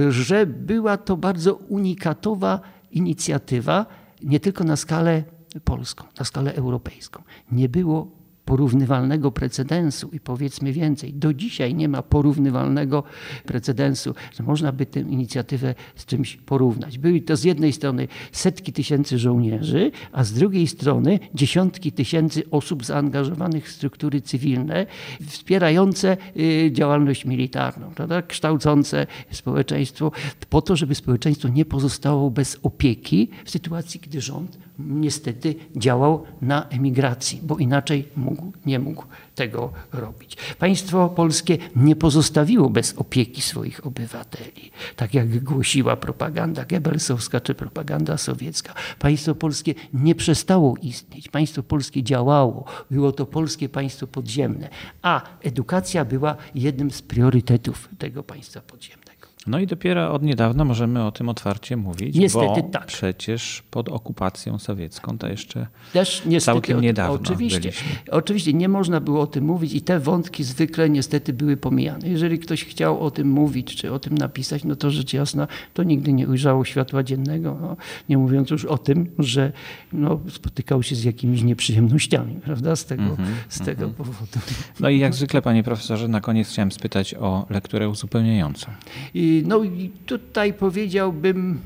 że 0.10 0.46
była 0.46 0.98
to 0.98 1.18
bardzo 1.18 1.56
unikatowa 1.56 2.60
inicjatywa, 2.92 3.86
nie 4.24 4.40
tylko 4.40 4.64
na 4.64 4.76
skalę 4.76 5.24
polską, 5.64 6.04
na 6.20 6.26
skalę 6.26 6.56
europejską. 6.56 7.24
Nie 7.52 7.70
było 7.70 8.17
porównywalnego 8.48 9.32
precedensu 9.32 10.10
i 10.14 10.20
powiedzmy 10.20 10.74
więcej, 10.74 11.14
do 11.14 11.34
dzisiaj 11.34 11.76
nie 11.76 11.88
ma 11.88 12.02
porównywalnego 12.02 13.04
precedensu, 13.46 14.16
że 14.38 14.44
można 14.44 14.72
by 14.72 14.86
tę 14.86 15.00
inicjatywę 15.00 15.76
z 15.96 16.06
czymś 16.06 16.38
porównać. 16.38 16.98
Były 16.98 17.22
to 17.22 17.36
z 17.36 17.44
jednej 17.44 17.74
strony 17.74 18.08
setki 18.32 18.74
tysięcy 18.74 19.20
żołnierzy, 19.20 19.92
a 20.12 20.24
z 20.24 20.34
drugiej 20.34 20.68
strony 20.68 21.20
dziesiątki 21.34 21.92
tysięcy 21.92 22.50
osób 22.52 22.86
zaangażowanych 22.86 23.68
w 23.68 23.72
struktury 23.72 24.22
cywilne, 24.22 24.86
wspierające 25.28 26.18
y, 26.38 26.72
działalność 26.72 27.26
militarną, 27.26 27.92
prawda? 27.96 28.22
kształcące 28.22 29.08
społeczeństwo 29.32 30.12
po 30.50 30.62
to, 30.62 30.76
żeby 30.76 30.96
społeczeństwo 30.96 31.48
nie 31.48 31.66
pozostało 31.66 32.32
bez 32.32 32.60
opieki 32.64 33.30
w 33.46 33.50
sytuacji, 33.50 34.00
gdy 34.00 34.22
rząd 34.22 34.67
niestety 34.80 35.56
działał 35.76 36.24
na 36.42 36.68
emigracji, 36.70 37.40
bo 37.44 37.58
inaczej 37.58 38.08
mógł, 38.16 38.52
nie 38.66 38.80
mógł 38.80 39.04
tego 39.36 39.72
robić. 39.94 40.38
Państwo 40.60 41.10
polskie 41.10 41.58
nie 41.76 41.96
pozostawiło 41.96 42.70
bez 42.70 42.94
opieki 42.94 43.42
swoich 43.42 43.86
obywateli, 43.86 44.72
tak 44.96 45.14
jak 45.14 45.44
głosiła 45.44 45.96
propaganda 45.96 46.66
Goebbelsowska 46.66 47.42
czy 47.42 47.56
propaganda 47.56 48.18
sowiecka. 48.18 48.74
Państwo 49.00 49.36
polskie 49.36 49.74
nie 49.94 50.16
przestało 50.16 50.76
istnieć. 50.82 51.30
Państwo 51.30 51.64
polskie 51.64 52.04
działało. 52.04 52.66
Było 52.92 53.12
to 53.12 53.26
polskie 53.26 53.70
państwo 53.70 54.08
podziemne, 54.08 54.70
a 55.02 55.22
edukacja 55.44 56.06
była 56.06 56.36
jednym 56.56 56.92
z 56.92 57.02
priorytetów 57.02 57.90
tego 57.98 58.24
państwa 58.24 58.62
podziemnego. 58.62 59.07
No 59.48 59.60
i 59.60 59.68
dopiero 59.68 60.14
od 60.14 60.24
niedawna 60.24 60.66
możemy 60.66 61.06
o 61.06 61.12
tym 61.12 61.30
otwarcie 61.30 61.78
mówić, 61.78 62.16
niestety 62.16 62.62
bo 62.62 62.70
tak. 62.70 62.86
przecież 62.86 63.64
pod 63.72 63.90
okupacją 63.90 64.60
sowiecką 64.60 65.18
to 65.18 65.28
jeszcze 65.28 65.68
Też 65.94 66.22
niestety, 66.26 66.56
całkiem 66.56 66.82
niedawno 66.82 67.16
oczywiście, 67.16 67.60
byliśmy. 67.60 67.90
Oczywiście 68.12 68.54
nie 68.54 68.70
można 68.70 69.02
było 69.02 69.22
o 69.22 69.28
tym 69.28 69.46
mówić 69.46 69.74
i 69.74 69.82
te 69.82 70.00
wątki 70.00 70.44
zwykle 70.44 70.90
niestety 70.90 71.34
były 71.34 71.58
pomijane. 71.58 72.08
Jeżeli 72.08 72.40
ktoś 72.40 72.66
chciał 72.66 73.00
o 73.00 73.12
tym 73.12 73.30
mówić 73.30 73.76
czy 73.76 73.94
o 73.94 74.00
tym 74.00 74.18
napisać, 74.18 74.64
no 74.64 74.76
to 74.76 74.92
rzecz 74.92 75.14
jasna, 75.14 75.48
to 75.74 75.84
nigdy 75.84 76.14
nie 76.14 76.28
ujrzało 76.28 76.66
światła 76.66 77.04
dziennego. 77.04 77.58
No, 77.62 77.78
nie 78.10 78.18
mówiąc 78.18 78.50
już 78.50 78.66
o 78.66 78.78
tym, 78.78 79.10
że 79.20 79.52
no, 79.94 80.20
spotykał 80.30 80.84
się 80.84 80.96
z 80.96 81.04
jakimiś 81.04 81.44
nieprzyjemnościami 81.44 82.34
prawda? 82.36 82.76
z 82.76 82.86
tego, 82.86 83.04
mm 83.04 83.16
-hmm, 83.16 83.34
z 83.50 83.60
tego 83.60 83.84
mm 83.84 83.94
-hmm. 83.94 83.98
powodu. 83.98 84.40
No 84.80 84.90
i 84.90 85.00
jak 85.00 85.14
zwykle 85.14 85.42
panie 85.42 85.64
profesorze, 85.64 86.08
na 86.08 86.22
koniec 86.22 86.50
chciałem 86.50 86.72
spytać 86.72 87.14
o 87.14 87.46
lekturę 87.50 87.90
uzupełniającą. 87.90 88.72
I 89.14 89.37
no 89.46 89.64
i 89.64 89.92
tutaj 90.06 90.54
powiedziałbym, 90.54 91.60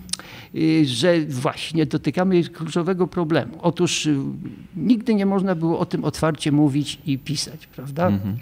y, 0.55 0.85
że 0.85 1.21
właśnie 1.21 1.85
dotykamy 1.85 2.43
kluczowego 2.43 3.07
problemu. 3.07 3.57
Otóż 3.61 4.05
y, 4.05 4.15
nigdy 4.75 5.15
nie 5.15 5.25
można 5.25 5.55
było 5.55 5.79
o 5.79 5.85
tym 5.85 6.03
otwarcie 6.03 6.51
mówić 6.51 6.99
i 7.05 7.19
pisać, 7.19 7.67
prawda? 7.67 8.07
Mhm. 8.07 8.37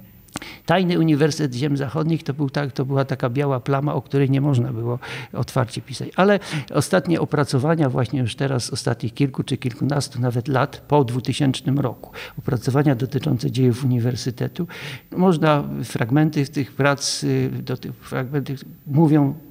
Tajny 0.66 1.00
Uniwersytet 1.00 1.54
Ziem 1.54 1.78
Zachodnich 1.78 2.24
to, 2.24 2.34
był 2.34 2.50
tak, 2.50 2.72
to 2.72 2.86
była 2.86 3.06
taka 3.06 3.30
biała 3.30 3.60
plama, 3.60 3.94
o 3.94 4.02
której 4.02 4.30
nie 4.30 4.42
można 4.42 4.74
było 4.74 5.00
otwarcie 5.34 5.82
pisać. 5.82 6.10
Ale 6.16 6.40
ostatnie 6.74 7.22
opracowania, 7.22 7.90
właśnie 7.90 8.20
już 8.20 8.36
teraz, 8.36 8.74
ostatnich 8.74 9.14
kilku 9.14 9.44
czy 9.44 9.58
kilkunastu 9.58 10.22
nawet 10.22 10.48
lat 10.48 10.82
po 10.88 11.04
2000 11.04 11.72
roku, 11.72 12.12
opracowania 12.40 12.96
dotyczące 12.96 13.52
dziejów 13.52 13.86
Uniwersytetu, 13.86 14.68
można, 15.12 15.64
fragmenty 15.84 16.46
tych 16.46 16.72
prac, 16.72 17.24
y, 17.24 17.50
do 17.64 17.78
tych 17.78 17.96
fragmenty 17.96 18.56
mówią 18.88 19.49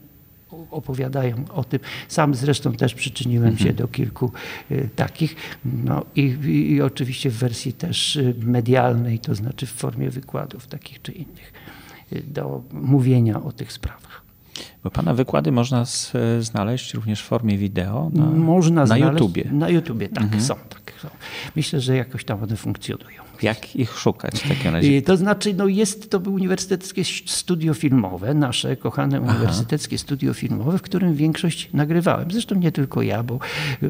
opowiadają 0.70 1.44
o 1.54 1.64
tym. 1.64 1.80
Sam 2.08 2.34
zresztą 2.34 2.72
też 2.72 2.94
przyczyniłem 2.94 3.58
się 3.58 3.68
mhm. 3.68 3.76
do 3.76 3.88
kilku 3.88 4.32
y, 4.70 4.88
takich. 4.96 5.36
No 5.64 6.04
i, 6.16 6.22
i, 6.72 6.82
oczywiście 6.82 7.30
w 7.30 7.38
wersji 7.38 7.72
też 7.72 8.16
y, 8.16 8.34
medialnej, 8.38 9.18
to 9.18 9.34
znaczy 9.34 9.66
w 9.66 9.72
formie 9.72 10.10
wykładów 10.10 10.66
takich 10.66 11.02
czy 11.02 11.12
innych, 11.12 11.52
y, 12.12 12.22
do 12.22 12.62
mówienia 12.72 13.42
o 13.42 13.52
tych 13.52 13.72
sprawach. 13.72 14.07
Bo 14.84 14.90
Pana 14.90 15.14
wykłady 15.14 15.52
można 15.52 15.84
z, 15.84 16.12
znaleźć 16.40 16.94
również 16.94 17.22
w 17.22 17.24
formie 17.24 17.58
wideo 17.58 18.10
na, 18.14 18.26
można 18.26 18.80
na 18.80 18.86
znaleźć, 18.86 19.12
YouTubie. 19.12 19.44
Na 19.52 19.68
YouTubie, 19.68 20.08
tak, 20.08 20.24
mhm. 20.24 20.42
są, 20.42 20.54
tak, 20.54 20.92
są. 21.02 21.08
Myślę, 21.56 21.80
że 21.80 21.96
jakoś 21.96 22.24
tam 22.24 22.42
one 22.42 22.56
funkcjonują. 22.56 23.28
Jak 23.42 23.76
ich 23.76 23.98
szukać 23.98 24.40
w 24.40 24.48
takim 24.48 24.72
razie? 24.72 25.02
To 25.02 25.16
znaczy, 25.16 25.54
no 25.54 25.66
jest 25.66 26.10
to 26.10 26.18
uniwersyteckie 26.18 27.04
studio 27.26 27.74
filmowe, 27.74 28.34
nasze 28.34 28.76
kochane 28.76 29.20
Aha. 29.22 29.32
uniwersyteckie 29.32 29.98
studio 29.98 30.34
filmowe, 30.34 30.78
w 30.78 30.82
którym 30.82 31.14
większość 31.14 31.72
nagrywałem. 31.72 32.30
Zresztą 32.30 32.54
nie 32.54 32.72
tylko 32.72 33.02
ja, 33.02 33.22
bo 33.22 33.38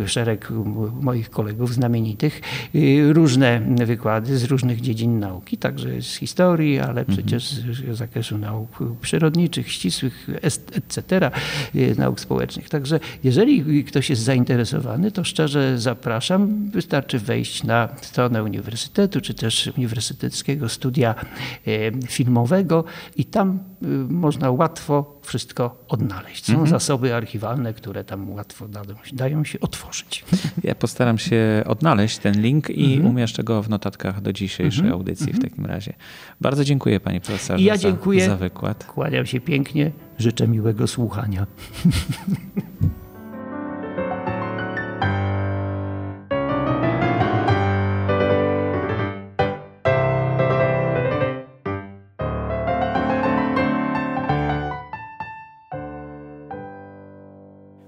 szereg 0.07 0.53
moich 1.01 1.31
kolegów 1.31 1.75
znamienitych, 1.75 2.41
y, 2.75 3.13
różne 3.13 3.61
wykłady 3.87 4.39
z 4.39 4.45
różnych 4.45 4.81
dziedzin 4.81 5.19
nauki, 5.19 5.59
także 5.59 6.03
z 6.03 6.15
historii, 6.15 6.79
ale 6.79 7.01
mhm. 7.01 7.07
przecież 7.07 7.45
z 7.45 7.97
zakresu 7.97 8.39
nauk 8.39 8.79
przyrodniczych, 9.01 9.73
ścisłych, 9.73 10.29
etc., 10.73 11.31
y, 11.75 11.95
nauk 11.99 12.21
społecznych. 12.21 12.69
Także 12.69 13.01
jeżeli 13.25 13.85
ktoś 13.85 14.11
jest 14.11 14.23
zainteresowany, 14.23 15.13
to 15.13 15.25
szczerze 15.25 15.79
zapraszam. 15.79 16.71
Wystarczy 16.71 17.19
wejść 17.19 17.65
na 17.65 17.89
stronę 18.03 18.43
uniwersytetu, 18.45 19.21
czy 19.21 19.35
też 19.35 19.71
Uniwersyteckiego 19.77 20.69
Studia 20.69 21.15
e, 21.67 22.09
Filmowego 22.09 22.85
i 23.17 23.25
tam 23.25 23.59
e, 23.83 23.87
można 24.09 24.51
łatwo 24.51 25.21
wszystko 25.23 25.85
odnaleźć. 25.89 26.47
Są 26.47 26.53
mhm. 26.53 26.71
zasoby 26.71 27.15
archiwalne, 27.15 27.75
które 27.75 28.05
tam 28.05 28.31
łatwo 28.31 28.69
dają, 28.69 28.95
dają, 29.13 29.45
się 29.45 29.61
otworzyć. 29.61 30.25
Ja 30.65 30.75
postaram 30.75 31.19
się 31.19 31.63
odnaleźć 31.67 32.19
ten 32.19 32.43
link 32.43 32.71
i 32.71 32.95
mhm. 32.95 33.07
umieszczę 33.07 33.45
go 33.45 33.63
w 33.63 33.69
notatkach 33.69 34.21
do 34.21 34.33
dzisiejszej 34.33 34.81
mhm. 34.85 34.93
audycji 34.93 35.27
w 35.27 35.35
mhm. 35.35 35.51
takim 35.51 35.67
razie. 35.67 35.93
Bardzo 36.41 36.65
dziękuję 36.65 37.01
panie 37.01 37.21
profesorze 37.21 37.65
ja 37.65 37.77
dziękuję. 37.77 38.21
Za, 38.21 38.27
za 38.27 38.37
wykład. 38.37 38.85
Kłaniam 38.85 39.27
się 39.27 39.41
pięknie. 39.41 39.93
Życzę 40.19 40.49
miłego 40.49 40.87
słuchania. 40.87 41.47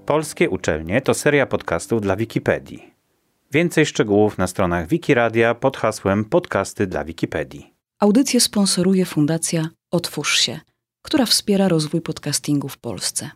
Polskie 0.06 0.50
uczelnie 0.50 1.00
to 1.00 1.14
seria 1.14 1.46
podcastów 1.46 2.00
dla 2.00 2.16
Wikipedii. 2.16 2.94
Więcej 3.52 3.86
szczegółów 3.86 4.38
na 4.38 4.46
stronach 4.46 4.88
Wikiradia 4.88 5.54
pod 5.54 5.76
hasłem 5.76 6.24
Podcasty 6.24 6.86
dla 6.86 7.04
Wikipedii. 7.04 7.74
Audycję 8.00 8.40
sponsoruje 8.40 9.04
Fundacja 9.04 9.68
Otwórz 9.90 10.38
się, 10.38 10.60
która 11.02 11.26
wspiera 11.26 11.68
rozwój 11.68 12.00
podcastingu 12.00 12.68
w 12.68 12.78
Polsce. 12.78 13.30